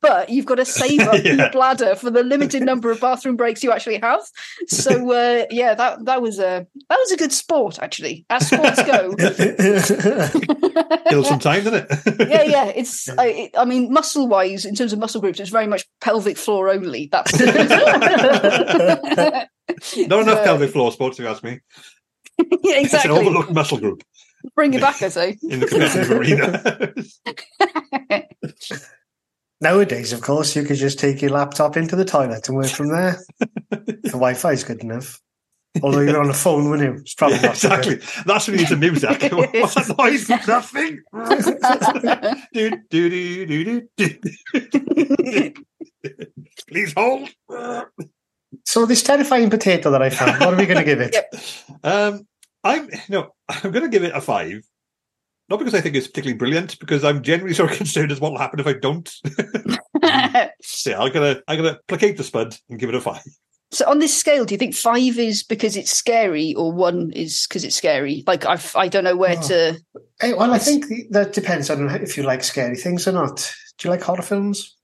But 0.01 0.29
you've 0.29 0.45
got 0.45 0.55
to 0.55 0.65
save 0.81 1.01
up 1.01 1.23
Yeah. 1.23 1.33
your 1.33 1.49
bladder 1.51 1.95
for 1.95 2.09
the 2.09 2.23
limited 2.23 2.63
number 2.69 2.89
of 2.91 2.99
bathroom 3.01 3.35
breaks 3.35 3.63
you 3.63 3.71
actually 3.71 3.99
have. 3.99 4.21
So 4.67 5.11
uh, 5.13 5.45
yeah, 5.51 5.75
that 5.75 6.05
that 6.05 6.21
was 6.21 6.39
a 6.39 6.65
that 6.89 6.97
was 6.99 7.11
a 7.11 7.17
good 7.17 7.33
sport 7.33 7.79
actually. 7.81 8.25
As 8.29 8.47
sports 8.47 8.81
go, 8.83 9.13
Kill 11.09 11.23
some 11.23 11.39
time, 11.39 11.63
didn't 11.63 11.87
it? 11.89 12.29
yeah, 12.29 12.43
yeah. 12.43 12.65
It's 12.67 13.09
I, 13.09 13.25
it, 13.27 13.51
I 13.57 13.65
mean, 13.65 13.91
muscle 13.91 14.27
wise, 14.27 14.65
in 14.65 14.75
terms 14.75 14.93
of 14.93 14.99
muscle 14.99 15.21
groups, 15.21 15.39
it's 15.39 15.49
very 15.49 15.67
much 15.67 15.85
pelvic 16.01 16.37
floor 16.37 16.69
only. 16.69 17.09
That's 17.11 17.37
Not 17.39 17.55
enough 20.21 20.43
pelvic 20.43 20.71
floor 20.71 20.91
sports, 20.91 21.17
if 21.19 21.23
you 21.23 21.29
ask 21.29 21.43
me. 21.43 21.59
yeah, 22.37 22.45
It's 22.51 22.93
an 22.93 22.99
exactly. 22.99 23.11
overlooked 23.19 23.51
muscle 23.51 23.77
group 23.79 24.03
Bring 24.55 24.73
it 24.73 24.79
back, 24.81 25.01
I 25.01 25.09
say. 25.09 25.37
in 25.43 25.59
the 25.59 25.67
competitive 25.67 26.11
arena. 26.11 26.93
Nowadays, 29.61 30.13
of 30.13 30.21
course, 30.21 30.55
you 30.55 30.63
could 30.63 30.77
just 30.77 30.99
take 30.99 31.21
your 31.21 31.31
laptop 31.31 31.75
into 31.75 31.95
the 31.95 32.05
toilet 32.05 32.47
and 32.47 32.57
work 32.57 32.67
from 32.69 32.89
there. 32.89 33.19
the 33.69 33.99
Wi-Fi 34.05 34.51
is 34.53 34.63
good 34.63 34.81
enough. 34.81 35.19
Although 35.83 35.99
you're 35.99 36.19
on 36.19 36.29
a 36.29 36.33
phone, 36.33 36.69
wouldn't 36.69 36.95
you? 36.95 37.01
It's 37.01 37.13
probably 37.13 37.37
Yeah, 37.37 37.47
not 37.47 37.57
so 37.57 37.69
good. 37.69 37.79
exactly. 37.93 38.23
That's 38.25 38.47
when 38.47 38.55
you 38.55 38.61
need 38.61 38.69
some 38.69 38.79
music. 38.79 39.09
What's 39.31 39.75
that 39.75 39.95
noise? 39.97 40.29
Nothing. 40.29 41.01
do, 42.53 42.71
do, 42.89 43.09
do, 43.09 43.45
do, 43.45 43.87
do, 43.97 44.19
do. 45.23 45.53
Please 46.69 46.93
hold. 46.97 47.29
So 48.65 48.85
this 48.85 49.03
terrifying 49.03 49.49
potato 49.49 49.91
that 49.91 50.01
I 50.01 50.09
found, 50.09 50.39
what 50.39 50.53
are 50.53 50.57
we 50.57 50.65
going 50.65 50.79
to 50.79 50.83
give 50.83 51.01
it? 51.01 51.13
Yep. 51.13 51.33
Um, 51.83 52.27
I'm 52.63 52.89
no, 53.07 53.29
I'm 53.47 53.71
going 53.71 53.83
to 53.83 53.89
give 53.89 54.03
it 54.03 54.15
a 54.15 54.21
five. 54.21 54.61
Not 55.49 55.57
because 55.59 55.73
I 55.73 55.81
think 55.81 55.95
it's 55.95 56.07
particularly 56.07 56.37
brilliant, 56.37 56.77
because 56.79 57.03
I'm 57.03 57.21
generally 57.23 57.53
sort 57.53 57.71
of 57.71 57.77
concerned 57.83 58.11
as 58.11 58.19
what 58.19 58.31
will 58.31 58.39
happen 58.39 58.59
if 58.59 58.67
I 58.67 58.73
don't. 58.73 59.07
so 60.61 60.89
yeah, 60.91 60.99
I'm 60.99 61.11
gonna 61.11 61.41
I'm 61.47 61.57
gonna 61.57 61.79
placate 61.87 62.17
the 62.17 62.23
spud 62.23 62.55
and 62.69 62.79
give 62.79 62.89
it 62.89 62.95
a 62.95 63.01
five. 63.01 63.21
so 63.71 63.89
on 63.89 63.99
this 63.99 64.17
scale, 64.17 64.45
do 64.45 64.53
you 64.53 64.57
think 64.57 64.75
five 64.75 65.17
is 65.17 65.43
because 65.43 65.75
it's 65.75 65.91
scary, 65.91 66.53
or 66.55 66.71
one 66.71 67.11
is 67.13 67.45
because 67.47 67.63
it's 67.63 67.75
scary? 67.75 68.23
Like 68.27 68.45
I've 68.45 68.75
I 68.75 68.87
don't 68.87 69.03
know 69.03 69.15
where 69.17 69.37
Oh. 69.37 69.47
to. 69.47 69.79
Eh, 70.21 70.33
well, 70.33 70.53
I 70.53 70.59
think 70.59 70.85
that 71.11 71.33
depends 71.33 71.69
on 71.69 71.89
if 71.89 72.17
you 72.17 72.23
like 72.23 72.43
scary 72.43 72.75
things 72.75 73.07
or 73.07 73.11
not. 73.13 73.53
Do 73.77 73.87
you 73.87 73.91
like 73.91 74.01
horror 74.03 74.21
films? 74.21 74.75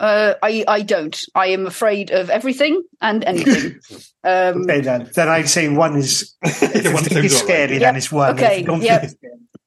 Uh, 0.00 0.34
I 0.42 0.64
I 0.66 0.82
don't. 0.82 1.20
I 1.34 1.48
am 1.48 1.66
afraid 1.66 2.10
of 2.10 2.30
everything 2.30 2.82
and 3.00 3.24
anything. 3.24 3.80
Um, 4.26 4.62
Okay, 4.62 4.80
then. 4.80 5.10
Then 5.14 5.28
I'd 5.28 5.50
say 5.50 5.68
one 5.68 5.96
is 5.98 6.34
if 6.42 6.84
you 6.86 6.94
One 6.94 7.04
think 7.04 7.26
it's 7.26 7.34
sounds 7.34 7.42
all 7.42 7.48
right. 7.48 7.68
scary, 7.68 7.76
then 7.78 7.94
it's 7.96 8.10
one. 8.10 8.32
Okay, 8.34 8.60
you 8.60 8.64
don't 8.64 8.80
yep. 8.80 9.10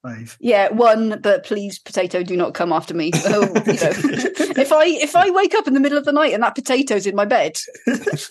Think 0.08 0.22
it's 0.22 0.32
scary, 0.32 0.32
it's 0.32 0.32
five. 0.32 0.38
Yeah, 0.40 0.68
one, 0.70 1.20
but 1.20 1.44
please, 1.44 1.78
potato, 1.78 2.22
do 2.22 2.36
not 2.36 2.54
come 2.54 2.72
after 2.72 2.94
me. 2.94 3.10
Oh, 3.14 3.42
you 3.42 3.50
know, 3.50 3.92
if 4.56 4.72
I 4.72 4.84
if 4.86 5.14
I 5.16 5.30
wake 5.30 5.54
up 5.54 5.66
in 5.66 5.74
the 5.74 5.80
middle 5.80 5.98
of 5.98 6.04
the 6.04 6.12
night 6.12 6.32
and 6.32 6.42
that 6.42 6.54
potato's 6.54 7.06
in 7.06 7.14
my 7.14 7.24
bed, 7.24 7.58
that's 7.86 8.30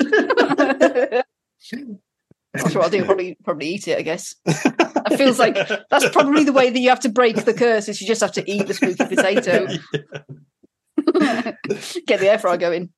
what 2.76 2.84
I'll 2.84 2.90
do. 2.90 3.06
Probably 3.06 3.38
probably 3.44 3.68
eat 3.68 3.88
it. 3.88 3.98
I 3.98 4.02
guess 4.02 4.36
it 4.46 5.18
feels 5.18 5.40
like 5.40 5.56
that's 5.90 6.10
probably 6.10 6.44
the 6.44 6.54
way 6.54 6.70
that 6.70 6.80
you 6.80 6.90
have 6.90 7.02
to 7.02 7.10
break 7.10 7.46
the 7.46 7.54
curse. 7.54 7.88
Is 7.88 8.02
you 8.02 8.08
just 8.08 8.22
have 8.22 8.34
to 8.34 8.52
eat 8.52 8.68
the 8.68 8.74
spooky 8.74 9.06
potato. 9.16 9.68
Get 12.08 12.20
the 12.20 12.30
air 12.30 12.40
fryer 12.40 12.58
going. 12.58 12.90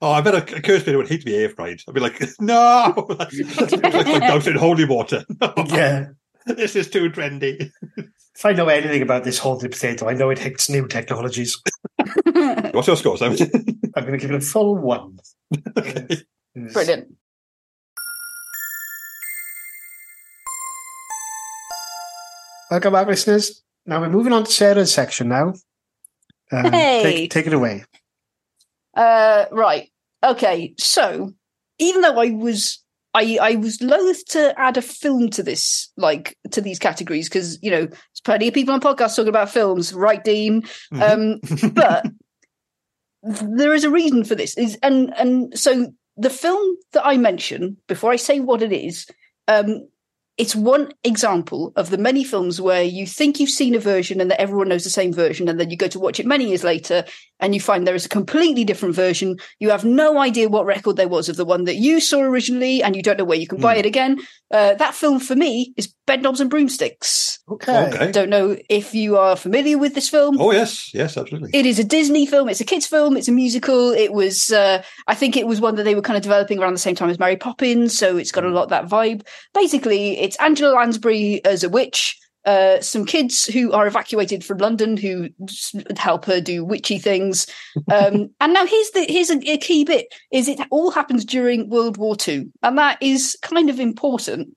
oh, 0.00 0.12
I 0.12 0.20
bet 0.20 0.34
a, 0.34 0.56
a 0.56 0.62
cursed 0.62 0.86
bit 0.86 0.96
would 0.96 1.08
hate 1.08 1.20
to 1.20 1.26
be 1.26 1.36
air 1.36 1.48
fried. 1.50 1.80
I'd 1.88 1.94
be 1.94 2.00
like, 2.00 2.20
no, 2.40 2.94
it's 3.30 3.72
like 3.72 4.06
my 4.06 4.18
doused 4.18 4.46
in 4.46 4.56
holy 4.56 4.84
water. 4.84 5.24
Yeah. 5.66 6.08
this 6.56 6.76
is 6.76 6.88
too 6.88 7.10
trendy. 7.10 7.70
If 7.96 8.44
I 8.44 8.52
know 8.52 8.68
anything 8.68 9.02
about 9.02 9.24
this 9.24 9.38
haunted 9.38 9.72
potato, 9.72 10.08
I 10.08 10.14
know 10.14 10.30
it 10.30 10.38
hates 10.38 10.68
new 10.68 10.86
technologies. 10.86 11.60
What's 12.72 12.86
your 12.86 12.96
score, 12.96 13.16
Simon? 13.16 13.38
I'm 13.96 14.04
going 14.06 14.12
to 14.12 14.18
give 14.18 14.30
it 14.30 14.36
a 14.36 14.40
full 14.40 14.76
one. 14.76 15.18
Okay. 15.76 16.22
Brilliant. 16.54 17.08
Welcome 22.70 22.92
back, 22.92 23.06
listeners. 23.06 23.62
Now 23.86 24.00
we're 24.00 24.08
moving 24.10 24.32
on 24.32 24.44
to 24.44 24.50
Sarah's 24.50 24.92
section 24.92 25.28
now. 25.28 25.54
Um, 26.52 26.72
Hey. 26.72 27.02
take, 27.02 27.30
take 27.30 27.46
it 27.46 27.52
away. 27.52 27.84
Uh, 28.94 29.46
right. 29.52 29.88
Okay. 30.24 30.74
So, 30.78 31.32
even 31.78 32.00
though 32.02 32.18
I 32.18 32.30
was, 32.30 32.82
I, 33.16 33.38
I 33.40 33.56
was 33.56 33.80
loath 33.80 34.26
to 34.26 34.52
add 34.60 34.76
a 34.76 34.82
film 34.82 35.30
to 35.30 35.42
this, 35.42 35.90
like 35.96 36.36
to 36.50 36.60
these 36.60 36.78
categories, 36.78 37.30
because 37.30 37.58
you 37.62 37.70
know, 37.70 37.86
there's 37.86 38.20
plenty 38.24 38.48
of 38.48 38.54
people 38.54 38.74
on 38.74 38.80
podcasts 38.80 39.16
talking 39.16 39.28
about 39.28 39.48
films, 39.48 39.94
right, 39.94 40.22
Dean? 40.22 40.64
Um, 41.00 41.40
but 41.72 42.04
there 43.22 43.72
is 43.72 43.84
a 43.84 43.90
reason 43.90 44.22
for 44.22 44.34
this. 44.34 44.56
Is 44.58 44.78
and 44.82 45.16
and 45.16 45.58
so 45.58 45.92
the 46.18 46.28
film 46.28 46.76
that 46.92 47.06
I 47.06 47.16
mention 47.16 47.78
before 47.88 48.12
I 48.12 48.16
say 48.16 48.40
what 48.40 48.60
it 48.60 48.72
is, 48.72 49.06
um, 49.48 49.88
it's 50.38 50.54
one 50.54 50.92
example 51.04 51.72
of 51.76 51.90
the 51.90 51.98
many 51.98 52.22
films 52.24 52.60
where 52.60 52.82
you 52.82 53.06
think 53.06 53.40
you've 53.40 53.48
seen 53.50 53.74
a 53.74 53.78
version 53.78 54.20
and 54.20 54.30
that 54.30 54.40
everyone 54.40 54.68
knows 54.68 54.84
the 54.84 54.90
same 54.90 55.12
version, 55.12 55.48
and 55.48 55.58
then 55.58 55.70
you 55.70 55.76
go 55.76 55.88
to 55.88 55.98
watch 55.98 56.20
it 56.20 56.26
many 56.26 56.46
years 56.48 56.62
later 56.64 57.04
and 57.38 57.54
you 57.54 57.60
find 57.60 57.86
there 57.86 57.94
is 57.94 58.06
a 58.06 58.08
completely 58.08 58.64
different 58.64 58.94
version. 58.94 59.36
You 59.60 59.68
have 59.68 59.84
no 59.84 60.18
idea 60.18 60.48
what 60.48 60.64
record 60.64 60.96
there 60.96 61.06
was 61.08 61.28
of 61.28 61.36
the 61.36 61.44
one 61.44 61.64
that 61.64 61.76
you 61.76 62.00
saw 62.00 62.20
originally, 62.20 62.82
and 62.82 62.96
you 62.96 63.02
don't 63.02 63.18
know 63.18 63.24
where 63.26 63.38
you 63.38 63.46
can 63.46 63.60
buy 63.60 63.74
Hmm. 63.74 63.80
it 63.80 63.86
again. 63.86 64.20
Uh, 64.50 64.74
that 64.74 64.94
film 64.94 65.20
for 65.20 65.36
me 65.36 65.74
is 65.76 65.92
Bedknobs 66.06 66.40
and 66.40 66.48
Broomsticks. 66.48 67.40
Okay. 67.50 67.88
okay. 67.88 68.12
Don't 68.12 68.30
know 68.30 68.56
if 68.70 68.94
you 68.94 69.18
are 69.18 69.36
familiar 69.36 69.76
with 69.76 69.94
this 69.94 70.08
film. 70.08 70.40
Oh 70.40 70.50
yes, 70.52 70.94
yes, 70.94 71.16
absolutely. 71.16 71.50
It 71.52 71.66
is 71.66 71.78
a 71.78 71.84
Disney 71.84 72.24
film. 72.26 72.48
It's 72.48 72.60
a 72.60 72.64
kids' 72.64 72.86
film. 72.86 73.16
It's 73.16 73.28
a 73.28 73.32
musical. 73.32 73.90
It 73.90 74.12
was, 74.12 74.50
uh, 74.50 74.82
I 75.06 75.14
think, 75.14 75.36
it 75.36 75.46
was 75.46 75.60
one 75.60 75.74
that 75.76 75.82
they 75.82 75.94
were 75.94 76.02
kind 76.02 76.16
of 76.16 76.22
developing 76.22 76.58
around 76.58 76.72
the 76.72 76.78
same 76.78 76.94
time 76.94 77.10
as 77.10 77.18
Mary 77.18 77.36
Poppins. 77.36 77.96
So 77.96 78.16
it's 78.16 78.32
got 78.32 78.44
a 78.44 78.48
lot 78.48 78.64
of 78.64 78.70
that 78.70 78.86
vibe. 78.88 79.26
Basically, 79.52 80.18
it's 80.26 80.36
Angela 80.40 80.74
Lansbury 80.74 81.40
as 81.44 81.62
a 81.62 81.68
witch. 81.68 82.18
Uh, 82.44 82.80
some 82.80 83.04
kids 83.04 83.44
who 83.44 83.72
are 83.72 83.86
evacuated 83.86 84.44
from 84.44 84.58
London 84.58 84.96
who 84.96 85.28
help 85.96 86.24
her 86.24 86.40
do 86.40 86.64
witchy 86.64 86.98
things. 86.98 87.46
Um, 87.92 88.30
and 88.40 88.52
now 88.52 88.66
here's 88.66 88.90
the 88.90 89.04
here's 89.08 89.30
a, 89.30 89.38
a 89.50 89.58
key 89.58 89.84
bit: 89.84 90.06
is 90.32 90.48
it 90.48 90.60
all 90.70 90.90
happens 90.90 91.24
during 91.24 91.68
World 91.70 91.96
War 91.96 92.14
Two, 92.14 92.52
and 92.62 92.78
that 92.78 92.98
is 93.00 93.36
kind 93.42 93.70
of 93.70 93.80
important. 93.80 94.56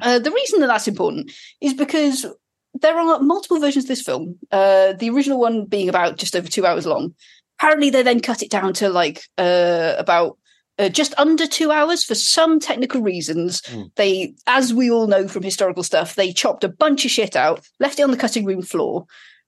Uh, 0.00 0.18
the 0.18 0.32
reason 0.32 0.60
that 0.60 0.66
that's 0.66 0.88
important 0.88 1.32
is 1.60 1.72
because 1.72 2.26
there 2.74 2.96
are 2.96 3.20
multiple 3.20 3.60
versions 3.60 3.84
of 3.84 3.88
this 3.88 4.02
film. 4.02 4.36
Uh, 4.50 4.92
the 4.92 5.10
original 5.10 5.40
one 5.40 5.64
being 5.64 5.88
about 5.88 6.18
just 6.18 6.34
over 6.36 6.48
two 6.48 6.66
hours 6.66 6.86
long. 6.86 7.14
Apparently, 7.58 7.90
they 7.90 8.02
then 8.02 8.20
cut 8.20 8.42
it 8.42 8.50
down 8.50 8.72
to 8.74 8.88
like 8.88 9.22
uh, 9.38 9.94
about 9.98 10.38
uh, 10.78 10.88
just 10.88 11.14
under 11.18 11.46
two 11.46 11.70
hours 11.70 12.04
for 12.04 12.14
some 12.14 12.60
technical 12.60 13.00
reasons. 13.00 13.62
Mm. 13.62 13.94
They, 13.96 14.34
as 14.46 14.74
we 14.74 14.90
all 14.90 15.06
know 15.06 15.28
from 15.28 15.42
historical 15.42 15.82
stuff, 15.82 16.14
they 16.14 16.32
chopped 16.32 16.64
a 16.64 16.68
bunch 16.68 17.04
of 17.04 17.10
shit 17.10 17.36
out, 17.36 17.66
left 17.80 17.98
it 17.98 18.02
on 18.02 18.10
the 18.10 18.16
cutting 18.16 18.44
room 18.44 18.62
floor. 18.62 19.06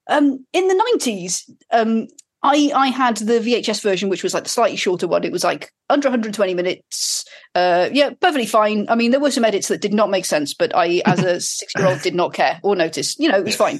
Um, 0.08 0.46
in 0.52 0.68
the 0.68 0.74
nineties, 0.92 1.50
um, 1.70 2.06
I 2.42 2.70
I 2.74 2.88
had 2.88 3.18
the 3.18 3.40
VHS 3.40 3.82
version, 3.82 4.08
which 4.08 4.22
was 4.22 4.32
like 4.32 4.44
the 4.44 4.48
slightly 4.48 4.76
shorter 4.76 5.06
one. 5.06 5.24
It 5.24 5.32
was 5.32 5.44
like 5.44 5.72
under 5.90 6.08
120 6.08 6.54
minutes. 6.54 7.24
Uh, 7.54 7.90
yeah, 7.92 8.10
perfectly 8.10 8.46
fine. 8.46 8.86
I 8.88 8.94
mean, 8.94 9.10
there 9.10 9.20
were 9.20 9.30
some 9.30 9.44
edits 9.44 9.68
that 9.68 9.80
did 9.80 9.92
not 9.92 10.10
make 10.10 10.24
sense, 10.24 10.54
but 10.54 10.74
I, 10.74 11.02
as 11.04 11.22
a 11.22 11.40
six 11.40 11.72
year 11.76 11.88
old, 11.88 12.00
did 12.00 12.14
not 12.14 12.32
care 12.32 12.60
or 12.62 12.76
notice. 12.76 13.18
You 13.18 13.28
know, 13.28 13.38
it 13.38 13.44
was 13.44 13.56
fine. 13.56 13.78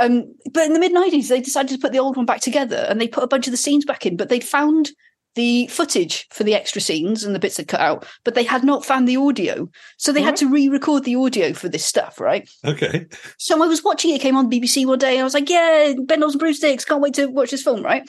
Um, 0.00 0.32
but 0.52 0.64
in 0.64 0.74
the 0.74 0.78
mid 0.78 0.92
90s, 0.92 1.28
they 1.28 1.40
decided 1.40 1.74
to 1.74 1.78
put 1.78 1.92
the 1.92 1.98
old 1.98 2.16
one 2.16 2.26
back 2.26 2.40
together 2.40 2.86
and 2.88 3.00
they 3.00 3.08
put 3.08 3.24
a 3.24 3.28
bunch 3.28 3.46
of 3.46 3.50
the 3.50 3.56
scenes 3.56 3.84
back 3.84 4.06
in, 4.06 4.16
but 4.16 4.28
they'd 4.28 4.44
found 4.44 4.90
the 5.38 5.68
footage 5.68 6.26
for 6.30 6.42
the 6.42 6.54
extra 6.54 6.80
scenes 6.80 7.22
and 7.22 7.32
the 7.32 7.38
bits 7.38 7.58
that 7.58 7.68
cut 7.68 7.80
out, 7.80 8.04
but 8.24 8.34
they 8.34 8.42
had 8.42 8.64
not 8.64 8.84
found 8.84 9.06
the 9.06 9.16
audio. 9.16 9.68
So 9.96 10.12
they 10.12 10.20
had 10.20 10.34
to 10.36 10.48
re 10.48 10.68
record 10.68 11.04
the 11.04 11.14
audio 11.14 11.52
for 11.52 11.68
this 11.68 11.84
stuff, 11.84 12.18
right? 12.18 12.50
Okay. 12.64 13.06
So 13.38 13.62
I 13.62 13.68
was 13.68 13.84
watching 13.84 14.10
it, 14.10 14.16
it 14.16 14.20
came 14.20 14.36
on 14.36 14.50
BBC 14.50 14.84
one 14.84 14.98
day, 14.98 15.12
and 15.12 15.20
I 15.20 15.24
was 15.24 15.34
like, 15.34 15.48
yeah, 15.48 15.94
Ben 16.06 16.24
and 16.24 16.38
Broomsticks, 16.38 16.84
can't 16.84 17.00
wait 17.00 17.14
to 17.14 17.26
watch 17.26 17.52
this 17.52 17.62
film, 17.62 17.82
right? 17.82 18.02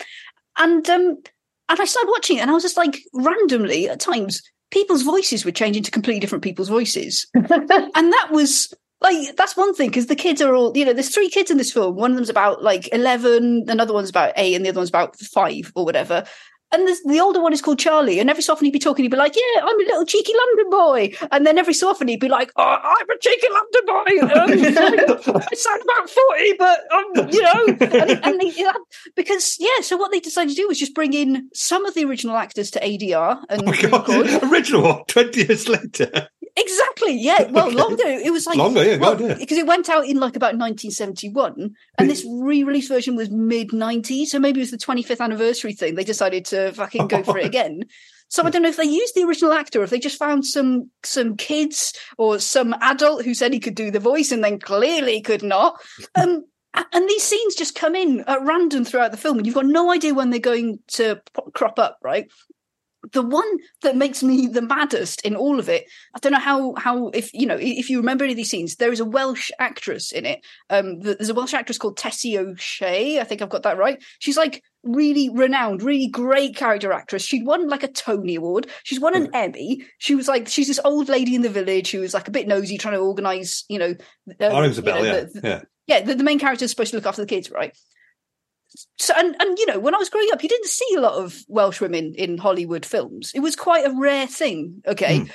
And 0.57 0.89
um 0.89 1.17
and 1.69 1.79
I 1.79 1.85
started 1.85 2.09
watching 2.09 2.37
it, 2.37 2.41
and 2.41 2.49
I 2.49 2.55
was 2.55 2.63
just 2.63 2.77
like, 2.77 2.97
randomly 3.13 3.87
at 3.87 3.99
times, 3.99 4.41
people's 4.71 5.03
voices 5.03 5.45
were 5.45 5.51
changing 5.51 5.83
to 5.83 5.91
completely 5.91 6.19
different 6.19 6.43
people's 6.43 6.69
voices. 6.69 7.27
and 7.35 7.47
that 7.47 8.29
was 8.31 8.73
like 9.01 9.35
that's 9.35 9.55
one 9.55 9.75
thing 9.75 9.89
because 9.89 10.07
the 10.07 10.15
kids 10.15 10.41
are 10.41 10.55
all 10.55 10.75
you 10.75 10.83
know 10.83 10.93
there's 10.93 11.13
three 11.13 11.29
kids 11.29 11.49
in 11.49 11.57
this 11.57 11.71
film 11.71 11.95
one 11.95 12.11
of 12.11 12.17
them's 12.17 12.29
about 12.29 12.61
like 12.61 12.89
11 12.91 13.65
another 13.69 13.93
one's 13.93 14.09
about 14.09 14.33
8 14.35 14.55
and 14.55 14.65
the 14.65 14.69
other 14.69 14.79
one's 14.79 14.89
about 14.89 15.15
5 15.15 15.71
or 15.75 15.85
whatever 15.85 16.25
and 16.71 16.87
the, 16.87 16.97
the 17.05 17.19
older 17.19 17.41
one 17.41 17.53
is 17.53 17.61
called 17.61 17.79
Charlie, 17.79 18.19
and 18.19 18.29
every 18.29 18.43
so 18.43 18.53
often 18.53 18.65
he'd 18.65 18.71
be 18.71 18.79
talking, 18.79 19.03
he'd 19.03 19.11
be 19.11 19.17
like, 19.17 19.35
"Yeah, 19.35 19.61
I'm 19.61 19.79
a 19.79 19.83
little 19.83 20.05
cheeky 20.05 20.33
London 20.35 20.69
boy," 20.69 21.27
and 21.31 21.45
then 21.45 21.57
every 21.57 21.73
so 21.73 21.89
often 21.89 22.07
he'd 22.07 22.19
be 22.19 22.29
like, 22.29 22.51
"Oh, 22.55 22.77
I'm 22.83 23.09
a 23.09 23.17
cheeky 23.19 23.47
London 23.51 23.85
boy. 23.85 25.33
Um, 25.33 25.41
I 25.51 25.55
sound 25.55 25.81
about 25.83 26.09
forty, 26.09 26.53
but 26.57 26.79
I'm, 26.91 27.29
you 27.29 27.41
know." 27.41 27.65
And, 27.99 28.25
and 28.25 28.39
they, 28.41 28.51
yeah, 28.55 28.73
because 29.15 29.57
yeah, 29.59 29.81
so 29.81 29.97
what 29.97 30.11
they 30.11 30.19
decided 30.19 30.51
to 30.51 30.55
do 30.55 30.67
was 30.67 30.79
just 30.79 30.93
bring 30.93 31.13
in 31.13 31.49
some 31.53 31.85
of 31.85 31.93
the 31.95 32.05
original 32.05 32.35
actors 32.37 32.71
to 32.71 32.79
ADR 32.79 33.41
and 33.49 33.61
Oh 33.61 33.65
my 33.65 33.71
re-record. 33.71 34.43
Original 34.51 35.03
twenty 35.07 35.45
years 35.45 35.67
later. 35.67 36.29
Exactly. 36.59 37.15
Yeah. 37.19 37.49
Well, 37.49 37.67
Okay. 37.67 37.75
longer. 37.75 38.07
It 38.07 38.31
was 38.31 38.45
like 38.45 38.57
Longer, 38.57 38.83
yeah, 38.83 38.97
well, 38.97 39.15
because 39.15 39.57
it 39.57 39.65
went 39.67 39.89
out 39.89 40.05
in 40.05 40.17
like 40.19 40.35
about 40.35 40.57
1971, 40.57 41.73
and 41.97 42.09
this 42.09 42.25
re-release 42.29 42.87
version 42.87 43.15
was 43.15 43.29
mid 43.29 43.69
90s. 43.69 44.27
So 44.27 44.39
maybe 44.39 44.59
it 44.59 44.63
was 44.63 44.71
the 44.71 44.77
25th 44.77 45.21
anniversary 45.21 45.73
thing. 45.73 45.95
They 45.95 46.03
decided 46.03 46.45
to 46.45 46.71
fucking 46.73 47.07
go 47.07 47.23
for 47.23 47.37
it 47.37 47.45
again. 47.45 47.83
So 48.31 48.45
I 48.45 48.51
don't 48.51 48.61
know 48.61 48.69
if 48.69 48.77
they 48.77 48.83
used 48.83 49.15
the 49.15 49.23
original 49.23 49.53
actor, 49.53 49.81
or 49.81 49.83
if 49.83 49.89
they 49.89 49.99
just 49.99 50.19
found 50.19 50.45
some 50.45 50.91
some 51.03 51.35
kids 51.35 51.93
or 52.17 52.37
some 52.39 52.75
adult 52.81 53.25
who 53.25 53.33
said 53.33 53.53
he 53.53 53.59
could 53.59 53.73
do 53.75 53.89
the 53.89 53.99
voice 53.99 54.31
and 54.31 54.43
then 54.43 54.59
clearly 54.59 55.19
could 55.21 55.41
not. 55.41 55.81
Um, 56.13 56.45
and 56.75 57.09
these 57.09 57.23
scenes 57.23 57.55
just 57.55 57.73
come 57.73 57.95
in 57.95 58.23
at 58.27 58.43
random 58.43 58.85
throughout 58.85 59.11
the 59.11 59.17
film, 59.17 59.37
and 59.37 59.45
you've 59.47 59.55
got 59.55 59.65
no 59.65 59.91
idea 59.91 60.13
when 60.13 60.29
they're 60.29 60.39
going 60.39 60.77
to 60.89 61.19
crop 61.55 61.79
up, 61.79 61.97
right? 62.03 62.27
The 63.13 63.21
one 63.21 63.47
that 63.81 63.95
makes 63.95 64.21
me 64.21 64.47
the 64.47 64.61
maddest 64.61 65.21
in 65.21 65.35
all 65.35 65.59
of 65.59 65.69
it 65.69 65.85
i 66.15 66.19
don't 66.19 66.33
know 66.33 66.39
how 66.39 66.73
how 66.75 67.07
if 67.09 67.33
you 67.33 67.45
know 67.45 67.57
if 67.59 67.89
you 67.89 67.97
remember 67.97 68.23
any 68.23 68.33
of 68.33 68.37
these 68.37 68.49
scenes 68.49 68.75
there 68.75 68.91
is 68.91 68.99
a 68.99 69.05
welsh 69.05 69.51
actress 69.59 70.11
in 70.11 70.25
it 70.25 70.45
um 70.69 70.99
there's 70.99 71.29
a 71.29 71.33
welsh 71.33 71.53
actress 71.53 71.77
called 71.77 71.97
tessie 71.97 72.37
o'shea 72.37 73.19
i 73.19 73.23
think 73.23 73.41
i've 73.41 73.49
got 73.49 73.63
that 73.63 73.77
right 73.77 74.03
she's 74.19 74.37
like 74.37 74.63
really 74.83 75.29
renowned 75.29 75.81
really 75.81 76.07
great 76.07 76.55
character 76.55 76.91
actress 76.91 77.23
she'd 77.23 77.45
won 77.45 77.67
like 77.67 77.83
a 77.83 77.87
tony 77.87 78.35
award 78.35 78.67
she's 78.83 78.99
won 78.99 79.15
an 79.15 79.29
emmy 79.33 79.81
she 79.97 80.15
was 80.15 80.27
like 80.27 80.47
she's 80.47 80.67
this 80.67 80.79
old 80.85 81.09
lady 81.09 81.35
in 81.35 81.41
the 81.41 81.49
village 81.49 81.91
who 81.91 81.99
was 81.99 82.13
like 82.13 82.27
a 82.27 82.31
bit 82.31 82.47
nosy 82.47 82.77
trying 82.77 82.93
to 82.93 82.99
organize 82.99 83.65
you 83.69 83.79
know 83.79 83.93
um, 84.39 84.63
you 84.77 84.81
bell, 84.81 85.03
know, 85.03 85.03
yeah. 85.03 85.23
the- 85.33 85.41
yeah. 85.43 85.61
yeah, 85.87 86.01
the, 86.01 86.15
the 86.15 86.23
main 86.23 86.39
character 86.39 86.65
is 86.65 86.71
supposed 86.71 86.91
to 86.91 86.97
look 86.97 87.05
after 87.05 87.21
the 87.21 87.27
kids, 87.27 87.49
right? 87.49 87.75
So, 88.97 89.13
and 89.17 89.35
and 89.39 89.57
you 89.57 89.65
know, 89.65 89.79
when 89.79 89.95
I 89.95 89.97
was 89.97 90.09
growing 90.09 90.29
up, 90.31 90.43
you 90.43 90.49
didn't 90.49 90.67
see 90.67 90.95
a 90.95 91.01
lot 91.01 91.13
of 91.13 91.43
Welsh 91.47 91.81
women 91.81 92.13
in 92.15 92.37
Hollywood 92.37 92.85
films. 92.85 93.31
It 93.33 93.39
was 93.39 93.55
quite 93.55 93.85
a 93.85 93.95
rare 93.95 94.27
thing. 94.27 94.81
Okay, 94.87 95.19
hmm. 95.19 95.27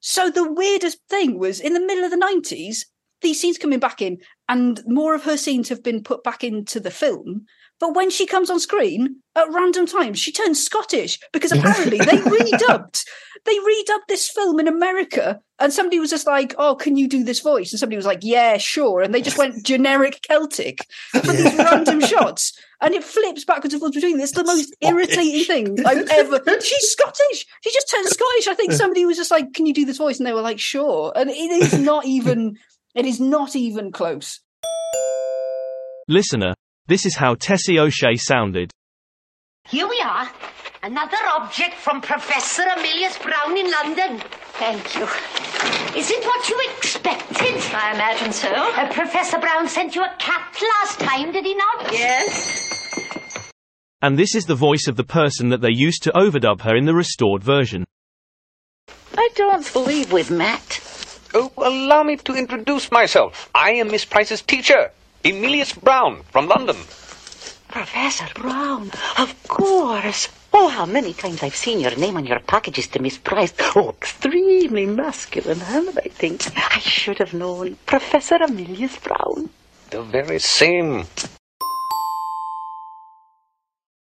so 0.00 0.30
the 0.30 0.50
weirdest 0.50 0.98
thing 1.08 1.38
was 1.38 1.60
in 1.60 1.74
the 1.74 1.80
middle 1.80 2.04
of 2.04 2.10
the 2.10 2.16
nineties, 2.16 2.86
these 3.22 3.40
scenes 3.40 3.58
coming 3.58 3.78
back 3.78 4.00
in, 4.00 4.18
and 4.48 4.82
more 4.86 5.14
of 5.14 5.24
her 5.24 5.36
scenes 5.36 5.68
have 5.68 5.82
been 5.82 6.02
put 6.02 6.24
back 6.24 6.42
into 6.44 6.80
the 6.80 6.90
film. 6.90 7.46
But 7.80 7.94
when 7.94 8.10
she 8.10 8.26
comes 8.26 8.50
on 8.50 8.60
screen 8.60 9.16
at 9.34 9.50
random 9.50 9.86
times, 9.86 10.20
she 10.20 10.32
turns 10.32 10.62
Scottish 10.62 11.18
because 11.32 11.50
apparently 11.50 11.98
they 11.98 12.04
redubbed 12.18 13.04
they 13.44 13.56
redubbed 13.56 14.06
this 14.08 14.28
film 14.28 14.60
in 14.60 14.68
America, 14.68 15.40
and 15.58 15.72
somebody 15.72 15.98
was 15.98 16.10
just 16.10 16.26
like, 16.26 16.54
"Oh, 16.58 16.74
can 16.74 16.96
you 16.96 17.08
do 17.08 17.24
this 17.24 17.40
voice?" 17.40 17.72
And 17.72 17.80
somebody 17.80 17.96
was 17.96 18.06
like, 18.06 18.20
"Yeah, 18.22 18.58
sure." 18.58 19.02
And 19.02 19.14
they 19.14 19.22
just 19.22 19.38
went 19.38 19.64
generic 19.64 20.20
Celtic 20.22 20.86
for 21.10 21.20
these 21.20 21.56
random 21.56 22.00
shots, 22.00 22.52
and 22.80 22.94
it 22.94 23.04
flips 23.04 23.44
backwards 23.44 23.74
and 23.74 23.80
forwards 23.80 23.96
between. 23.96 24.20
It's 24.20 24.32
the 24.32 24.44
most 24.44 24.74
irritating 24.80 25.44
thing 25.44 25.86
I've 25.86 26.08
ever. 26.08 26.40
She's 26.60 26.90
Scottish. 26.90 27.46
She 27.62 27.72
just 27.72 27.90
turned 27.90 28.06
Scottish. 28.08 28.48
I 28.48 28.54
think 28.54 28.72
somebody 28.72 29.06
was 29.06 29.16
just 29.16 29.30
like, 29.30 29.52
"Can 29.54 29.66
you 29.66 29.74
do 29.74 29.84
this 29.84 29.98
voice?" 29.98 30.18
And 30.18 30.26
they 30.26 30.34
were 30.34 30.42
like, 30.42 30.60
"Sure." 30.60 31.12
And 31.16 31.30
it 31.30 31.34
is 31.34 31.78
not 31.78 32.04
even. 32.06 32.56
It 32.94 33.06
is 33.06 33.20
not 33.20 33.54
even 33.54 33.92
close. 33.92 34.40
Listener, 36.08 36.54
this 36.90 37.06
is 37.06 37.14
how 37.14 37.36
Tessie 37.36 37.78
O'Shea 37.78 38.16
sounded. 38.16 38.72
Here 39.68 39.86
we 39.86 40.02
are. 40.04 40.28
Another 40.82 41.18
object 41.36 41.74
from 41.74 42.00
Professor 42.00 42.64
Emelius 42.76 43.16
Browne 43.16 43.56
in 43.56 43.70
London. 43.70 44.20
Thank 44.58 44.96
you. 44.96 45.04
Is 45.96 46.10
it 46.10 46.24
what 46.24 46.48
you 46.48 46.60
expected? 46.74 47.54
I 47.72 47.94
imagine 47.94 48.32
so. 48.32 48.48
Uh, 48.48 48.92
Professor 48.92 49.38
Browne 49.38 49.68
sent 49.68 49.94
you 49.94 50.02
a 50.02 50.12
cat 50.18 50.60
last 50.60 50.98
time, 50.98 51.30
did 51.30 51.44
he 51.44 51.54
not? 51.54 51.92
Yes. 51.92 53.52
And 54.02 54.18
this 54.18 54.34
is 54.34 54.46
the 54.46 54.56
voice 54.56 54.88
of 54.88 54.96
the 54.96 55.04
person 55.04 55.50
that 55.50 55.60
they 55.60 55.70
used 55.70 56.02
to 56.02 56.12
overdub 56.12 56.62
her 56.62 56.74
in 56.74 56.86
the 56.86 56.94
restored 56.94 57.44
version. 57.44 57.84
I 59.16 59.28
don't 59.36 59.72
believe 59.72 60.12
we've 60.12 60.30
met. 60.30 60.80
Oh, 61.34 61.52
allow 61.56 62.02
me 62.02 62.16
to 62.16 62.34
introduce 62.34 62.90
myself. 62.90 63.48
I 63.54 63.74
am 63.74 63.92
Miss 63.92 64.04
Price's 64.04 64.42
teacher, 64.42 64.90
Emelius 65.24 65.72
Browne 65.74 66.22
from 66.30 66.48
London. 66.48 66.76
Professor 67.68 68.26
Browne, 68.34 68.90
of 69.18 69.34
course. 69.48 70.28
Oh, 70.52 70.68
how 70.68 70.86
many 70.86 71.12
times 71.12 71.42
I've 71.42 71.54
seen 71.54 71.78
your 71.80 71.94
name 71.96 72.16
on 72.16 72.26
your 72.26 72.40
packages 72.40 72.88
to 72.88 73.02
Miss 73.02 73.18
Price. 73.18 73.52
Oh, 73.76 73.90
extremely 73.90 74.86
masculine 74.86 75.60
hand, 75.60 75.90
I 76.04 76.08
think. 76.08 76.46
I 76.56 76.80
should 76.80 77.18
have 77.18 77.32
known. 77.34 77.76
Professor 77.86 78.36
Emelius 78.42 78.96
Browne. 78.98 79.50
The 79.90 80.02
very 80.02 80.38
same. 80.40 81.04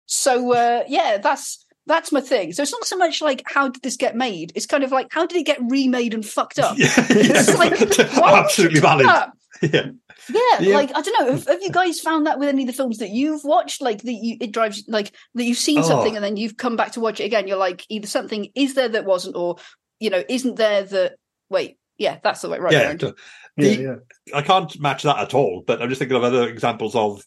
So 0.06 0.52
uh, 0.52 0.84
yeah, 0.88 1.18
that's 1.18 1.64
that's 1.86 2.12
my 2.12 2.20
thing. 2.20 2.52
So 2.52 2.62
it's 2.62 2.72
not 2.72 2.84
so 2.84 2.96
much 2.96 3.22
like 3.22 3.42
how 3.46 3.68
did 3.68 3.82
this 3.82 3.96
get 3.96 4.14
made? 4.16 4.52
It's 4.54 4.66
kind 4.66 4.84
of 4.84 4.90
like 4.92 5.08
how 5.10 5.24
did 5.26 5.38
it 5.38 5.44
get 5.46 5.58
remade 5.62 6.14
and 6.14 6.24
fucked 6.26 6.58
up? 6.58 6.76
Yeah, 6.78 6.88
It's 7.10 7.56
like, 7.58 7.98
yeah. 7.98 8.34
absolutely 8.38 8.80
valid. 8.80 9.06
that? 9.06 9.32
Yeah. 9.62 9.86
Yeah, 10.28 10.60
Yeah. 10.60 10.74
like 10.76 10.90
I 10.94 11.00
don't 11.02 11.20
know. 11.26 11.32
Have, 11.32 11.46
have 11.46 11.62
you 11.62 11.70
guys 11.70 12.00
found 12.00 12.26
that 12.26 12.38
with 12.38 12.48
any 12.48 12.62
of 12.62 12.66
the 12.66 12.72
films 12.72 12.98
that 12.98 13.10
you've 13.10 13.44
watched? 13.44 13.80
Like 13.82 14.02
that, 14.02 14.12
you 14.12 14.36
it 14.40 14.52
drives 14.52 14.84
like 14.88 15.12
that 15.34 15.44
you've 15.44 15.58
seen 15.58 15.78
Oh. 15.80 15.82
something 15.82 16.14
and 16.16 16.24
then 16.24 16.36
you've 16.36 16.56
come 16.56 16.76
back 16.76 16.92
to 16.92 17.00
watch 17.00 17.20
it 17.20 17.24
again. 17.24 17.46
You're 17.48 17.56
like 17.56 17.84
either 17.88 18.06
something 18.06 18.48
is 18.54 18.74
there 18.74 18.88
that 18.88 19.04
wasn't, 19.04 19.36
or 19.36 19.56
you 20.00 20.10
know, 20.10 20.22
isn't 20.28 20.56
there 20.56 20.82
that 20.84 21.14
wait, 21.48 21.78
yeah, 21.98 22.18
that's 22.22 22.40
the 22.42 22.48
way 22.48 22.58
right. 22.58 22.72
yeah. 22.72 22.88
around. 22.88 23.00
the- 23.00 23.14
Yeah, 23.56 23.70
yeah. 23.70 23.94
I 24.34 24.42
can't 24.42 24.78
match 24.80 25.02
that 25.04 25.18
at 25.18 25.32
all, 25.34 25.62
but 25.66 25.80
I'm 25.80 25.88
just 25.88 25.98
thinking 25.98 26.16
of 26.16 26.24
other 26.24 26.48
examples 26.48 26.94
of 26.94 27.22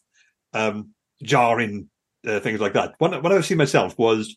um, 0.52 0.90
jarring 1.22 1.88
uh, 2.26 2.40
things 2.40 2.60
like 2.60 2.74
that. 2.74 2.94
One, 2.98 3.20
one 3.22 3.32
I've 3.32 3.46
seen 3.46 3.58
myself 3.58 3.96
was 3.98 4.36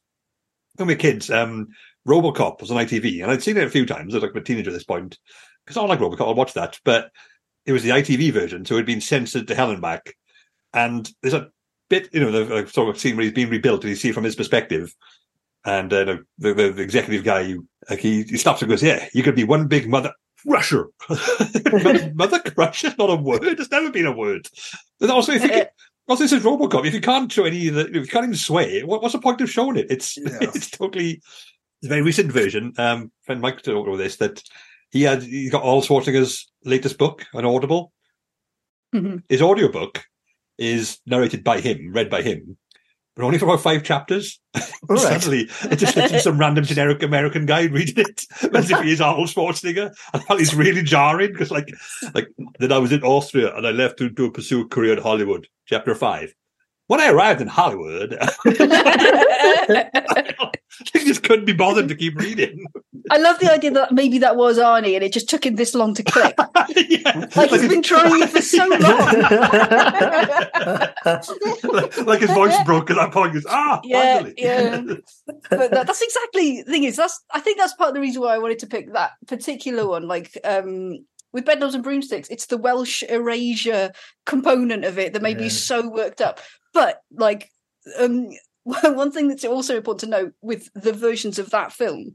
when 0.76 0.88
we 0.88 0.94
were 0.96 1.00
kids, 1.00 1.30
um, 1.30 1.68
Robocop 2.08 2.62
was 2.62 2.72
on 2.72 2.78
ITV, 2.78 3.22
and 3.22 3.32
I'd 3.32 3.44
seen 3.44 3.58
it 3.58 3.64
a 3.68 3.70
few 3.70 3.86
times. 3.86 4.14
I 4.14 4.18
was 4.18 4.24
like 4.24 4.36
a 4.36 4.42
teenager 4.42 4.70
at 4.70 4.74
this 4.74 4.84
point 4.84 5.18
because 5.66 5.78
I 5.78 5.86
like 5.86 6.00
Robocop. 6.00 6.22
I'll 6.22 6.34
watch 6.36 6.54
that, 6.54 6.80
but 6.84 7.12
it 7.66 7.72
was 7.72 7.84
the 7.84 7.90
ITV 7.90 8.32
version, 8.34 8.66
so 8.66 8.76
it 8.76 8.80
had 8.80 8.86
been 8.86 9.02
censored 9.02 9.48
to 9.48 9.56
hell 9.56 9.72
and 9.72 9.82
back. 9.82 10.16
And 10.74 11.10
there's 11.22 11.34
a 11.34 11.50
bit, 11.90 12.10
you 12.14 12.20
know, 12.20 12.32
the 12.32 12.56
uh, 12.56 12.66
sort 12.66 12.90
of 12.90 13.00
scene 13.00 13.16
where 13.16 13.24
he's 13.24 13.34
being 13.34 13.50
rebuilt, 13.50 13.84
and 13.84 13.90
you 13.90 13.96
see 13.96 14.10
it 14.10 14.16
from 14.16 14.24
his 14.24 14.36
perspective. 14.36 14.94
And 15.66 15.94
uh, 15.94 16.18
the, 16.38 16.54
the, 16.54 16.72
the 16.72 16.82
executive 16.82 17.24
guy, 17.24 17.42
you, 17.42 17.68
like 17.90 18.00
he, 18.00 18.24
he 18.24 18.38
stops 18.38 18.62
and 18.62 18.70
goes, 18.70 18.84
"Yeah, 18.84 19.08
you 19.14 19.24
could 19.24 19.36
be 19.36 19.46
one 19.46 19.68
big 19.68 19.88
mother 19.88 20.12
crusher." 20.46 20.90
mother 22.16 22.40
crusher 22.40 22.88
is 22.88 22.98
not 22.98 23.10
a 23.10 23.16
word. 23.16 23.44
It's 23.44 23.72
never 23.72 23.90
been 23.92 24.06
a 24.06 24.12
word. 24.12 24.48
And 25.00 25.12
also, 25.12 25.32
if 25.32 25.44
you 25.44 25.50
can, 25.50 25.68
also 26.08 26.24
this 26.24 26.34
is 26.34 26.44
RoboCop. 26.44 26.86
If 26.86 26.94
you 26.94 27.02
can't 27.02 27.32
show 27.32 27.46
any, 27.46 27.70
of 27.70 27.76
the, 27.76 27.88
if 27.88 27.96
you 27.96 28.08
can't 28.08 28.26
even 28.26 28.36
swear, 28.36 28.86
what, 28.86 29.02
what's 29.02 29.14
the 29.14 29.22
point 29.22 29.40
of 29.40 29.50
showing 29.50 29.78
it? 29.78 29.88
It's 29.90 30.18
Yeah. 30.18 30.38
it's 30.42 30.70
totally. 30.70 31.22
It's 31.82 31.86
a 31.86 31.90
very 31.90 32.02
recent 32.02 32.32
version. 32.32 32.74
Um, 32.78 33.12
friend 33.24 33.42
Mike 33.42 33.62
talked 33.62 33.88
about 33.88 33.98
this 33.98 34.18
that 34.18 34.42
he 34.94 35.02
had 35.02 35.24
he 35.24 35.50
got 35.50 35.64
all 35.64 35.82
Schwarzenegger's 35.82 36.50
latest 36.64 36.98
book 37.00 37.26
on 37.34 37.44
Audible. 37.46 37.92
Mhm. 38.96 39.24
His 39.28 39.42
audiobook 39.42 40.04
is 40.60 41.00
narrated 41.08 41.44
by 41.44 41.60
him, 41.60 41.92
read 41.92 42.12
by 42.12 42.22
him, 42.22 42.58
but 43.16 43.26
only 43.26 43.40
for 43.40 43.46
about 43.46 43.62
five 43.62 43.84
chapters. 43.84 44.40
Right. 44.90 45.00
Suddenly, 45.00 45.50
it 45.72 45.78
just 45.78 45.96
it's 45.96 46.12
just 46.12 46.26
some 46.26 46.38
random 46.38 46.66
generic 46.66 47.02
American 47.04 47.46
guy 47.46 47.64
reading 47.68 48.04
it 48.06 48.26
as 48.54 48.70
if 48.70 48.82
he 48.82 48.92
is 48.92 49.00
Arnold 49.00 49.30
Schwarzenegger. 49.30 49.94
I 50.14 50.18
thought 50.20 50.42
it's 50.42 50.54
really 50.54 50.84
jarring 50.84 51.32
because, 51.32 51.52
like, 51.52 51.70
like 52.14 52.28
then 52.60 52.74
I 52.74 52.80
was 52.80 52.92
in 52.92 53.02
Austria 53.02 53.56
and 53.56 53.66
I 53.66 53.72
left 53.72 53.98
to, 54.00 54.10
to 54.10 54.30
pursue 54.30 54.62
a 54.62 54.68
career 54.68 54.94
in 54.98 55.02
Hollywood. 55.02 55.48
Chapter 55.66 55.96
five. 55.96 56.36
When 56.88 57.00
I 57.00 57.10
arrived 57.10 57.40
in 57.40 57.48
Hollywood, 57.48 58.18
I 58.46 59.90
just 60.94 61.24
couldn't 61.24 61.46
be 61.46 61.54
bothered 61.54 61.88
to 61.88 61.96
keep 61.96 62.16
reading. 62.20 62.66
I 63.12 63.18
love 63.18 63.40
the 63.40 63.52
idea 63.52 63.72
that 63.72 63.92
maybe 63.92 64.20
that 64.20 64.36
was 64.36 64.58
Arnie 64.58 64.96
and 64.96 65.04
it 65.04 65.12
just 65.14 65.30
took 65.30 65.46
him 65.46 65.56
this 65.56 65.76
long 65.76 65.94
to 65.96 66.04
click. 66.04 66.36
yeah. 66.70 67.28
Like 67.36 67.50
he's 67.50 67.68
been 67.68 67.82
trying 67.84 68.28
for 68.28 68.42
so 68.42 68.66
long. 68.66 68.80
like, 71.06 71.98
like 72.06 72.20
his 72.22 72.32
voice 72.32 72.56
broke 72.64 72.90
at 72.90 72.96
that 72.98 73.12
point. 73.12 73.34
He's, 73.34 73.46
ah, 73.48 73.82
Yeah, 73.84 74.16
finally. 74.18 74.34
yeah. 74.38 74.82
but 75.50 75.72
that, 75.72 75.88
that's 75.88 76.02
exactly 76.02 76.62
the 76.64 76.72
thing 76.72 76.84
is 76.84 76.96
that's 76.96 77.22
I 77.34 77.40
think 77.40 77.58
that's 77.58 77.74
part 77.74 77.90
of 77.90 77.96
the 77.96 78.02
reason 78.02 78.22
why 78.22 78.36
I 78.36 78.40
wanted 78.40 78.60
to 78.60 78.68
pick 78.68 78.94
that 78.94 79.12
particular 79.28 79.88
one. 79.88 80.08
Like 80.08 80.38
um 80.44 81.06
with 81.32 81.46
bedknobs 81.46 81.74
and 81.74 81.84
broomsticks, 81.84 82.30
it's 82.30 82.46
the 82.46 82.58
Welsh 82.58 83.04
erasure 83.04 83.92
component 84.26 84.86
of 84.86 85.00
it 85.00 85.14
that 85.14 85.22
made 85.22 85.40
me 85.40 85.50
so 85.50 85.90
worked 85.90 86.22
up. 86.22 86.40
But 86.74 87.02
like 87.12 87.50
um 88.00 88.30
one 88.64 89.12
thing 89.12 89.28
that's 89.28 89.44
also 89.44 89.76
important 89.78 90.00
to 90.00 90.18
note 90.18 90.34
with 90.42 90.70
the 90.74 90.94
versions 90.94 91.38
of 91.38 91.50
that 91.50 91.74
film, 91.74 92.14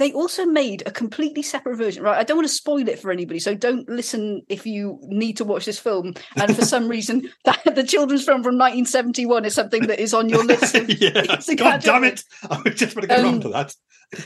they 0.00 0.12
also 0.12 0.46
made 0.46 0.82
a 0.86 0.90
completely 0.90 1.42
separate 1.42 1.76
version, 1.76 2.02
right? 2.02 2.16
I 2.16 2.24
don't 2.24 2.38
want 2.38 2.48
to 2.48 2.54
spoil 2.54 2.88
it 2.88 2.98
for 2.98 3.10
anybody, 3.12 3.38
so 3.38 3.54
don't 3.54 3.86
listen 3.86 4.40
if 4.48 4.64
you 4.64 4.98
need 5.02 5.36
to 5.36 5.44
watch 5.44 5.66
this 5.66 5.78
film. 5.78 6.14
And 6.36 6.56
for 6.56 6.64
some 6.64 6.88
reason, 6.88 7.30
that 7.44 7.74
the 7.74 7.84
children's 7.84 8.24
film 8.24 8.42
from 8.42 8.56
1971 8.56 9.44
is 9.44 9.54
something 9.54 9.86
that 9.88 10.00
is 10.00 10.14
on 10.14 10.30
your 10.30 10.42
list. 10.42 10.74
Of, 10.74 10.88
yeah. 11.00 11.20
to 11.36 11.54
God 11.54 11.82
damn 11.82 12.04
it. 12.04 12.24
I 12.50 12.62
was 12.64 12.74
just 12.76 12.96
going 12.96 13.02
to 13.02 13.08
get 13.08 13.18
Um, 13.20 13.24
around 13.26 13.42
to 13.42 13.48
that. 13.50 13.74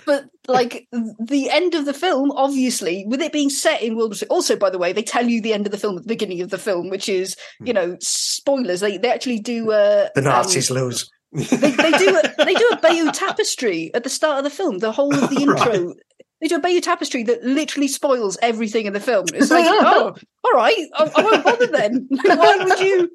but 0.07 0.27
like 0.47 0.87
the 0.93 1.51
end 1.51 1.75
of 1.75 1.87
the 1.87 1.93
film, 1.93 2.31
obviously, 2.31 3.05
with 3.09 3.21
it 3.21 3.33
being 3.33 3.51
set 3.51 3.83
in 3.83 3.97
World 3.97 4.13
War 4.13 4.19
II. 4.23 4.29
Also, 4.29 4.55
by 4.55 4.71
the 4.71 4.79
way, 4.79 4.93
they 4.93 5.03
tell 5.03 5.27
you 5.27 5.41
the 5.43 5.53
end 5.53 5.67
of 5.67 5.73
the 5.73 5.79
film 5.79 5.97
at 5.97 6.05
the 6.05 6.09
beginning 6.09 6.41
of 6.41 6.51
the 6.51 6.59
film, 6.59 6.89
which 6.89 7.09
is 7.09 7.35
you 7.65 7.73
know 7.73 7.97
spoilers. 8.01 8.79
They 8.79 8.97
they 8.97 9.11
actually 9.11 9.41
do 9.41 9.73
uh, 9.73 10.09
the 10.15 10.21
um, 10.21 10.25
Nazis 10.25 10.71
lose. 10.71 11.11
They, 11.35 11.71
they 11.71 11.91
do 11.93 12.21
a, 12.23 12.45
they 12.45 12.55
do 12.55 12.69
a 12.73 12.77
Bayeux 12.81 13.11
tapestry 13.13 13.91
at 13.95 14.05
the 14.05 14.11
start 14.11 14.39
of 14.39 14.45
the 14.45 14.51
film. 14.51 14.79
The 14.79 14.93
whole 14.93 15.15
of 15.15 15.29
the 15.31 15.37
Right. 15.47 15.75
intro. 15.75 15.95
they 16.41 16.49
do 16.49 16.57
a 16.57 16.61
Bayeux 16.61 16.81
tapestry 16.81 17.23
that 17.25 17.43
literally 17.43 17.89
spoils 17.89 18.39
everything 18.43 18.87
in 18.87 18.93
the 18.93 19.01
film. 19.01 19.25
It's 19.35 19.51
like, 19.51 19.65
oh, 19.69 20.15
all 20.45 20.53
right, 20.53 20.77
I, 20.95 21.11
I 21.17 21.23
won't 21.23 21.45
bother 21.45 21.67
then. 21.67 22.07
Why 22.25 22.57
would 22.65 22.79
you? 22.81 23.11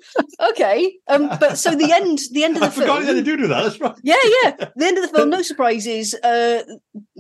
Okay, 0.49 0.93
um, 1.07 1.29
but 1.39 1.57
so 1.57 1.75
the 1.75 1.91
end, 1.91 2.19
the 2.31 2.43
end 2.43 2.55
of 2.55 2.61
the 2.61 2.67
I 2.67 2.69
forgot 2.71 2.97
film. 3.03 3.05
that 3.07 3.13
they 3.13 3.21
do 3.23 3.37
do 3.37 3.47
that. 3.47 3.63
That's 3.63 3.79
right. 3.79 3.95
Yeah, 4.03 4.15
yeah. 4.43 4.51
The 4.75 4.85
end 4.85 4.97
of 4.97 5.03
the 5.09 5.15
film, 5.15 5.29
no 5.29 5.41
surprises. 5.41 6.13
Uh, 6.15 6.63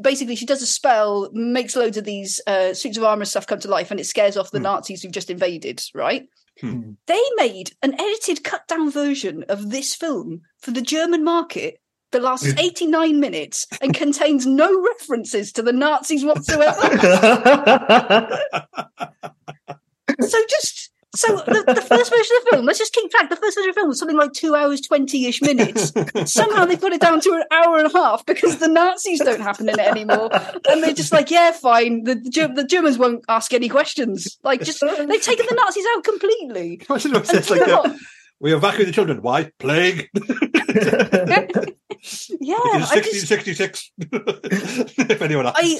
basically, 0.01 0.35
she 0.35 0.45
does 0.45 0.61
a 0.61 0.67
spell, 0.67 1.29
makes 1.31 1.75
loads 1.75 1.95
of 1.97 2.05
these 2.05 2.41
uh, 2.47 2.73
suits 2.73 2.97
of 2.97 3.03
armor 3.03 3.25
stuff 3.25 3.45
come 3.47 3.59
to 3.59 3.67
life, 3.69 3.91
and 3.91 3.99
it 3.99 4.05
scares 4.05 4.35
off 4.35 4.51
the 4.51 4.59
Nazis 4.59 5.01
who've 5.03 5.11
just 5.11 5.29
invaded. 5.29 5.81
Right? 5.93 6.23
Hmm. 6.61 6.91
They 7.07 7.21
made 7.35 7.71
an 7.81 7.99
edited, 7.99 8.43
cut 8.43 8.67
down 8.67 8.91
version 8.91 9.43
of 9.49 9.69
this 9.69 9.95
film 9.95 10.41
for 10.59 10.71
the 10.71 10.81
German 10.81 11.23
market. 11.23 11.79
That 12.11 12.23
lasts 12.23 12.55
89 12.57 13.19
minutes 13.19 13.67
and 13.83 13.93
contains 13.93 14.47
no 14.47 14.81
references 14.81 15.51
to 15.51 15.61
the 15.61 15.71
Nazis 15.71 16.25
whatsoever. 16.25 16.81
so 20.19 20.37
just 20.49 20.78
so 21.15 21.37
the, 21.37 21.63
the 21.65 21.81
first 21.81 22.11
version 22.11 22.35
of 22.37 22.43
the 22.43 22.49
film, 22.51 22.65
let's 22.65 22.79
just 22.79 22.93
keep 22.93 23.09
track. 23.09 23.29
The 23.29 23.35
first 23.35 23.57
version 23.57 23.69
of 23.69 23.75
the 23.75 23.79
film 23.79 23.89
was 23.89 23.99
something 23.99 24.17
like 24.17 24.33
two 24.33 24.55
hours, 24.55 24.81
twenty 24.81 25.25
ish 25.25 25.41
minutes. 25.41 25.91
Somehow 26.31 26.65
they've 26.65 26.79
got 26.79 26.93
it 26.93 27.01
down 27.01 27.19
to 27.21 27.31
an 27.31 27.43
hour 27.51 27.77
and 27.77 27.87
a 27.87 27.91
half 27.91 28.25
because 28.25 28.57
the 28.57 28.67
Nazis 28.67 29.19
don't 29.19 29.41
happen 29.41 29.69
in 29.69 29.79
it 29.79 29.87
anymore, 29.87 30.29
and 30.69 30.83
they're 30.83 30.93
just 30.93 31.11
like, 31.11 31.31
yeah, 31.31 31.51
fine. 31.51 32.03
The 32.03 32.15
the, 32.15 32.51
the 32.55 32.63
Germans 32.63 32.97
won't 32.97 33.23
ask 33.27 33.53
any 33.53 33.69
questions. 33.69 34.37
Like, 34.43 34.61
just 34.61 34.81
they've 34.81 35.21
taken 35.21 35.45
the 35.49 35.55
Nazis 35.55 35.85
out 35.95 36.03
completely. 36.03 36.81
Imagine 36.89 37.15
if 37.15 37.23
it 37.23 37.33
And 37.35 37.45
says 37.45 37.49
like, 37.49 37.67
uh, 37.67 37.93
we 38.39 38.53
evacuate 38.53 38.87
the 38.87 38.93
children. 38.93 39.21
Why? 39.21 39.51
Plague. 39.59 40.09
yeah, 42.39 42.55
In 42.73 42.81
I 42.83 43.01
just 43.01 43.29
1666. 43.29 43.91
if 43.99 45.21
anyone 45.21 45.47
asks. 45.47 45.59
I 45.61 45.79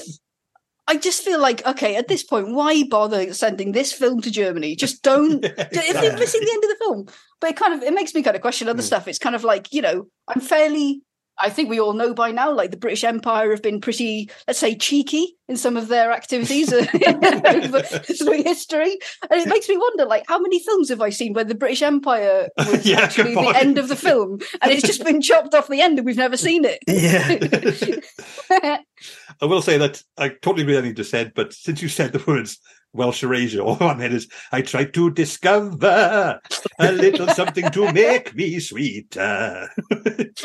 I 0.90 0.96
just 0.96 1.22
feel 1.22 1.40
like 1.40 1.64
okay, 1.64 1.94
at 1.94 2.08
this 2.08 2.24
point, 2.24 2.52
why 2.52 2.82
bother 2.82 3.32
sending 3.32 3.70
this 3.70 3.92
film 3.92 4.20
to 4.22 4.30
Germany? 4.30 4.74
Just 4.74 5.04
don't. 5.04 5.44
if 5.44 6.02
you're 6.02 6.18
missing 6.18 6.40
the 6.40 6.50
end 6.52 6.64
of 6.64 6.70
the 6.70 6.76
film, 6.80 7.06
but 7.40 7.50
it 7.50 7.56
kind 7.56 7.74
of 7.74 7.82
it 7.84 7.94
makes 7.94 8.12
me 8.12 8.24
kind 8.24 8.34
of 8.34 8.42
question 8.42 8.68
other 8.68 8.82
hmm. 8.82 8.86
stuff. 8.86 9.06
It's 9.06 9.20
kind 9.20 9.36
of 9.36 9.44
like 9.44 9.72
you 9.72 9.82
know, 9.82 10.08
I'm 10.26 10.40
fairly. 10.40 11.02
I 11.42 11.50
think 11.50 11.68
we 11.68 11.80
all 11.80 11.92
know 11.92 12.14
by 12.14 12.32
now, 12.32 12.52
like 12.52 12.70
the 12.70 12.76
British 12.76 13.04
Empire 13.04 13.50
have 13.50 13.62
been 13.62 13.80
pretty, 13.80 14.30
let's 14.46 14.58
say, 14.58 14.74
cheeky 14.74 15.36
in 15.48 15.56
some 15.56 15.76
of 15.76 15.88
their 15.88 16.12
activities 16.12 16.72
over- 16.72 17.82
through 17.82 18.42
history, 18.42 18.98
and 19.30 19.40
it 19.40 19.48
makes 19.48 19.68
me 19.68 19.76
wonder, 19.76 20.04
like, 20.04 20.24
how 20.28 20.38
many 20.38 20.62
films 20.62 20.88
have 20.90 21.00
I 21.00 21.10
seen 21.10 21.32
where 21.32 21.44
the 21.44 21.54
British 21.54 21.82
Empire 21.82 22.48
was 22.58 22.86
Yeah, 22.90 23.00
actually 23.00 23.34
the 23.34 23.56
end 23.56 23.78
of 23.78 23.88
the 23.88 23.96
film, 23.96 24.40
and 24.62 24.70
it's 24.72 24.86
just 24.86 25.04
been 25.04 25.20
chopped 25.20 25.54
off 25.54 25.68
the 25.68 25.80
end, 25.80 25.98
and 25.98 26.06
we've 26.06 26.16
never 26.16 26.36
seen 26.36 26.64
it. 26.64 26.78
Yeah. 26.86 28.78
I 29.40 29.46
will 29.46 29.62
say 29.62 29.78
that 29.78 30.02
I 30.18 30.28
totally 30.28 30.62
agree 30.62 30.74
with 30.74 30.84
anything 30.84 30.90
you 30.90 30.94
just 31.02 31.10
said, 31.10 31.32
but 31.34 31.52
since 31.52 31.80
you 31.82 31.88
said 31.88 32.12
the 32.12 32.22
words 32.26 32.58
Welsh 32.92 33.22
erasure, 33.22 33.60
all 33.62 33.76
my 33.80 33.94
head 33.94 34.12
is 34.12 34.28
I 34.52 34.62
tried 34.62 34.94
to 34.94 35.10
discover 35.10 36.40
a 36.78 36.92
little 36.92 37.28
something 37.28 37.70
to 37.70 37.92
make 37.92 38.34
me 38.34 38.58
sweeter. 38.60 39.68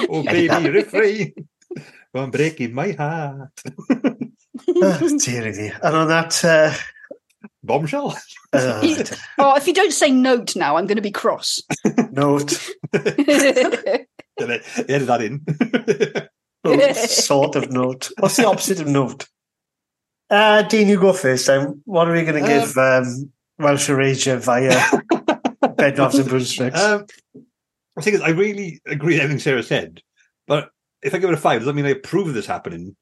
oh, 0.10 0.24
baby, 0.24 0.70
refrain 0.70 1.34
from 2.12 2.32
breaking 2.32 2.74
my 2.74 2.92
heart. 2.92 3.50
oh, 3.90 5.18
dear 5.20 5.52
me. 5.52 5.72
And 5.82 5.96
on 5.96 6.08
that, 6.08 6.46
uh, 6.46 6.74
Bombshell. 7.64 8.16
uh, 8.54 9.04
oh, 9.40 9.56
if 9.56 9.68
you 9.68 9.74
don't 9.74 9.94
say 9.94 10.12
note 10.12 10.56
now, 10.56 10.78
I'm 10.78 10.86
going 10.86 10.98
to 10.98 11.02
be 11.02 11.12
cross. 11.12 11.62
note, 12.12 12.54
Edit 12.94 14.08
that 14.38 15.22
in. 15.22 15.44
oh, 16.64 16.94
sort 16.94 17.56
of 17.56 17.72
note. 17.72 18.10
What's 18.20 18.38
the 18.38 18.48
opposite 18.48 18.82
of 18.82 18.88
note? 18.88 19.28
Uh, 20.30 20.64
Dean, 20.64 20.88
you 20.88 21.00
go 21.00 21.14
first. 21.14 21.48
Then. 21.48 21.82
What 21.86 22.08
are 22.08 22.14
we 22.14 22.24
going 22.24 22.44
to 22.44 22.48
give 22.48 22.78
um, 22.78 23.32
Welsh 23.60 23.90
Erasure 23.90 24.38
via 24.38 24.72
Bedknobs 25.62 26.20
and 26.20 26.30
Broomsticks? 26.30 26.80
Um, 26.80 27.06
thing 28.02 28.16
is, 28.16 28.22
I 28.22 28.30
really 28.30 28.82
agree 28.86 29.16
with 29.16 29.24
everything 29.24 29.40
Sarah 29.40 29.64
said, 29.64 30.02
but 30.48 30.70
if 31.02 31.14
I 31.14 31.20
give 31.20 31.30
it 31.30 31.34
a 31.34 31.38
five, 31.38 31.60
does 31.60 31.68
that 31.68 31.74
mean 31.74 31.86
I 31.86 31.90
approve 31.90 32.28
of 32.28 32.34
this 32.34 32.48
happening? 32.48 32.96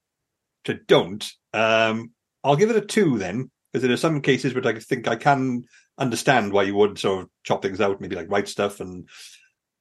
Which 0.66 0.78
I 0.78 0.80
don't. 0.88 1.32
Um, 1.54 2.12
I'll 2.44 2.56
give 2.56 2.70
it 2.70 2.76
a 2.76 2.82
two 2.82 3.18
then, 3.18 3.50
because 3.72 3.84
there 3.84 3.94
are 3.94 3.98
some 3.98 4.22
cases 4.22 4.54
where 4.54 4.68
I 4.68 4.80
think 4.80 5.08
I 5.08 5.16
can 5.16 5.64
understand 5.98 6.52
why 6.52 6.64
you 6.64 6.76
would 6.76 7.00
sort 7.00 7.24
of 7.24 7.30
chop 7.44 7.62
things 7.62 7.80
out, 7.80 8.02
maybe 8.02 8.16
like 8.16 8.30
write 8.30 8.48
stuff 8.48 8.80
and 8.80 9.08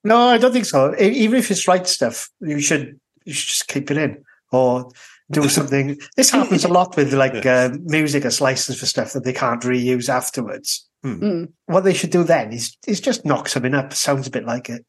No, 0.04 0.28
I 0.28 0.38
don't 0.38 0.52
think 0.52 0.66
so. 0.66 0.94
Even 0.98 1.38
if 1.38 1.50
it's 1.50 1.68
right 1.68 1.86
stuff, 1.86 2.28
you 2.40 2.60
should 2.60 3.00
you 3.24 3.32
should 3.32 3.48
just 3.48 3.68
keep 3.68 3.90
it 3.90 3.96
in 3.96 4.24
or 4.50 4.90
do 5.30 5.48
something. 5.48 5.98
this 6.16 6.30
happens 6.30 6.64
a 6.64 6.68
lot 6.68 6.96
with 6.96 7.12
like 7.12 7.44
uh, 7.46 7.70
music 7.84 8.22
that's 8.22 8.40
licensed 8.40 8.80
for 8.80 8.86
stuff 8.86 9.12
that 9.12 9.24
they 9.24 9.32
can't 9.32 9.62
reuse 9.62 10.08
afterwards. 10.08 10.88
Mm. 11.04 11.52
What 11.66 11.84
they 11.84 11.94
should 11.94 12.10
do 12.10 12.22
then 12.24 12.52
is 12.52 12.76
is 12.86 13.00
just 13.00 13.24
knock 13.24 13.48
something 13.48 13.74
up. 13.74 13.92
Sounds 13.92 14.26
a 14.26 14.30
bit 14.30 14.44
like 14.44 14.68
it. 14.70 14.84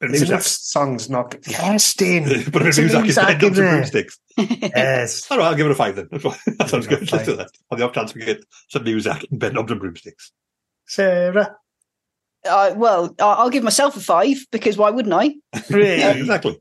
Put 0.00 0.10
a 0.10 0.12
There's 0.12 0.20
music- 0.22 0.28
enough 0.28 0.42
songs 0.44 1.10
knock. 1.10 1.36
Yes, 1.48 1.92
Dean. 1.94 2.24
put 2.24 2.32
a 2.36 2.50
Put 2.50 2.74
some 2.74 2.84
music, 2.84 3.02
music 3.02 3.28
in 3.28 3.44
in 3.44 3.52
broomsticks. 3.54 4.18
Yes. 4.36 5.28
All 5.30 5.38
right, 5.38 5.46
I'll 5.48 5.54
give 5.56 5.66
it 5.66 5.72
a 5.72 5.74
five 5.74 5.96
then. 5.96 6.08
that 6.12 6.66
sounds 6.68 6.86
good. 6.86 7.10
Let's 7.10 7.24
do 7.26 7.36
that. 7.36 7.48
On 7.70 7.78
the 7.78 7.84
off 7.84 7.92
chance 7.92 8.14
we 8.14 8.24
get 8.24 8.44
some 8.68 8.84
music 8.84 9.26
and 9.30 9.40
bed 9.40 9.54
knobs 9.54 9.72
and 9.72 9.80
broomsticks. 9.80 10.30
Sarah. 10.86 11.56
Uh, 12.48 12.72
well, 12.76 13.14
I- 13.18 13.24
I'll 13.34 13.50
give 13.50 13.64
myself 13.64 13.96
a 13.96 14.00
five 14.00 14.36
because 14.52 14.78
why 14.78 14.90
wouldn't 14.90 15.12
I? 15.14 15.34
Really? 15.68 16.02
exactly. 16.20 16.60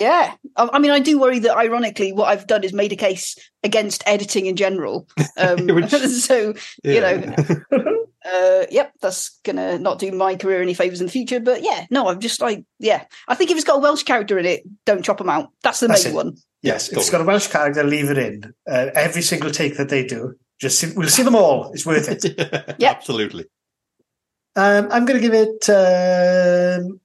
Yeah, 0.00 0.34
I, 0.56 0.70
I 0.72 0.78
mean, 0.80 0.90
I 0.90 0.98
do 0.98 1.18
worry 1.20 1.38
that 1.40 1.56
ironically, 1.56 2.12
what 2.12 2.26
I've 2.28 2.46
done 2.46 2.64
is 2.64 2.72
made 2.72 2.92
a 2.92 2.96
case 2.96 3.36
against 3.62 4.02
editing 4.06 4.46
in 4.46 4.56
general. 4.56 5.08
Um, 5.36 5.66
Which- 5.66 5.90
so 5.90 6.54
you 6.84 7.00
know, 7.00 7.34
uh, 8.24 8.66
yep, 8.70 8.92
that's 9.00 9.40
gonna 9.44 9.78
not 9.80 9.98
do 9.98 10.12
my 10.12 10.36
career 10.36 10.62
any 10.62 10.74
favors 10.74 11.00
in 11.00 11.06
the 11.06 11.12
future. 11.12 11.40
But 11.40 11.62
yeah, 11.62 11.86
no, 11.90 12.06
I'm 12.08 12.20
just 12.20 12.40
like, 12.40 12.64
yeah, 12.78 13.04
I 13.26 13.34
think 13.34 13.50
if 13.50 13.56
it's 13.56 13.66
got 13.66 13.76
a 13.76 13.80
Welsh 13.80 14.04
character 14.04 14.38
in 14.38 14.46
it, 14.46 14.62
don't 14.86 15.04
chop 15.04 15.18
them 15.18 15.28
out. 15.28 15.50
That's 15.64 15.80
the 15.80 15.88
That's 15.88 16.04
main 16.04 16.12
it. 16.12 16.16
one. 16.16 16.36
Yes, 16.62 16.88
if 16.88 16.98
it's 16.98 17.10
got 17.10 17.20
a 17.20 17.24
Welsh 17.24 17.48
character, 17.48 17.82
leave 17.82 18.10
it 18.10 18.18
in. 18.18 18.54
Uh, 18.70 18.90
every 18.94 19.22
single 19.22 19.50
take 19.50 19.76
that 19.76 19.88
they 19.88 20.04
do, 20.06 20.34
just 20.60 20.78
see, 20.78 20.92
we'll 20.96 21.08
see 21.08 21.24
them 21.24 21.34
all. 21.34 21.72
It's 21.72 21.84
worth 21.84 22.08
it. 22.08 22.76
Yeah. 22.78 22.90
Absolutely. 22.90 23.46
Um, 24.56 24.88
I'm 24.92 25.04
going 25.04 25.20
to 25.20 25.28
give 25.28 25.34
it. 25.34 25.68
Um, 25.68 27.00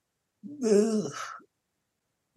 uh, 0.63 1.09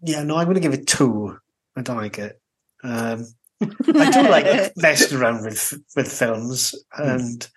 yeah, 0.02 0.22
no, 0.22 0.36
I'm 0.36 0.44
going 0.44 0.54
to 0.54 0.60
give 0.60 0.74
it 0.74 0.86
two. 0.86 1.36
I 1.76 1.82
don't 1.82 1.96
like 1.96 2.18
it. 2.18 2.40
Um, 2.84 3.26
I 3.62 4.10
do 4.10 4.22
like 4.28 4.72
messing 4.76 5.18
around 5.18 5.44
with 5.44 5.72
with 5.96 6.10
films, 6.12 6.74
and 6.96 7.48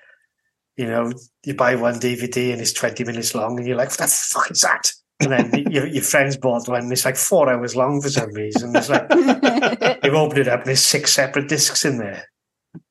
you 0.78 0.86
know, 0.86 1.12
you 1.46 1.54
buy 1.56 1.76
one 1.76 1.96
DVD 1.96 2.52
and 2.52 2.62
it's 2.62 2.74
20 2.74 3.04
minutes 3.04 3.34
long, 3.34 3.58
and 3.58 3.68
you're 3.68 3.78
like, 3.78 3.90
"What 3.90 4.00
the 4.00 4.08
fuck 4.08 4.52
is 4.52 4.62
that?" 4.62 4.92
And 5.22 5.32
then 5.32 5.68
your, 5.72 5.88
your 5.88 6.04
friends 6.04 6.38
bought 6.38 6.68
one, 6.68 6.84
and 6.84 6.92
it's 6.92 7.06
like 7.06 7.16
four 7.16 7.50
hours 7.50 7.76
long 7.76 8.02
for 8.02 8.10
some 8.10 8.32
reason. 8.34 8.76
It's 8.76 8.90
like 8.90 9.08
you 10.04 10.12
open 10.12 10.40
it 10.40 10.48
up, 10.48 10.60
and 10.60 10.68
there's 10.68 10.84
six 10.84 11.14
separate 11.14 11.50
discs 11.50 11.86
in 11.86 11.98
there. 11.98 12.26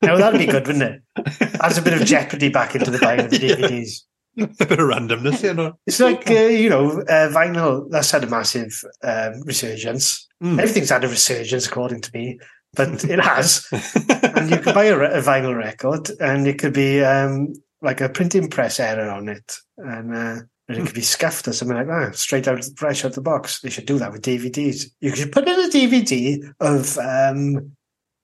Now 0.03 0.17
that'd 0.17 0.41
be 0.41 0.47
good, 0.47 0.67
wouldn't 0.67 1.03
it? 1.17 1.59
Adds 1.61 1.79
a 1.79 1.83
bit 1.83 1.93
of 2.01 2.07
jeopardy 2.07 2.49
back 2.49 2.75
into 2.75 2.91
the 2.91 2.99
buying 2.99 3.21
of 3.21 3.31
the 3.31 3.39
Yeah. 3.39 3.55
DVDs. 3.57 4.01
a 4.39 4.47
bit 4.47 4.73
of 4.73 4.89
randomness, 4.89 5.43
you 5.43 5.55
know. 5.55 5.79
It's 5.87 6.01
like 6.01 6.29
uh, 6.29 6.35
you 6.35 6.69
know, 6.69 7.01
uh, 7.03 7.29
vinyl. 7.31 7.89
That's 7.91 8.11
had 8.11 8.25
a 8.25 8.27
massive 8.27 8.85
um, 9.03 9.43
resurgence. 9.43 10.27
Mm. 10.43 10.61
Everything's 10.61 10.91
had 10.91 11.05
a 11.05 11.09
resurgence, 11.09 11.67
according 11.67 12.01
to 12.03 12.11
me, 12.13 12.41
but 12.75 13.05
it 13.09 13.21
has. 13.21 13.67
and 13.73 14.51
you 14.51 14.59
can 14.59 14.75
buy 14.75 14.87
a, 14.87 14.99
re- 14.99 15.19
a 15.19 15.23
vinyl 15.23 15.57
record, 15.57 16.11
and 16.21 16.47
it 16.49 16.59
could 16.59 16.73
be 16.73 17.03
um, 17.03 17.53
like 17.81 18.01
a 18.01 18.09
printing 18.09 18.51
press 18.51 18.81
error 18.81 19.09
on 19.11 19.29
it, 19.29 19.57
and, 19.79 20.15
uh, 20.15 20.41
and 20.69 20.79
it 20.79 20.87
could 20.87 20.95
be 20.95 21.03
scuffed 21.03 21.47
or 21.47 21.53
something 21.53 21.77
like 21.77 21.87
that, 21.87 22.17
straight 22.17 22.49
out, 22.49 22.65
fresh 22.77 23.05
out 23.05 23.13
the 23.13 23.21
box. 23.21 23.61
They 23.61 23.71
should 23.71 23.87
do 23.87 23.99
that 23.99 24.11
with 24.11 24.23
DVDs. 24.23 24.87
You 25.01 25.15
should 25.15 25.31
put 25.31 25.47
in 25.47 25.61
a 25.61 25.69
DVD 25.69 26.53
of 26.59 26.99
um, 26.99 27.77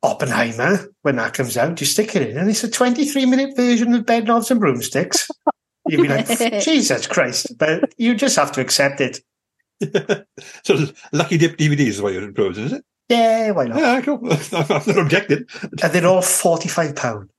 Oppenheimer 0.02 0.88
when 1.02 1.16
that 1.16 1.34
comes 1.34 1.56
out. 1.56 1.80
You 1.80 1.86
stick 1.86 2.16
it 2.16 2.30
in, 2.30 2.36
and 2.36 2.50
it's 2.50 2.64
a 2.64 2.70
twenty-three 2.70 3.26
minute 3.26 3.54
version 3.54 3.94
of 3.94 4.06
Bed 4.06 4.26
Knobs 4.26 4.50
and 4.50 4.58
Broomsticks. 4.58 5.28
You'd 5.90 6.02
be 6.02 6.08
like, 6.08 6.26
Jesus 6.62 7.06
Christ! 7.06 7.58
But 7.58 7.94
you 7.98 8.14
just 8.14 8.36
have 8.36 8.52
to 8.52 8.60
accept 8.60 9.00
it. 9.00 9.20
so 10.64 10.76
Lucky 11.12 11.38
Dip 11.38 11.56
DVDs 11.56 11.86
is 11.88 12.02
what 12.02 12.12
you're 12.12 12.22
proposing, 12.22 12.64
is 12.64 12.72
it? 12.74 12.84
Yeah, 13.08 13.50
why 13.50 13.66
not? 13.66 13.78
Yeah, 13.78 14.00
cool. 14.02 14.20
I've 14.32 14.86
not 14.86 14.98
objected. 14.98 15.50
And 15.82 15.92
they're 15.92 16.06
all 16.06 16.22
forty-five 16.22 16.94
pound. 16.94 17.30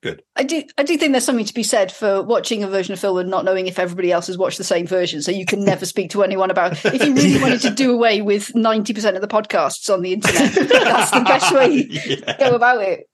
Good. 0.00 0.22
I 0.36 0.44
do, 0.44 0.62
I 0.78 0.84
do 0.84 0.96
think 0.96 1.10
there's 1.10 1.24
something 1.24 1.44
to 1.44 1.54
be 1.54 1.64
said 1.64 1.90
for 1.90 2.22
watching 2.22 2.62
a 2.62 2.68
version 2.68 2.92
of 2.92 3.00
film 3.00 3.18
and 3.18 3.28
not 3.28 3.44
knowing 3.44 3.66
if 3.66 3.80
everybody 3.80 4.12
else 4.12 4.28
has 4.28 4.38
watched 4.38 4.56
the 4.56 4.62
same 4.62 4.86
version. 4.86 5.22
So 5.22 5.32
you 5.32 5.44
can 5.44 5.64
never 5.64 5.84
speak 5.84 6.12
to 6.12 6.22
anyone 6.22 6.52
about. 6.52 6.84
If 6.84 7.04
you 7.04 7.14
really 7.14 7.42
wanted 7.42 7.62
to 7.62 7.70
do 7.70 7.92
away 7.92 8.22
with 8.22 8.54
ninety 8.54 8.94
percent 8.94 9.16
of 9.16 9.22
the 9.22 9.28
podcasts 9.28 9.92
on 9.92 10.02
the 10.02 10.12
internet, 10.12 10.54
that's 10.54 11.10
the 11.10 11.20
best 11.20 11.52
way 11.52 11.82
to 11.82 12.36
go 12.38 12.54
about 12.54 12.80
it. 12.80 13.08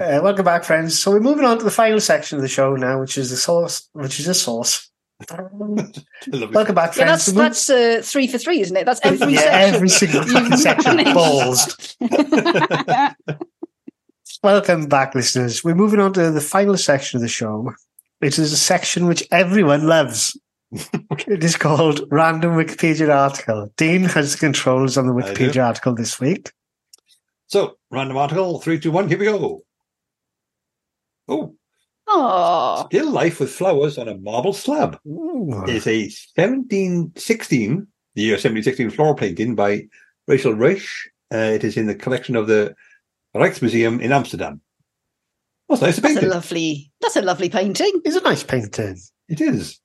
Uh, 0.00 0.20
welcome 0.22 0.44
back, 0.44 0.64
friends. 0.64 0.98
So 0.98 1.10
we're 1.10 1.20
moving 1.20 1.44
on 1.44 1.58
to 1.58 1.64
the 1.64 1.70
final 1.70 2.00
section 2.00 2.36
of 2.36 2.42
the 2.42 2.48
show 2.48 2.74
now, 2.76 3.00
which 3.00 3.16
is 3.16 3.30
the 3.30 3.36
source, 3.36 3.88
which 3.92 4.20
is 4.20 4.26
the 4.26 4.34
source, 4.34 4.90
Lovely. 5.30 6.48
Welcome 6.48 6.74
back, 6.74 6.94
Yeah, 6.96 7.06
friends. 7.06 7.26
that's 7.26 7.66
that's 7.66 7.70
uh, 7.70 8.02
three 8.04 8.26
for 8.26 8.36
three, 8.36 8.60
isn't 8.60 8.76
it? 8.76 8.84
That's 8.84 9.00
every 9.02 9.32
yeah, 9.32 9.40
section. 9.40 9.74
every 9.74 9.88
single 9.88 10.22
fucking 10.24 10.56
section. 10.58 11.04
Balls. 11.14 11.96
Welcome 14.42 14.86
back, 14.86 15.14
listeners. 15.14 15.64
We're 15.64 15.74
moving 15.74 16.00
on 16.00 16.12
to 16.14 16.30
the 16.30 16.42
final 16.42 16.76
section 16.76 17.16
of 17.16 17.22
the 17.22 17.28
show, 17.28 17.72
which 18.18 18.38
is 18.38 18.52
a 18.52 18.56
section 18.58 19.06
which 19.06 19.26
everyone 19.30 19.86
loves. 19.86 20.38
it 20.70 21.42
is 21.42 21.56
called 21.56 22.02
Random 22.10 22.52
Wikipedia 22.52 23.08
Article. 23.08 23.72
Dean 23.78 24.04
has 24.04 24.32
the 24.32 24.38
controls 24.38 24.98
on 24.98 25.06
the 25.06 25.14
Wikipedia 25.14 25.64
article 25.64 25.94
this 25.94 26.20
week. 26.20 26.52
So, 27.46 27.78
random 27.90 28.18
article, 28.18 28.60
three, 28.60 28.78
two, 28.78 28.90
one, 28.90 29.08
here 29.08 29.18
we 29.18 29.24
go. 29.24 29.62
Oh, 31.28 31.54
Oh, 32.08 32.86
still 32.86 33.10
life 33.10 33.40
with 33.40 33.50
flowers 33.50 33.98
on 33.98 34.06
a 34.06 34.16
marble 34.16 34.52
slab. 34.52 34.96
Ooh. 35.08 35.64
is 35.66 35.88
a 35.88 36.02
1716, 36.36 37.86
the 38.14 38.22
year 38.22 38.34
1716 38.34 38.90
floral 38.90 39.14
painting 39.16 39.56
by 39.56 39.88
Rachel 40.28 40.54
Ruysch. 40.54 40.88
Uh, 41.34 41.38
it 41.38 41.64
is 41.64 41.76
in 41.76 41.86
the 41.86 41.96
collection 41.96 42.36
of 42.36 42.46
the 42.46 42.76
Rijksmuseum 43.34 44.00
in 44.00 44.12
Amsterdam. 44.12 44.60
That's 45.68 45.82
nice 45.82 45.96
to 45.96 46.00
that's 46.00 46.14
paint 46.14 46.24
a 46.24 46.28
it. 46.28 46.30
lovely. 46.32 46.92
That's 47.00 47.16
a 47.16 47.22
lovely 47.22 47.48
painting. 47.48 47.90
It's 48.04 48.14
a 48.14 48.20
nice 48.20 48.44
painting. 48.44 48.98
It 49.28 49.40
is. 49.40 49.80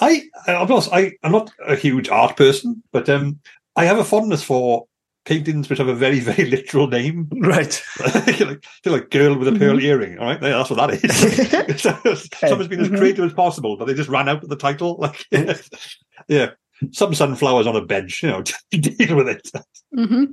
I, 0.00 0.22
I'll 0.48 0.66
be 0.66 0.72
honest, 0.72 0.90
I, 0.92 1.12
I'm 1.22 1.30
not 1.32 1.52
a 1.64 1.76
huge 1.76 2.08
art 2.08 2.36
person, 2.36 2.82
but 2.92 3.08
um, 3.08 3.38
I 3.76 3.84
have 3.84 3.98
a 3.98 4.04
fondness 4.04 4.42
for 4.42 4.87
paintings 5.28 5.68
which 5.68 5.78
have 5.78 5.88
a 5.88 5.94
very, 5.94 6.20
very 6.30 6.48
literal 6.50 6.88
name. 6.88 7.28
Right. 7.32 7.80
like, 8.14 8.38
they're 8.82 8.92
like 8.92 9.10
girl 9.10 9.36
with 9.38 9.48
a 9.48 9.52
pearl 9.58 9.78
earring. 9.80 10.18
All 10.18 10.26
right, 10.26 10.42
Yeah, 10.42 10.48
that's 10.58 10.70
what 10.70 10.88
that 10.88 11.04
is. 11.04 11.80
Someone's 11.82 12.68
been 12.68 12.80
as 12.80 12.88
Mhm. 12.88 12.98
creative 12.98 13.24
as 13.24 13.32
possible, 13.34 13.76
but 13.76 13.86
they 13.86 13.94
just 13.94 14.08
ran 14.08 14.28
out 14.28 14.42
of 14.42 14.48
the 14.48 14.56
title. 14.56 14.96
Like, 14.98 15.26
yeah, 16.28 16.50
some 16.92 17.14
sunflowers 17.14 17.66
on 17.66 17.76
a 17.76 17.84
bench. 17.84 18.22
You 18.22 18.30
know, 18.30 18.42
deal 18.70 19.16
with 19.16 19.28
it. 19.28 19.50
hmm 19.94 20.24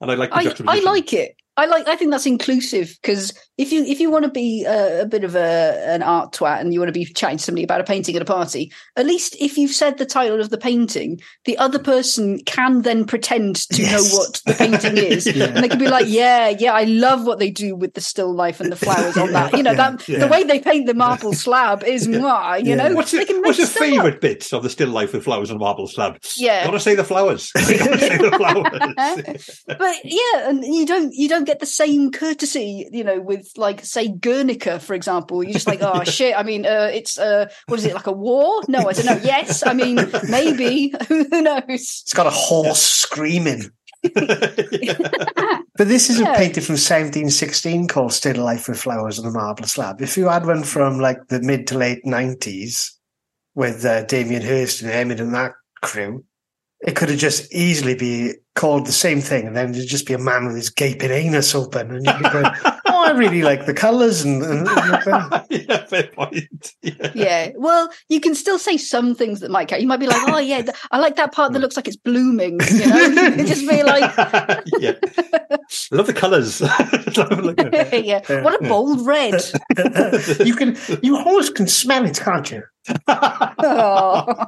And 0.00 0.10
I 0.10 0.14
like 0.14 0.30
the 0.30 0.64
I, 0.66 0.76
I 0.76 0.80
like 0.80 1.12
it. 1.12 1.36
I 1.56 1.66
like. 1.66 1.86
I 1.86 1.96
think 1.96 2.10
that's 2.10 2.24
inclusive 2.26 2.96
because 3.02 3.32
if 3.58 3.72
you 3.72 3.84
if 3.84 4.00
you 4.00 4.10
want 4.10 4.24
to 4.24 4.30
be 4.30 4.64
a, 4.64 5.02
a 5.02 5.06
bit 5.06 5.22
of 5.22 5.36
a 5.36 5.82
an 5.86 6.02
art 6.02 6.32
twat 6.32 6.60
and 6.60 6.72
you 6.72 6.80
want 6.80 6.88
to 6.88 6.98
be 6.98 7.04
chatting 7.04 7.36
to 7.36 7.44
somebody 7.44 7.62
about 7.62 7.80
a 7.80 7.84
painting 7.84 8.16
at 8.16 8.22
a 8.22 8.24
party, 8.24 8.72
at 8.96 9.04
least 9.04 9.36
if 9.38 9.58
you've 9.58 9.70
said 9.72 9.98
the 9.98 10.06
title 10.06 10.40
of 10.40 10.48
the 10.48 10.56
painting, 10.56 11.20
the 11.44 11.58
other 11.58 11.78
person 11.78 12.40
can 12.46 12.82
then 12.82 13.04
pretend 13.04 13.56
to 13.68 13.82
Yes. 13.82 13.92
know 14.12 14.18
what 14.18 14.40
the 14.46 14.54
painting 14.54 14.96
is, 15.12 15.26
Yeah. 15.26 15.44
and 15.46 15.62
they 15.62 15.68
can 15.68 15.78
be 15.78 15.88
like, 15.88 16.06
"Yeah, 16.08 16.48
yeah, 16.48 16.72
I 16.72 16.84
love 16.84 17.26
what 17.26 17.38
they 17.38 17.50
do 17.50 17.76
with 17.76 17.92
the 17.92 18.00
still 18.00 18.32
life 18.34 18.58
and 18.60 18.72
the 18.72 18.76
flowers 18.76 19.18
on 19.18 19.32
that." 19.38 19.52
You 19.52 19.62
know, 19.62 19.72
Yeah, 19.72 19.90
that 19.90 20.08
yeah. 20.08 20.18
the 20.20 20.28
way 20.28 20.44
they 20.44 20.58
paint 20.58 20.86
the 20.86 20.94
marble 20.94 21.34
slab 21.34 21.84
is 21.84 22.08
moi. 22.18 22.54
You 22.54 22.76
know, 22.76 22.94
What's 22.94 23.12
your, 23.12 23.24
what's 23.42 23.58
your 23.58 23.66
favourite 23.66 24.22
bits 24.22 24.54
of 24.54 24.62
the 24.62 24.70
still 24.70 24.88
life 24.88 25.12
with 25.12 25.24
flowers 25.24 25.50
and 25.50 25.60
marble 25.60 25.86
slab? 25.86 26.18
Yeah. 26.38 26.64
Gotta 26.64 26.80
say 26.80 26.94
the 26.94 27.04
flowers. 27.04 27.52
Gotta 27.52 27.98
say 27.98 28.16
the 28.16 28.30
flowers. 28.38 29.60
but 29.66 29.96
yeah, 30.04 30.48
and 30.48 30.64
you 30.64 30.86
don't 30.86 31.12
you 31.12 31.28
don't 31.28 31.41
get 31.46 31.60
the 31.60 31.66
same 31.66 32.10
courtesy, 32.10 32.88
you 32.92 33.04
know, 33.04 33.20
with 33.20 33.52
like 33.56 33.84
say 33.84 34.08
Guernica, 34.08 34.78
for 34.78 34.94
example. 34.94 35.42
You're 35.42 35.52
just 35.52 35.66
like, 35.66 35.80
oh 35.82 36.04
shit. 36.04 36.36
I 36.36 36.42
mean, 36.42 36.66
uh, 36.66 36.90
it's 36.92 37.18
uh, 37.18 37.46
what 37.66 37.78
is 37.78 37.84
it 37.86 37.94
like 37.94 38.06
a 38.06 38.12
war? 38.12 38.62
No, 38.68 38.88
I 38.88 38.92
don't 38.92 39.06
know. 39.06 39.20
Yes, 39.22 39.62
I 39.66 39.72
mean, 39.74 39.98
maybe. 40.28 40.94
Who 41.08 41.26
knows? 41.28 41.62
It's 41.68 42.12
got 42.14 42.26
a 42.26 42.30
horse 42.30 42.82
screaming. 42.82 43.70
But 45.74 45.88
this 45.88 46.10
is 46.10 46.20
Yeah. 46.20 46.32
a 46.32 46.36
painting 46.36 46.62
from 46.62 46.74
1716 46.74 47.88
called 47.88 48.12
Still 48.12 48.42
Life 48.44 48.68
with 48.68 48.80
Flowers 48.80 49.18
on 49.18 49.26
a 49.26 49.30
Marble 49.30 49.66
Slab. 49.66 50.00
If 50.02 50.16
you 50.16 50.28
had 50.28 50.44
one 50.46 50.64
from 50.64 50.98
like 50.98 51.28
the 51.28 51.40
mid 51.40 51.66
to 51.68 51.78
late 51.78 52.04
90s 52.04 52.90
with 53.54 53.84
uh, 53.84 54.02
Damien 54.04 54.42
Hirst 54.42 54.82
and 54.82 54.90
Emin 54.90 55.20
and 55.20 55.34
that 55.34 55.52
crew, 55.82 56.24
it 56.82 56.96
could 56.96 57.08
have 57.10 57.18
just 57.18 57.52
easily 57.52 57.94
be 57.94 58.34
called 58.54 58.86
the 58.86 58.92
same 58.92 59.20
thing 59.20 59.46
and 59.46 59.56
then 59.56 59.70
it'd 59.70 59.88
just 59.88 60.06
be 60.06 60.12
a 60.12 60.18
man 60.18 60.44
with 60.44 60.56
his 60.56 60.68
gaping 60.68 61.10
anus 61.10 61.54
open 61.54 61.90
and 61.90 62.04
you'd 62.04 62.18
be 62.18 62.28
going, 62.28 62.44
oh, 62.86 63.04
I 63.06 63.12
really 63.12 63.42
like 63.50 63.66
the 63.66 63.72
colours 63.72 64.22
and, 64.22 64.42
and, 64.42 64.68
and 64.68 65.46
yeah, 65.48 65.86
fair 65.86 66.08
point. 66.08 66.74
Yeah. 66.82 67.12
Yeah. 67.14 67.50
Well, 67.54 67.88
you 68.08 68.20
can 68.20 68.34
still 68.34 68.58
say 68.58 68.76
some 68.76 69.14
things 69.14 69.40
that 69.40 69.50
might 69.50 69.68
count. 69.68 69.80
You 69.80 69.88
might 69.88 70.00
be 70.00 70.06
like, 70.06 70.28
oh 70.28 70.38
yeah, 70.38 70.62
th- 70.62 70.76
I 70.90 70.98
like 70.98 71.16
that 71.16 71.32
part 71.32 71.52
that 71.52 71.60
mm. 71.60 71.62
looks 71.62 71.76
like 71.76 71.86
it's 71.86 71.96
blooming. 71.96 72.60
You 72.70 72.86
know, 72.86 73.06
you 73.36 73.44
just 73.44 73.66
be 73.68 73.82
like, 73.84 74.14
yeah. 74.78 74.92
I 75.50 75.58
love 75.92 76.06
the 76.06 76.14
colours. 76.14 76.60
yeah, 77.92 78.42
what 78.42 78.62
a 78.62 78.68
bold 78.68 79.06
red. 79.06 79.40
you 80.44 80.56
can, 80.56 80.76
you 81.02 81.16
almost 81.16 81.54
can 81.54 81.68
smell 81.68 82.04
it, 82.04 82.18
can't 82.18 82.50
you? 82.50 82.62
Oh. 83.08 84.46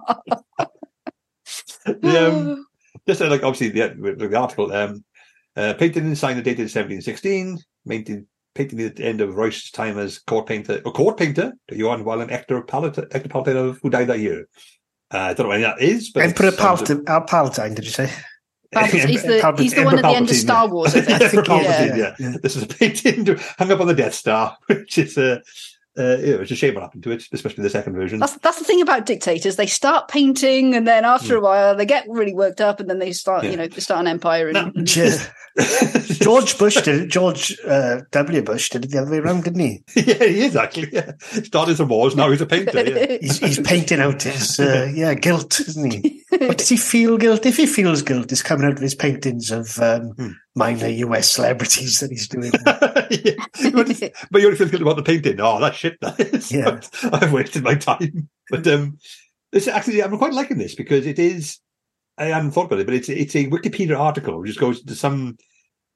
The, 1.84 2.28
um, 2.28 2.66
just 3.08 3.20
uh, 3.22 3.28
like 3.28 3.42
obviously 3.42 3.68
the, 3.70 3.94
with 3.98 4.18
the 4.18 4.36
article, 4.36 4.72
um, 4.72 5.04
uh, 5.56 5.74
painted 5.74 6.04
and 6.04 6.16
signed 6.16 6.36
and 6.36 6.44
dated 6.44 6.64
1716, 6.64 7.58
painted, 7.88 8.26
painted 8.54 8.80
at 8.80 8.96
the 8.96 9.04
end 9.04 9.20
of 9.20 9.34
Ruysch's 9.34 9.70
time 9.70 9.98
as 9.98 10.18
court 10.18 10.46
painter, 10.46 10.80
or 10.84 10.92
court 10.92 11.16
painter 11.16 11.52
to 11.68 11.76
Johan 11.76 12.04
Wallen 12.04 12.28
Hector 12.28 12.60
Palat- 12.62 13.12
Hector 13.12 13.28
Palatine, 13.28 13.78
who 13.82 13.90
died 13.90 14.08
that 14.08 14.20
year. 14.20 14.48
Uh, 15.12 15.18
I 15.18 15.34
don't 15.34 15.46
know 15.46 15.50
when 15.50 15.62
that 15.62 15.80
is, 15.80 16.10
but 16.10 16.24
Emperor 16.24 16.48
it's- 16.48 16.90
um, 16.90 17.04
uh, 17.06 17.20
Palatine, 17.20 17.74
did 17.74 17.84
you 17.84 17.90
say? 17.90 18.10
Palpatine- 18.74 19.08
he's 19.08 19.22
the 19.22 19.40
Palpatine- 19.40 19.58
he's 19.60 19.74
the 19.74 19.84
one 19.84 19.98
at 19.98 20.02
the 20.02 20.08
end 20.08 20.30
of 20.30 20.36
Star. 20.36 20.68
Wars. 20.68 20.96
I 20.96 21.00
think. 21.00 21.22
I 21.22 21.28
think 21.28 21.32
he 21.32 21.38
is, 21.38 21.66
Palpatine, 21.66 21.96
yeah. 21.96 22.14
yeah. 22.18 22.36
This 22.42 22.56
is 22.56 22.62
a 22.64 22.66
painting 22.66 23.38
hung 23.58 23.70
up 23.70 23.80
on 23.80 23.86
the 23.86 23.94
Death 23.94 24.14
Star, 24.14 24.56
which 24.66 24.98
is 24.98 25.16
uh, 25.16 25.38
uh, 25.98 26.16
yeah, 26.18 26.36
it's 26.36 26.50
a 26.50 26.56
shame 26.56 26.74
what 26.74 26.82
happened 26.82 27.02
to 27.04 27.10
it, 27.12 27.24
especially 27.32 27.62
the 27.62 27.70
second 27.70 27.94
version. 27.94 28.18
That's 28.18 28.36
that's 28.38 28.58
the 28.58 28.64
thing 28.64 28.80
about 28.80 29.06
dictators. 29.06 29.56
They 29.56 29.66
start 29.66 30.08
painting, 30.08 30.74
and 30.74 30.86
then 30.86 31.04
after 31.04 31.36
a 31.36 31.40
while, 31.40 31.76
they 31.76 31.86
get 31.86 32.04
really 32.08 32.34
worked 32.34 32.60
up, 32.60 32.80
and 32.80 32.88
then 32.90 32.98
they 32.98 33.12
start, 33.12 33.44
Yeah. 33.44 33.50
you 33.50 33.56
know, 33.56 33.68
they 33.68 33.80
start 33.80 34.00
an 34.00 34.08
empire. 34.08 34.48
And 34.48 34.96
Yeah. 34.96 35.16
George 36.20 36.58
Bush 36.58 36.74
did 36.82 37.02
it. 37.02 37.08
George 37.10 37.56
uh, 37.66 38.00
W. 38.10 38.42
Bush 38.42 38.70
did 38.70 38.84
it 38.84 38.90
the 38.90 38.98
other 38.98 39.10
way 39.12 39.18
around, 39.18 39.44
didn't 39.44 39.60
he? 39.60 39.84
yeah, 39.94 40.14
he 40.24 40.40
is 40.44 40.56
actually. 40.56 40.88
Yeah. 40.92 41.12
Started 41.20 41.76
some 41.76 41.88
wars, 41.88 42.16
now 42.16 42.30
he's 42.30 42.40
a 42.40 42.46
painter. 42.46 42.82
Yeah. 42.84 43.16
He's, 43.20 43.38
he's 43.38 43.60
painting 43.60 44.00
out 44.00 44.22
his 44.22 44.58
uh, 44.60 44.90
yeah 44.94 45.14
guilt, 45.14 45.60
isn't 45.60 45.90
he? 45.92 46.22
But 46.30 46.58
does 46.58 46.68
he 46.68 46.76
feel 46.76 47.16
guilt? 47.16 47.46
If 47.46 47.56
he 47.56 47.66
feels 47.66 48.02
guilt, 48.02 48.32
it's 48.32 48.42
coming 48.42 48.66
out 48.66 48.72
of 48.74 48.80
his 48.80 48.94
paintings 48.94 49.50
of 49.50 49.78
um, 49.78 50.10
Hmm. 50.18 50.28
Minor 50.54 50.88
US 50.88 51.30
celebrities 51.30 52.00
that 52.00 52.10
he's 52.10 52.28
doing. 52.28 52.52
yeah. 52.66 53.72
But, 53.72 54.12
but 54.30 54.40
you 54.40 54.46
only 54.46 54.58
feel 54.58 54.68
good 54.68 54.82
about 54.82 54.96
the 54.96 55.02
painting. 55.02 55.40
Oh, 55.40 55.60
that 55.60 55.74
shit, 55.74 55.98
that 56.00 56.20
is. 56.20 56.52
Yeah. 56.52 56.80
I've 57.12 57.32
wasted 57.32 57.64
my 57.64 57.74
time. 57.74 58.28
But 58.50 58.66
um, 58.66 58.98
this 59.52 59.68
actually, 59.68 60.02
I'm 60.02 60.16
quite 60.18 60.32
liking 60.32 60.58
this 60.58 60.74
because 60.74 61.06
it 61.06 61.18
is. 61.18 61.58
I 62.16 62.26
hadn't 62.26 62.52
thought 62.52 62.66
about 62.66 62.78
it, 62.78 62.86
but 62.86 62.94
it's 62.94 63.08
it's 63.08 63.34
a 63.34 63.46
Wikipedia 63.46 63.98
article 63.98 64.40
which 64.40 64.58
goes 64.58 64.80
into 64.80 64.94
some 64.94 65.36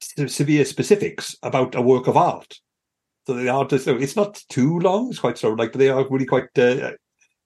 severe 0.01 0.65
specifics 0.65 1.35
about 1.43 1.75
a 1.75 1.81
work 1.81 2.07
of 2.07 2.17
art. 2.17 2.59
So 3.25 3.35
the 3.35 3.49
artist, 3.49 3.87
it's 3.87 4.15
not 4.15 4.41
too 4.49 4.79
long. 4.79 5.09
It's 5.09 5.19
quite 5.19 5.37
sort 5.37 5.53
of 5.53 5.59
like, 5.59 5.71
but 5.71 5.79
they 5.79 5.89
are 5.89 6.05
really 6.09 6.25
quite 6.25 6.57
uh, 6.57 6.91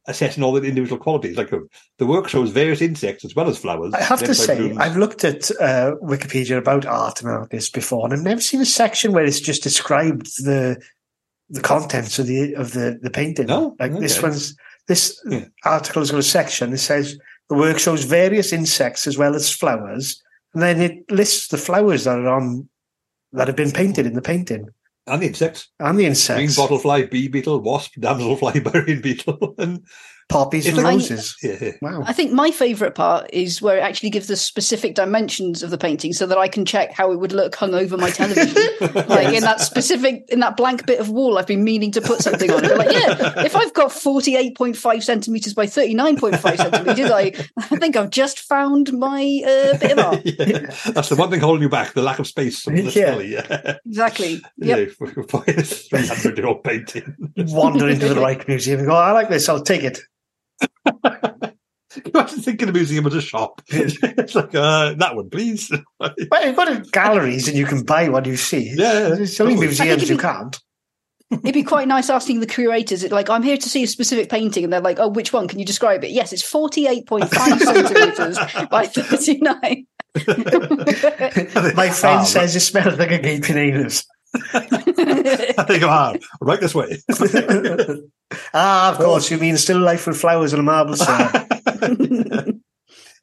assessing 0.08 0.44
all 0.44 0.52
the 0.52 0.68
individual 0.68 1.00
qualities. 1.00 1.38
Like 1.38 1.54
uh, 1.54 1.60
the 1.98 2.06
work 2.06 2.28
shows 2.28 2.52
various 2.52 2.82
insects 2.82 3.24
as 3.24 3.36
well 3.36 3.48
as 3.50 3.58
flowers. 3.58 3.94
I 3.94 4.02
have 4.02 4.20
to 4.24 4.34
say, 4.34 4.58
blooms. 4.58 4.78
I've 4.78 4.98
looked 4.98 5.24
at 5.24 5.50
uh, 5.52 5.96
Wikipedia 6.02 6.58
about 6.58 6.86
art 6.86 7.22
and 7.22 7.30
artists 7.30 7.70
before, 7.70 8.06
and 8.06 8.14
I've 8.14 8.24
never 8.24 8.42
seen 8.42 8.62
a 8.62 8.66
section 8.66 9.14
where 9.14 9.26
it's 9.26 9.40
just 9.40 9.64
described 9.64 10.44
the 10.44 10.82
the 11.50 11.62
contents 11.62 12.20
of 12.20 12.28
the 12.28 12.54
of 12.56 12.74
the 12.74 13.00
the 13.02 13.12
painting. 13.12 13.48
No? 13.48 13.76
like 13.80 13.98
this 14.00 14.22
one's 14.22 14.56
this 14.88 15.22
Yeah. 15.26 15.46
article's 15.64 16.12
got 16.12 16.20
a 16.20 16.24
section 16.24 16.72
that 16.72 16.80
says 16.80 17.18
the 17.50 17.56
work 17.56 17.80
shows 17.80 18.04
various 18.04 18.52
insects 18.52 19.08
as 19.08 19.18
well 19.18 19.36
as 19.36 19.50
flowers, 19.52 20.22
and 20.54 20.62
then 20.64 20.82
it 20.82 21.10
lists 21.12 21.48
the 21.50 21.58
flowers 21.58 22.06
that 22.06 22.18
are 22.18 22.28
on 22.28 22.68
that 23.32 23.48
have 23.48 23.56
been 23.56 23.72
painted 23.72 24.06
in 24.06 24.14
the 24.14 24.22
painting 24.22 24.68
and 25.08 25.22
the 25.22 25.28
insects. 25.28 25.70
and 25.80 25.98
the 25.98 26.04
Green 26.04 26.12
insects, 26.12 26.58
bottlefly, 26.58 27.10
bee 27.10 27.28
beetle, 27.28 27.60
wasp, 27.60 27.94
damselfly, 28.00 28.64
burying 28.72 29.02
beetle, 29.02 29.56
and 29.58 29.86
poppies, 30.30 30.68
and 30.68 30.78
roses. 30.78 31.36
yeah, 31.44 31.58
yeah. 31.62 31.72
Wow. 31.82 32.04
I 32.06 32.14
think 32.14 32.32
my 32.32 32.52
favourite 32.52 32.96
part 32.96 33.30
is 33.34 33.62
where 33.62 33.78
it 33.78 33.82
actually 33.82 34.10
gives 34.10 34.28
the 34.28 34.36
specific 34.36 34.96
dimensions 34.96 35.64
of 35.64 35.70
the 35.70 35.78
painting, 35.78 36.14
so 36.14 36.26
that 36.26 36.38
I 36.38 36.48
can 36.48 36.66
check 36.66 36.92
how 36.92 37.12
it 37.12 37.20
would 37.20 37.32
look 37.32 37.56
hung 37.56 37.74
over 37.74 37.98
my 37.98 38.10
television. 38.10 38.56
like 39.08 39.34
in 39.34 39.44
that 39.44 39.60
specific, 39.62 40.26
in 40.30 40.40
that 40.40 40.58
blank 40.58 40.86
bit 40.86 41.00
of 41.00 41.10
wall, 41.10 41.38
I've 41.38 41.48
been 41.48 41.64
meaning 41.64 41.92
to 41.92 42.02
put 42.02 42.20
something 42.22 42.50
on. 42.52 42.62
But 42.62 42.78
like, 42.78 42.92
yeah, 42.92 43.44
if 43.46 43.56
I've 43.56 43.74
got 43.74 43.92
forty-eight 43.92 44.58
point 44.58 44.78
five 44.78 45.04
centimeters 45.04 45.54
by 45.54 45.68
thirty-nine 45.68 46.18
point 46.18 46.38
five 46.40 46.58
centimeters, 46.58 47.12
I, 47.12 47.32
I 47.58 47.78
think 47.78 47.96
I've 47.96 48.10
just 48.10 48.40
found 48.40 48.94
my 48.94 49.42
uh, 49.46 49.78
bit 49.78 49.92
of 49.92 50.00
art. 50.00 50.22
yeah. 50.26 50.76
That's 50.92 51.10
the 51.10 51.16
one 51.16 51.30
thing 51.30 51.40
holding 51.40 51.64
you 51.64 51.70
back: 51.70 51.94
the 51.94 52.02
lack 52.02 52.20
of 52.20 52.28
space. 52.28 52.68
on 52.68 52.76
the 52.76 52.84
Yeah. 52.84 53.06
telly, 53.06 53.34
yeah. 53.34 53.78
Exactly. 53.86 54.42
Yeah, 54.58 54.78
Yep. 54.78 54.90
three 55.66 56.08
hundred 56.08 56.38
year 56.38 56.48
old 56.48 56.64
painting. 56.64 57.16
Wander 57.38 57.90
into 57.90 58.08
the 58.10 58.16
Rijksmuseum 58.16 58.80
and 58.80 58.88
go, 58.88 58.96
I 58.96 59.12
like 59.12 59.30
this, 59.30 59.48
I'll 59.50 59.62
take 59.64 59.84
it. 59.84 60.00
Imagine 62.06 62.40
thinking 62.42 62.66
the 62.68 62.74
museum 62.74 63.06
as 63.06 63.14
a 63.14 63.22
shop. 63.22 63.62
it's 63.68 64.34
like 64.36 64.56
uh, 64.56 64.94
that 64.96 65.16
one, 65.16 65.30
please. 65.30 65.72
But 66.00 66.16
you've 66.20 66.56
got 66.56 66.92
galleries 66.92 67.48
and 67.48 67.56
you 67.58 67.66
can 67.66 67.84
buy 67.84 68.10
what 68.10 68.26
you 68.26 68.36
see. 68.36 68.74
Yeah, 68.76 68.94
yeah, 68.94 69.10
There's 69.16 69.40
only 69.40 69.54
totally. 69.54 69.68
museums 69.68 70.04
if 70.04 70.10
you 70.10 70.16
you- 70.16 70.22
can't. 70.22 70.60
It'd 71.32 71.54
be 71.54 71.64
quite 71.64 71.88
nice 71.88 72.12
asking 72.12 72.42
the 72.42 72.46
curators, 72.46 73.10
like, 73.10 73.28
I'm 73.28 73.42
here 73.42 73.58
to 73.58 73.70
see 73.70 73.82
a 73.82 73.88
specific 73.88 74.30
painting, 74.30 74.64
and 74.66 74.72
they're 74.72 74.82
like, 74.82 75.00
oh, 75.00 75.08
which 75.08 75.34
one? 75.34 75.48
Can 75.48 75.58
you 75.58 75.66
describe 75.66 76.04
it? 76.04 76.12
Yes, 76.12 76.32
it's 76.32 76.44
48.5 76.44 77.60
centimetres 77.60 78.38
by 78.70 78.86
39. 78.86 79.88
My 81.76 81.90
friend 81.90 82.20
Ah, 82.20 82.24
says 82.24 82.56
it 82.56 82.60
smells 82.60 83.00
like 83.00 83.10
a 83.10 83.18
gaping 83.18 83.58
anus. 83.58 84.06
I 84.54 84.60
think, 85.68 85.84
I 85.84 85.88
ah, 85.88 86.14
right 86.40 86.60
this 86.62 86.76
way. 86.76 87.00
Ah, 88.54 88.92
of 88.92 88.98
course, 88.98 89.32
you 89.32 89.38
mean 89.38 89.58
still 89.58 89.80
life 89.80 90.06
with 90.06 90.18
flowers 90.18 90.52
and 90.54 90.60
a 90.60 90.64
marble 90.64 90.96
slab. 91.04 91.48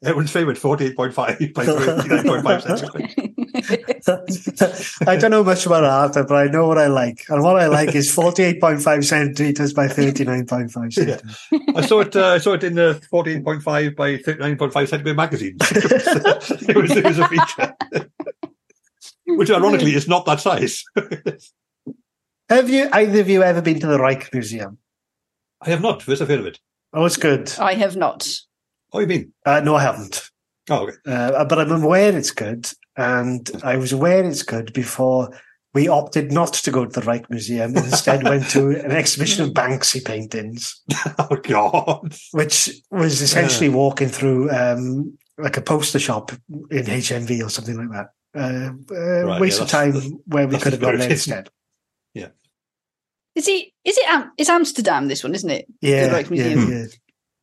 Everyone's 0.03 0.31
favourite, 0.31 0.57
48.5 0.97 1.53
by 1.53 1.63
39.5 1.65 2.61
centimetres. 2.63 4.97
I 5.07 5.15
don't 5.15 5.29
know 5.29 5.43
much 5.43 5.67
about 5.67 5.83
art, 5.83 6.13
but 6.13 6.31
I 6.31 6.47
know 6.47 6.65
what 6.67 6.79
I 6.79 6.87
like. 6.87 7.23
And 7.29 7.43
what 7.43 7.57
I 7.57 7.67
like 7.67 7.93
is 7.93 8.11
48.5 8.13 9.05
centimetres 9.05 9.73
by 9.73 9.87
39.5 9.87 10.91
centimetres. 10.91 11.47
I 11.75 11.81
saw 11.85 11.99
it. 11.99 12.15
Uh, 12.15 12.29
I 12.29 12.39
saw 12.39 12.53
it 12.53 12.63
in 12.63 12.73
the 12.75 12.99
14.5 13.13 13.95
by 13.95 14.17
39.5 14.17 14.87
centimetre 14.87 15.15
magazine. 15.15 15.57
it, 15.59 16.75
was, 16.75 16.89
it 16.91 17.05
was 17.05 17.19
a 17.19 17.27
feature, 17.27 17.75
which 19.27 19.51
ironically 19.51 19.93
is 19.93 20.07
not 20.07 20.25
that 20.25 20.39
size. 20.39 20.83
Have 22.49 22.71
you, 22.71 22.89
either 22.91 23.21
of 23.21 23.29
you, 23.29 23.43
ever 23.43 23.61
been 23.61 23.79
to 23.79 23.85
the 23.87 23.99
Rijksmuseum? 23.99 24.77
I 25.61 25.69
have 25.69 25.81
not. 25.81 26.01
First, 26.01 26.21
I've 26.21 26.27
heard 26.27 26.39
of 26.39 26.45
it. 26.47 26.59
Oh, 26.93 27.05
it's 27.05 27.17
good. 27.17 27.51
I 27.59 27.73
have 27.75 27.95
not. 27.95 28.27
Oh, 28.93 28.99
you 28.99 29.07
mean? 29.07 29.33
Uh, 29.45 29.61
no, 29.61 29.75
I 29.75 29.81
haven't. 29.83 30.29
Oh, 30.69 30.83
okay. 30.87 30.97
Uh, 31.05 31.45
but 31.45 31.59
I'm 31.59 31.83
aware 31.83 32.15
it's 32.17 32.31
good. 32.31 32.69
And 32.97 33.49
I 33.63 33.77
was 33.77 33.93
aware 33.93 34.23
it's 34.23 34.43
good 34.43 34.73
before 34.73 35.29
we 35.73 35.87
opted 35.87 36.31
not 36.31 36.53
to 36.53 36.71
go 36.71 36.85
to 36.85 36.99
the 36.99 37.05
Rijksmuseum 37.05 37.67
and 37.67 37.77
instead 37.77 38.23
went 38.23 38.49
to 38.49 38.69
an 38.71 38.91
exhibition 38.91 39.45
of 39.45 39.51
Banksy 39.53 40.03
paintings, 40.03 40.81
Oh 41.17 41.37
God. 41.37 42.13
which 42.33 42.69
was 42.91 43.21
essentially 43.21 43.69
walking 43.69 44.09
through 44.09 44.51
um, 44.51 45.17
like 45.37 45.55
a 45.55 45.61
poster 45.61 45.99
shop 45.99 46.31
in 46.69 46.83
HMV 46.85 47.45
or 47.45 47.49
something 47.49 47.77
like 47.77 47.89
that. 47.91 48.07
Uh, 48.35 48.71
uh, 48.93 49.25
Right, 49.25 49.41
waste 49.41 49.59
yeah, 49.59 49.63
of 49.63 49.69
time 49.69 49.93
where 50.25 50.47
we 50.47 50.57
could 50.57 50.73
have 50.73 50.81
gone 50.81 50.97
there 50.97 51.09
instead. 51.09 51.49
Is 53.35 53.47
it? 53.47 53.67
Is 53.85 53.97
it? 53.97 54.09
Am- 54.09 54.31
It's 54.37 54.49
Amsterdam. 54.49 55.07
This 55.07 55.23
one, 55.23 55.33
isn't 55.35 55.49
it? 55.49 55.65
Yeah, 55.81 56.21
yeah, 56.29 56.45
yeah. 56.47 56.85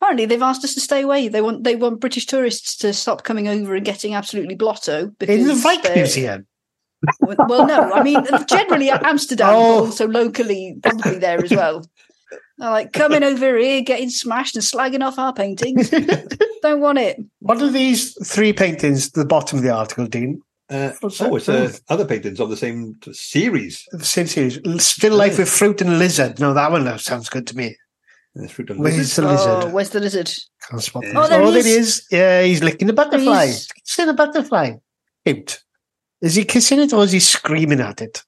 Apparently, 0.01 0.27
they've 0.27 0.43
asked 0.43 0.63
us 0.65 0.75
to 0.75 0.81
stay 0.81 1.03
away. 1.03 1.29
They 1.29 1.41
want 1.41 1.65
they 1.65 1.75
want 1.77 2.01
British 2.01 2.27
tourists 2.27 2.77
to 2.79 2.93
stop 2.93 3.25
coming 3.25 3.49
over 3.49 3.75
and 3.75 3.85
getting 3.85 4.15
absolutely 4.15 4.55
blotto. 4.55 5.11
Because 5.19 5.41
In 5.41 5.47
the 5.49 5.55
Rijksmuseum. 5.55 6.45
Well, 7.21 7.67
no, 7.67 7.93
I 7.93 8.03
mean 8.03 8.25
generally 8.49 8.91
Amsterdam, 9.13 9.51
Oh. 9.51 9.81
but 9.81 9.87
also 9.87 10.09
locally, 10.09 10.77
probably 10.83 11.19
there 11.19 11.43
as 11.43 11.51
well. 11.53 11.85
They're 12.59 12.71
like 12.71 12.93
coming 12.93 13.23
over 13.23 13.57
here, 13.57 13.83
getting 13.83 14.11
smashed 14.11 14.57
and 14.57 14.65
slagging 14.65 15.03
off 15.05 15.19
our 15.19 15.33
paintings. 15.33 15.91
Don't 16.63 16.81
want 16.81 16.99
it. 16.99 17.17
What 17.39 17.63
are 17.63 17.71
these 17.71 18.15
three 18.27 18.53
paintings 18.53 19.07
at 19.09 19.13
the 19.15 19.25
bottom 19.25 19.59
of 19.59 19.65
the 19.65 19.71
article, 19.71 20.07
Dean? 20.07 20.43
Uh, 20.71 20.93
oh, 21.03 21.37
it's 21.37 21.49
uh, 21.49 21.73
other 21.89 22.05
paintings 22.05 22.41
of 22.41 22.51
the 22.51 22.57
same 22.57 22.97
series. 23.13 23.87
The 23.93 24.05
same 24.05 24.27
series. 24.27 24.59
Still 24.85 25.15
Life 25.17 25.39
with 25.39 25.49
Fruit 25.49 25.81
and 25.81 25.99
Lizard. 25.99 26.39
No, 26.41 26.53
that 26.53 26.71
one 26.71 26.99
sounds 26.99 27.31
good 27.31 27.47
to 27.47 27.57
me. 27.57 27.77
Uh, 28.39 28.47
fruit 28.49 28.69
and 28.71 28.81
Where's 28.81 28.97
lizard. 28.99 29.25
the 29.25 29.29
lizard? 29.31 29.65
Oh, 29.65 29.71
where's 29.71 29.91
the 29.91 30.01
lizard? 30.01 30.31
Can't 30.69 30.83
spot 30.83 31.05
Oh, 31.15 31.23
the 31.23 31.29
there 31.29 31.43
oh, 31.43 31.47
he 31.47 31.53
there 31.55 31.63
he 31.63 31.71
is. 31.71 31.89
is. 31.99 32.07
Yeah, 32.11 32.43
he's 32.43 32.63
licking 32.63 32.87
the 32.87 32.93
butterfly. 32.93 33.47
He's- 33.47 33.67
Kissing 33.87 34.11
a 34.11 34.13
butterfly. 34.13 34.73
Cute. 35.25 35.63
Is 36.21 36.35
he 36.35 36.45
kissing 36.45 36.81
it 36.81 36.93
or 36.93 37.05
is 37.05 37.13
he 37.13 37.21
screaming 37.21 37.81
at 37.81 38.03
it? 38.03 38.23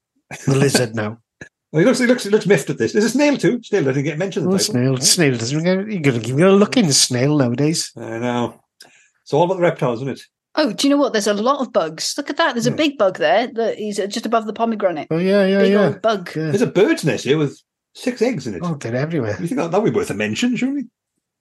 The 0.47 0.57
lizard 0.57 0.95
now. 0.95 1.18
Oh, 1.72 1.78
he 1.78 1.84
looks. 1.84 2.01
He 2.01 2.07
looks. 2.07 2.24
He 2.24 2.30
looks 2.30 2.47
miffed 2.49 2.68
at 2.70 2.78
this. 2.78 2.97
Is 2.97 3.05
a 3.05 3.11
snail 3.11 3.36
too. 3.36 3.62
Snail 3.62 3.84
doesn't 3.84 4.03
get 4.03 4.18
mentioned. 4.18 4.47
in 4.47 4.53
Oh, 4.53 4.57
the 4.57 4.59
title. 4.59 4.74
snail. 4.74 4.97
Snail 4.97 5.38
doesn't 5.38 5.62
get 5.62 5.76
You're 5.88 6.01
going 6.03 6.20
to 6.20 6.26
give 6.26 6.36
you 6.36 6.49
a 6.49 6.51
look 6.51 6.76
in 6.76 6.88
the 6.88 6.93
snail 6.93 7.36
nowadays. 7.38 7.93
I 7.97 8.18
know. 8.18 8.61
It's 9.22 9.32
all 9.32 9.45
about 9.45 9.55
the 9.59 9.62
reptiles, 9.62 10.01
isn't 10.01 10.09
it? 10.09 10.20
Oh, 10.57 10.72
do 10.72 10.86
you 10.86 10.94
know 10.94 11.01
what? 11.01 11.12
There's 11.12 11.28
a 11.28 11.34
lot 11.34 11.61
of 11.61 11.72
bugs. 11.72 12.14
Look 12.16 12.28
at 12.28 12.36
that. 12.38 12.55
There's 12.55 12.66
a 12.66 12.72
big 12.72 12.98
bug 12.98 13.18
there 13.18 13.46
that 13.46 13.78
is 13.78 14.01
uh, 14.01 14.07
just 14.07 14.26
above 14.26 14.46
the 14.46 14.53
pomegranate. 14.53 15.07
Oh, 15.11 15.18
yeah, 15.18 15.46
yeah, 15.46 15.59
big 15.61 15.72
yeah. 15.72 15.86
old 15.86 16.03
bug. 16.03 16.30
yeah. 16.34 16.46
There's 16.46 16.62
a 16.62 16.66
bird's 16.66 17.05
nest 17.05 17.24
here 17.24 17.38
with 17.38 17.61
six 17.94 18.20
eggs 18.20 18.46
in 18.46 18.55
it. 18.55 18.61
Oh, 18.64 18.74
they're 18.74 18.96
everywhere. 18.96 19.36
You 19.40 19.46
think 19.46 19.61
that 19.61 19.70
that 19.70 19.80
would 19.80 19.92
be 19.92 19.96
worth 19.96 20.11
a 20.11 20.14
mention, 20.14 20.57
surely? 20.57 20.86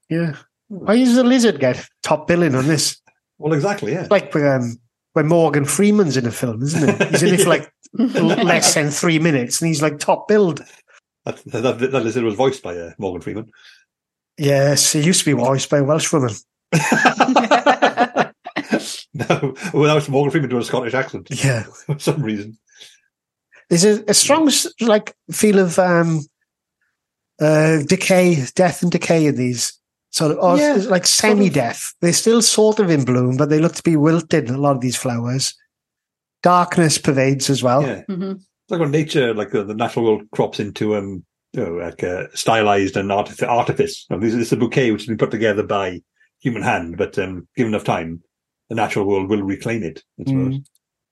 Yeah. 0.09 0.35
Why 0.67 0.97
does 0.97 1.15
the 1.15 1.23
lizard 1.23 1.59
get 1.59 1.83
top 2.03 2.27
billing 2.27 2.53
on 2.53 2.67
this? 2.67 3.01
Well, 3.39 3.53
exactly. 3.53 3.93
Yeah. 3.93 4.07
Like 4.11 4.35
um, 4.35 4.77
when 5.13 5.27
Morgan 5.27 5.65
Freeman's 5.65 6.15
in 6.15 6.27
a 6.27 6.31
film, 6.31 6.61
isn't 6.61 6.89
it? 6.89 7.09
He's 7.09 7.23
in 7.23 7.33
it 7.33 7.41
for 7.41 7.49
like 7.49 8.43
less 8.43 8.75
than 8.75 8.91
three 8.91 9.17
minutes 9.17 9.61
and 9.61 9.67
he's 9.67 9.81
like 9.81 9.97
top 9.97 10.27
billed. 10.27 10.63
That, 11.25 11.43
that, 11.45 11.79
that 11.79 12.03
lizard 12.03 12.23
was 12.23 12.35
voiced 12.35 12.61
by 12.61 12.77
uh, 12.77 12.91
Morgan 12.99 13.21
Freeman. 13.21 13.51
Yes, 14.37 14.93
he 14.93 15.01
used 15.01 15.19
to 15.19 15.25
be 15.25 15.33
voiced 15.33 15.69
by 15.69 15.79
a 15.79 15.83
Welsh 15.83 16.13
woman. 16.13 16.33
no, 19.29 19.55
without 19.73 20.07
Morgan 20.09 20.31
Freeman 20.31 20.49
doing 20.49 20.61
a 20.61 20.65
Scottish 20.65 20.93
accent 20.93 21.27
Yeah. 21.43 21.63
for 21.85 21.97
some 21.99 22.21
reason. 22.21 22.57
There's 23.69 23.85
a, 23.85 24.03
a 24.07 24.13
strong 24.13 24.47
s- 24.47 24.67
like 24.81 25.15
feel 25.31 25.59
of 25.59 25.77
um, 25.79 26.21
uh, 27.41 27.79
decay, 27.87 28.45
death 28.55 28.81
and 28.81 28.91
decay 28.91 29.25
in 29.27 29.35
these 29.35 29.73
sort 30.11 30.31
of, 30.31 30.37
or 30.39 30.57
Yeah, 30.57 30.73
like 30.89 31.05
semi-death. 31.05 31.93
They're 32.01 32.13
still 32.13 32.41
sort 32.41 32.79
of 32.79 32.89
in 32.89 33.05
bloom, 33.05 33.37
but 33.37 33.49
they 33.49 33.59
look 33.59 33.75
to 33.75 33.83
be 33.83 33.95
wilted. 33.95 34.49
A 34.49 34.57
lot 34.57 34.75
of 34.75 34.81
these 34.81 34.95
flowers. 34.95 35.53
Darkness 36.41 36.97
pervades 36.97 37.49
as 37.49 37.61
well. 37.61 37.81
Yeah. 37.83 38.03
Mhm. 38.09 38.35
It's 38.37 38.71
like 38.71 38.79
when 38.79 38.91
nature, 38.91 39.33
like 39.33 39.53
uh, 39.53 39.63
the 39.63 39.73
natural 39.73 40.05
world, 40.05 40.23
crops 40.31 40.59
into 40.59 40.95
um, 40.95 41.23
you 41.53 41.65
know, 41.65 41.73
like 41.73 42.03
uh, 42.03 42.25
stylized 42.33 42.95
and 42.97 43.09
artific- 43.11 43.47
artifice. 43.47 44.05
You 44.09 44.15
know, 44.15 44.21
this 44.21 44.33
is 44.33 44.51
a 44.51 44.57
bouquet 44.57 44.91
which 44.91 45.01
has 45.01 45.07
been 45.07 45.17
put 45.17 45.31
together 45.31 45.63
by 45.63 46.01
human 46.39 46.61
hand, 46.63 46.97
but 46.97 47.17
um, 47.19 47.47
given 47.57 47.73
enough 47.73 47.83
time, 47.83 48.21
the 48.69 48.75
natural 48.75 49.05
world 49.05 49.29
will 49.29 49.41
reclaim 49.43 49.83
it. 49.83 50.03
I 50.19 50.23
suppose. 50.29 50.53
Mm. 50.55 50.65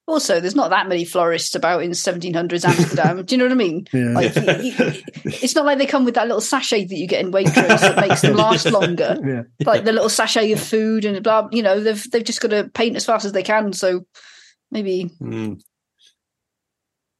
Also, 0.10 0.40
there's 0.40 0.56
not 0.56 0.70
that 0.70 0.88
many 0.88 1.04
florists 1.04 1.54
about 1.54 1.84
in 1.84 1.92
1700s 1.92 2.64
Amsterdam. 2.64 3.26
Do 3.26 3.36
you 3.36 3.40
know 3.40 3.44
what 3.46 3.52
I 3.52 3.56
mean? 3.56 3.86
Yeah. 3.92 4.14
Like, 4.14 4.36
you- 4.38 4.42
you- 4.72 5.04
it's 5.26 5.54
not 5.54 5.66
like 5.66 5.80
they 5.80 5.86
come 5.86 6.06
with 6.06 6.16
that 6.16 6.28
little 6.28 6.40
sachet 6.40 6.86
that 6.86 6.96
you 6.96 7.08
get 7.08 7.26
in 7.26 7.32
Waitrose 7.34 7.82
that 7.82 8.00
makes 8.08 8.22
them 8.22 8.36
last 8.38 8.66
longer. 8.72 9.18
Yeah. 9.22 9.42
Like 9.66 9.84
the 9.84 9.92
little 9.92 10.08
sachet 10.08 10.50
of 10.54 10.62
food 10.62 11.04
and 11.04 11.22
blah. 11.22 11.50
You 11.52 11.62
know, 11.62 11.82
they've 11.82 12.12
they've 12.12 12.24
just 12.24 12.40
got 12.40 12.52
to 12.52 12.70
paint 12.74 12.96
as 12.96 13.06
fast 13.06 13.26
as 13.26 13.34
they 13.34 13.44
can. 13.44 13.74
So 13.74 14.06
maybe 14.72 15.12
Mm. 15.22 15.60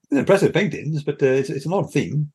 Impressive 0.10 0.54
paintings, 0.54 1.04
but 1.04 1.22
uh, 1.22 1.26
it's, 1.26 1.50
it's 1.50 1.66
an 1.66 1.74
odd 1.74 1.92
theme. 1.92 2.32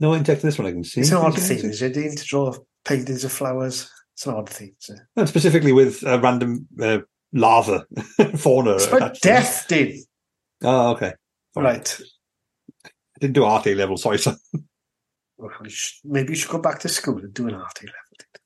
No 0.00 0.14
index 0.14 0.40
to 0.40 0.46
this 0.46 0.58
one 0.58 0.66
I 0.66 0.72
can 0.72 0.84
see. 0.84 1.02
It's 1.02 1.10
an 1.10 1.18
odd 1.18 1.34
Can 1.34 1.42
you 1.42 1.46
see 1.48 1.56
theme, 1.56 1.66
it? 1.66 1.72
is 1.74 1.82
it? 1.82 1.92
Dean, 1.92 2.16
to 2.16 2.24
draw 2.24 2.54
paintings 2.86 3.24
of 3.24 3.32
flowers. 3.32 3.90
It's 4.14 4.26
an 4.26 4.34
odd 4.34 4.48
theme. 4.48 4.74
Is 4.80 4.88
it? 4.88 5.00
And 5.14 5.28
specifically 5.28 5.72
with 5.72 6.02
uh, 6.06 6.18
random 6.20 6.66
uh, 6.80 6.98
lava 7.34 7.84
fauna. 8.36 8.74
It's 8.76 8.86
about 8.86 9.16
attached 9.16 9.22
to 9.22 9.28
it. 9.28 9.32
death, 9.32 9.66
Dean. 9.68 10.04
Oh, 10.62 10.90
okay. 10.92 11.12
All 11.56 11.62
Right. 11.62 12.00
I 12.86 12.90
didn't 13.20 13.34
do 13.34 13.44
art 13.44 13.66
A 13.66 13.74
level, 13.74 13.96
sorry, 13.96 14.18
son. 14.18 14.36
Well, 15.36 15.50
you 15.62 15.68
should- 15.70 16.00
Maybe 16.04 16.30
you 16.30 16.36
should 16.36 16.50
go 16.50 16.58
back 16.58 16.78
to 16.80 16.88
school 16.88 17.18
and 17.18 17.34
do 17.34 17.48
an 17.48 17.54
art 17.54 17.78
level. 17.82 17.94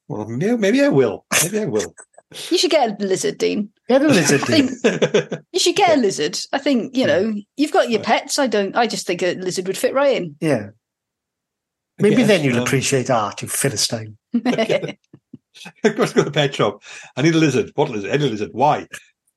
Well, 0.09 0.26
maybe, 0.26 0.57
maybe 0.57 0.82
I 0.82 0.89
will. 0.89 1.26
Maybe 1.45 1.61
I 1.61 1.64
will. 1.66 1.95
you 2.51 2.59
should 2.59 2.70
get 2.70 3.01
a 3.01 3.05
lizard, 3.05 3.39
Dean. 3.39 3.70
Get 3.89 4.03
a 4.03 4.07
lizard, 4.09 4.41
Dean. 4.43 4.68
think 4.68 5.43
you 5.53 5.59
should 5.61 5.76
get 5.76 5.97
a 5.99 6.01
lizard. 6.01 6.39
I 6.53 6.59
think 6.59 6.97
you 6.97 7.07
know 7.07 7.34
you've 7.57 7.72
got 7.72 7.91
your 7.91 8.01
pets. 8.03 8.39
I 8.39 8.47
don't. 8.47 8.74
I 8.74 8.86
just 8.86 9.07
think 9.07 9.22
a 9.22 9.34
lizard 9.34 9.66
would 9.66 9.76
fit 9.78 9.93
right 9.95 10.16
in. 10.16 10.36
Yeah. 10.41 10.68
Maybe 11.99 12.16
Yes, 12.16 12.28
then 12.28 12.45
you'll 12.45 12.57
um, 12.59 12.62
appreciate 12.62 13.11
art, 13.11 13.43
you 13.43 13.49
Philistine. 13.49 14.16
Let's 15.85 16.13
go 16.13 16.23
to 16.23 16.23
the 16.25 16.31
pet 16.31 16.55
shop. 16.55 16.83
I 17.17 17.23
need 17.23 17.35
a 17.35 17.39
lizard. 17.39 17.73
What 17.75 17.91
lizard? 17.91 18.11
Any 18.11 18.29
lizard. 18.29 18.51
Why? 18.53 18.87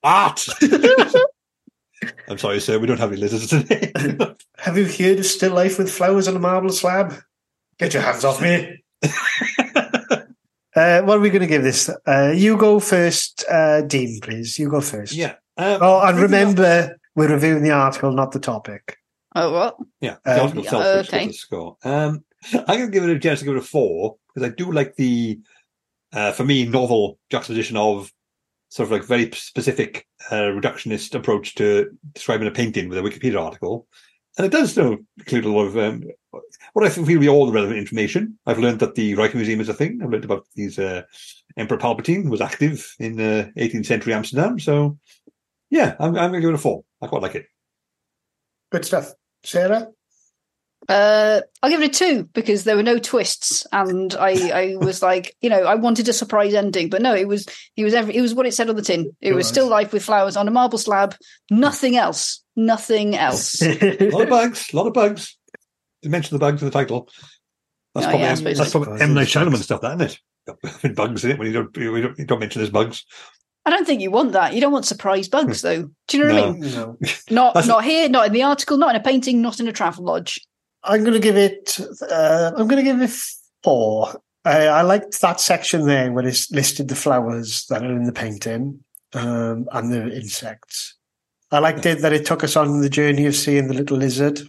Art. 0.03 0.45
I'm 2.27 2.37
sorry, 2.37 2.59
sir. 2.59 2.79
We 2.79 2.87
don't 2.87 2.99
have 2.99 3.11
any 3.11 3.21
lizards 3.21 3.47
today. 3.47 3.91
Have 4.57 4.77
you 4.77 4.85
heard 4.85 5.19
of 5.19 5.25
still 5.25 5.53
life 5.53 5.77
with 5.77 5.91
flowers 5.91 6.27
on 6.27 6.35
a 6.35 6.39
marble 6.39 6.71
slab? 6.71 7.13
Get 7.77 7.93
your 7.93 8.01
hands 8.03 8.25
off 8.25 8.41
me. 8.41 8.83
uh, 9.03 11.01
what 11.01 11.17
are 11.17 11.19
we 11.19 11.29
going 11.29 11.41
to 11.41 11.47
give 11.47 11.63
this? 11.63 11.89
Uh, 12.07 12.31
you 12.35 12.57
go 12.57 12.79
first, 12.79 13.43
uh, 13.49 13.81
Dean, 13.81 14.19
please. 14.21 14.57
You 14.57 14.69
go 14.69 14.81
first. 14.81 15.13
yeah. 15.13 15.35
Um, 15.57 15.79
Oh, 15.81 15.99
and 16.01 16.15
maybe 16.15 16.23
remember, 16.23 16.97
we're 17.15 17.29
reviewing 17.31 17.63
the 17.63 17.71
article, 17.71 18.11
not 18.11 18.31
the 18.31 18.39
topic. 18.39 18.97
oh 19.35 19.51
what? 19.51 19.77
Yeah, 19.99 20.17
the 20.23 20.33
Um, 20.33 20.39
article 20.41 20.63
itself 20.63 20.83
yeah, 20.83 21.01
okay. 21.17 21.27
the 21.27 21.33
score. 21.33 21.77
Um, 21.83 22.23
I'm 22.53 22.65
going 22.65 22.91
to 22.91 22.99
give 22.99 23.03
it 23.03 23.15
a 23.15 23.19
chance 23.19 23.39
to 23.39 23.45
give 23.45 23.55
it 23.55 23.59
a 23.59 23.65
four 23.65 24.15
because 24.33 24.49
I 24.49 24.53
do 24.55 24.71
like 24.71 24.95
the, 24.95 25.39
uh, 26.13 26.31
for 26.31 26.43
me, 26.43 26.65
novel 26.65 27.19
juxtaposition 27.29 27.77
of 27.77 28.11
sort 28.69 28.87
of 28.87 28.91
like 28.91 29.03
very 29.03 29.29
specific 29.31 30.07
uh, 30.29 30.35
reductionist 30.35 31.13
approach 31.13 31.55
to 31.55 31.91
describing 32.13 32.47
a 32.47 32.51
painting 32.51 32.89
with 32.89 32.97
a 32.97 33.01
Wikipedia 33.01 33.41
article, 33.41 33.87
and 34.37 34.45
it 34.45 34.51
does 34.51 34.77
include 34.77 35.45
a 35.45 35.51
lot 35.51 35.65
of 35.65 35.77
um, 35.77 36.03
what 36.73 36.85
I 36.85 36.89
feel 36.89 37.03
will 37.03 37.19
be 37.19 37.29
all 37.29 37.45
the 37.45 37.51
relevant 37.51 37.79
information. 37.79 38.37
I've 38.45 38.59
learned 38.59 38.79
that 38.79 38.95
the 38.95 39.13
Rijksmuseum 39.13 39.59
is 39.59 39.69
a 39.69 39.73
thing. 39.73 39.99
I've 40.01 40.09
learned 40.09 40.25
about 40.25 40.47
these 40.55 40.79
uh, 40.79 41.03
Emperor 41.57 41.77
Palpatine 41.77 42.29
was 42.29 42.41
active 42.41 42.95
in 42.99 43.19
uh, 43.19 43.49
18th 43.57 43.85
century 43.85 44.13
Amsterdam. 44.13 44.57
So, 44.57 44.97
yeah, 45.69 45.95
I'm, 45.99 46.15
I'm 46.15 46.31
going 46.31 46.33
to 46.33 46.41
give 46.41 46.49
it 46.51 46.55
a 46.55 46.59
four. 46.59 46.83
I 47.01 47.07
quite 47.07 47.21
like 47.21 47.35
it. 47.35 47.45
Good 48.71 48.85
stuff. 48.85 49.13
Sarah? 49.43 49.89
Uh, 50.89 51.41
I'll 51.61 51.69
give 51.69 51.81
it 51.81 51.95
a 51.95 51.99
two 51.99 52.23
because 52.33 52.63
there 52.63 52.75
were 52.75 52.83
no 52.83 52.97
twists, 52.97 53.65
and 53.71 54.13
I, 54.15 54.49
I 54.71 54.75
was 54.79 55.01
like, 55.01 55.35
you 55.41 55.49
know, 55.49 55.63
I 55.63 55.75
wanted 55.75 56.09
a 56.09 56.13
surprise 56.13 56.53
ending, 56.53 56.89
but 56.89 57.01
no, 57.01 57.13
it 57.15 57.27
was, 57.27 57.45
it 57.77 57.83
was 57.83 57.93
every, 57.93 58.15
it 58.15 58.21
was 58.21 58.33
what 58.33 58.45
it 58.47 58.53
said 58.53 58.69
on 58.69 58.75
the 58.75 58.81
tin. 58.81 59.15
It 59.21 59.33
was 59.33 59.45
Right. 59.45 59.51
still 59.51 59.67
life 59.67 59.93
with 59.93 60.03
flowers 60.03 60.35
on 60.35 60.47
a 60.47 60.51
marble 60.51 60.77
slab, 60.79 61.15
nothing 61.49 61.95
else, 61.95 62.43
nothing 62.55 63.15
else. 63.15 63.61
A 63.61 64.09
lot 64.09 64.23
of 64.23 64.29
bugs. 64.29 64.73
A 64.73 64.75
lot 64.75 64.87
of 64.87 64.93
bugs. 64.93 65.37
You 66.01 66.09
mentioned 66.09 66.35
the 66.39 66.43
bugs 66.43 66.61
in 66.61 66.67
the 66.67 66.71
title. 66.73 67.07
That's 67.93 68.07
Oh, 68.07 68.09
probably 68.09 68.25
yeah, 68.25 68.31
I 68.31 68.35
suppose 68.35 68.57
that's 68.57 68.71
so. 68.71 68.83
probably 68.83 69.01
M 69.01 69.13
Night 69.13 69.27
Shyamalan 69.27 69.57
stuff, 69.57 69.81
that 69.81 70.01
isn't 70.01 70.19
it? 70.83 70.95
Bugs 70.95 71.23
in 71.23 71.31
it 71.31 71.37
when 71.37 71.47
you 71.47 71.53
don't 71.53 71.77
you 71.77 72.01
don't, 72.01 72.17
you 72.17 72.25
don't 72.25 72.39
mention 72.39 72.59
there's 72.61 72.71
bugs. 72.71 73.05
I 73.63 73.69
don't 73.69 73.85
think 73.85 74.01
you 74.01 74.09
want 74.09 74.31
that. 74.31 74.55
You 74.55 74.61
don't 74.61 74.71
want 74.71 74.85
surprise 74.85 75.27
bugs, 75.27 75.61
though. 75.61 75.91
Do 76.07 76.17
you 76.17 76.23
know 76.25 76.33
what 76.33 76.43
I 76.43 76.51
mean? 76.53 76.61
no. 76.73 76.97
Not, 77.29 77.67
not 77.67 77.83
here, 77.83 78.09
not 78.09 78.25
in 78.25 78.33
the 78.33 78.41
article, 78.41 78.77
not 78.77 78.95
in 78.95 78.99
a 78.99 79.03
painting, 79.03 79.39
not 79.43 79.59
in 79.59 79.67
a 79.67 79.71
travel 79.71 80.05
lodge. 80.05 80.41
I'm 80.83 81.01
going 81.01 81.13
to 81.13 81.19
give 81.19 81.37
it. 81.37 81.79
Uh, 82.09 82.51
I'm 82.55 82.67
going 82.67 82.83
to 82.83 82.91
give 82.91 83.01
it 83.01 83.11
four. 83.63 84.21
I, 84.43 84.67
I 84.67 84.81
liked 84.81 85.21
that 85.21 85.39
section 85.39 85.85
there 85.85 86.11
where 86.11 86.27
it's 86.27 86.49
listed 86.51 86.87
the 86.87 86.95
flowers 86.95 87.65
that 87.67 87.83
are 87.83 87.91
in 87.91 88.03
the 88.03 88.11
painting 88.11 88.83
um, 89.13 89.67
and 89.71 89.91
the 89.91 90.15
insects. 90.15 90.95
I 91.51 91.59
liked 91.59 91.85
it 91.85 92.01
that 92.01 92.13
it 92.13 92.25
took 92.25 92.43
us 92.43 92.55
on 92.55 92.81
the 92.81 92.89
journey 92.89 93.25
of 93.25 93.35
seeing 93.35 93.67
the 93.67 93.73
little 93.73 93.97
lizard. 93.97 94.41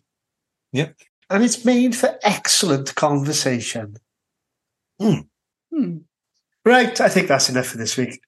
Yep. 0.73 0.97
And 1.29 1.43
it's 1.45 1.65
made 1.65 1.97
for 1.97 2.19
excellent 2.23 2.95
conversation. 2.95 3.97
Hmm. 5.01 5.23
Right, 6.65 7.01
I 7.01 7.09
think 7.09 7.29
that's 7.29 7.49
enough 7.49 7.67
for 7.67 7.79
this 7.79 7.97
week. 7.97 8.21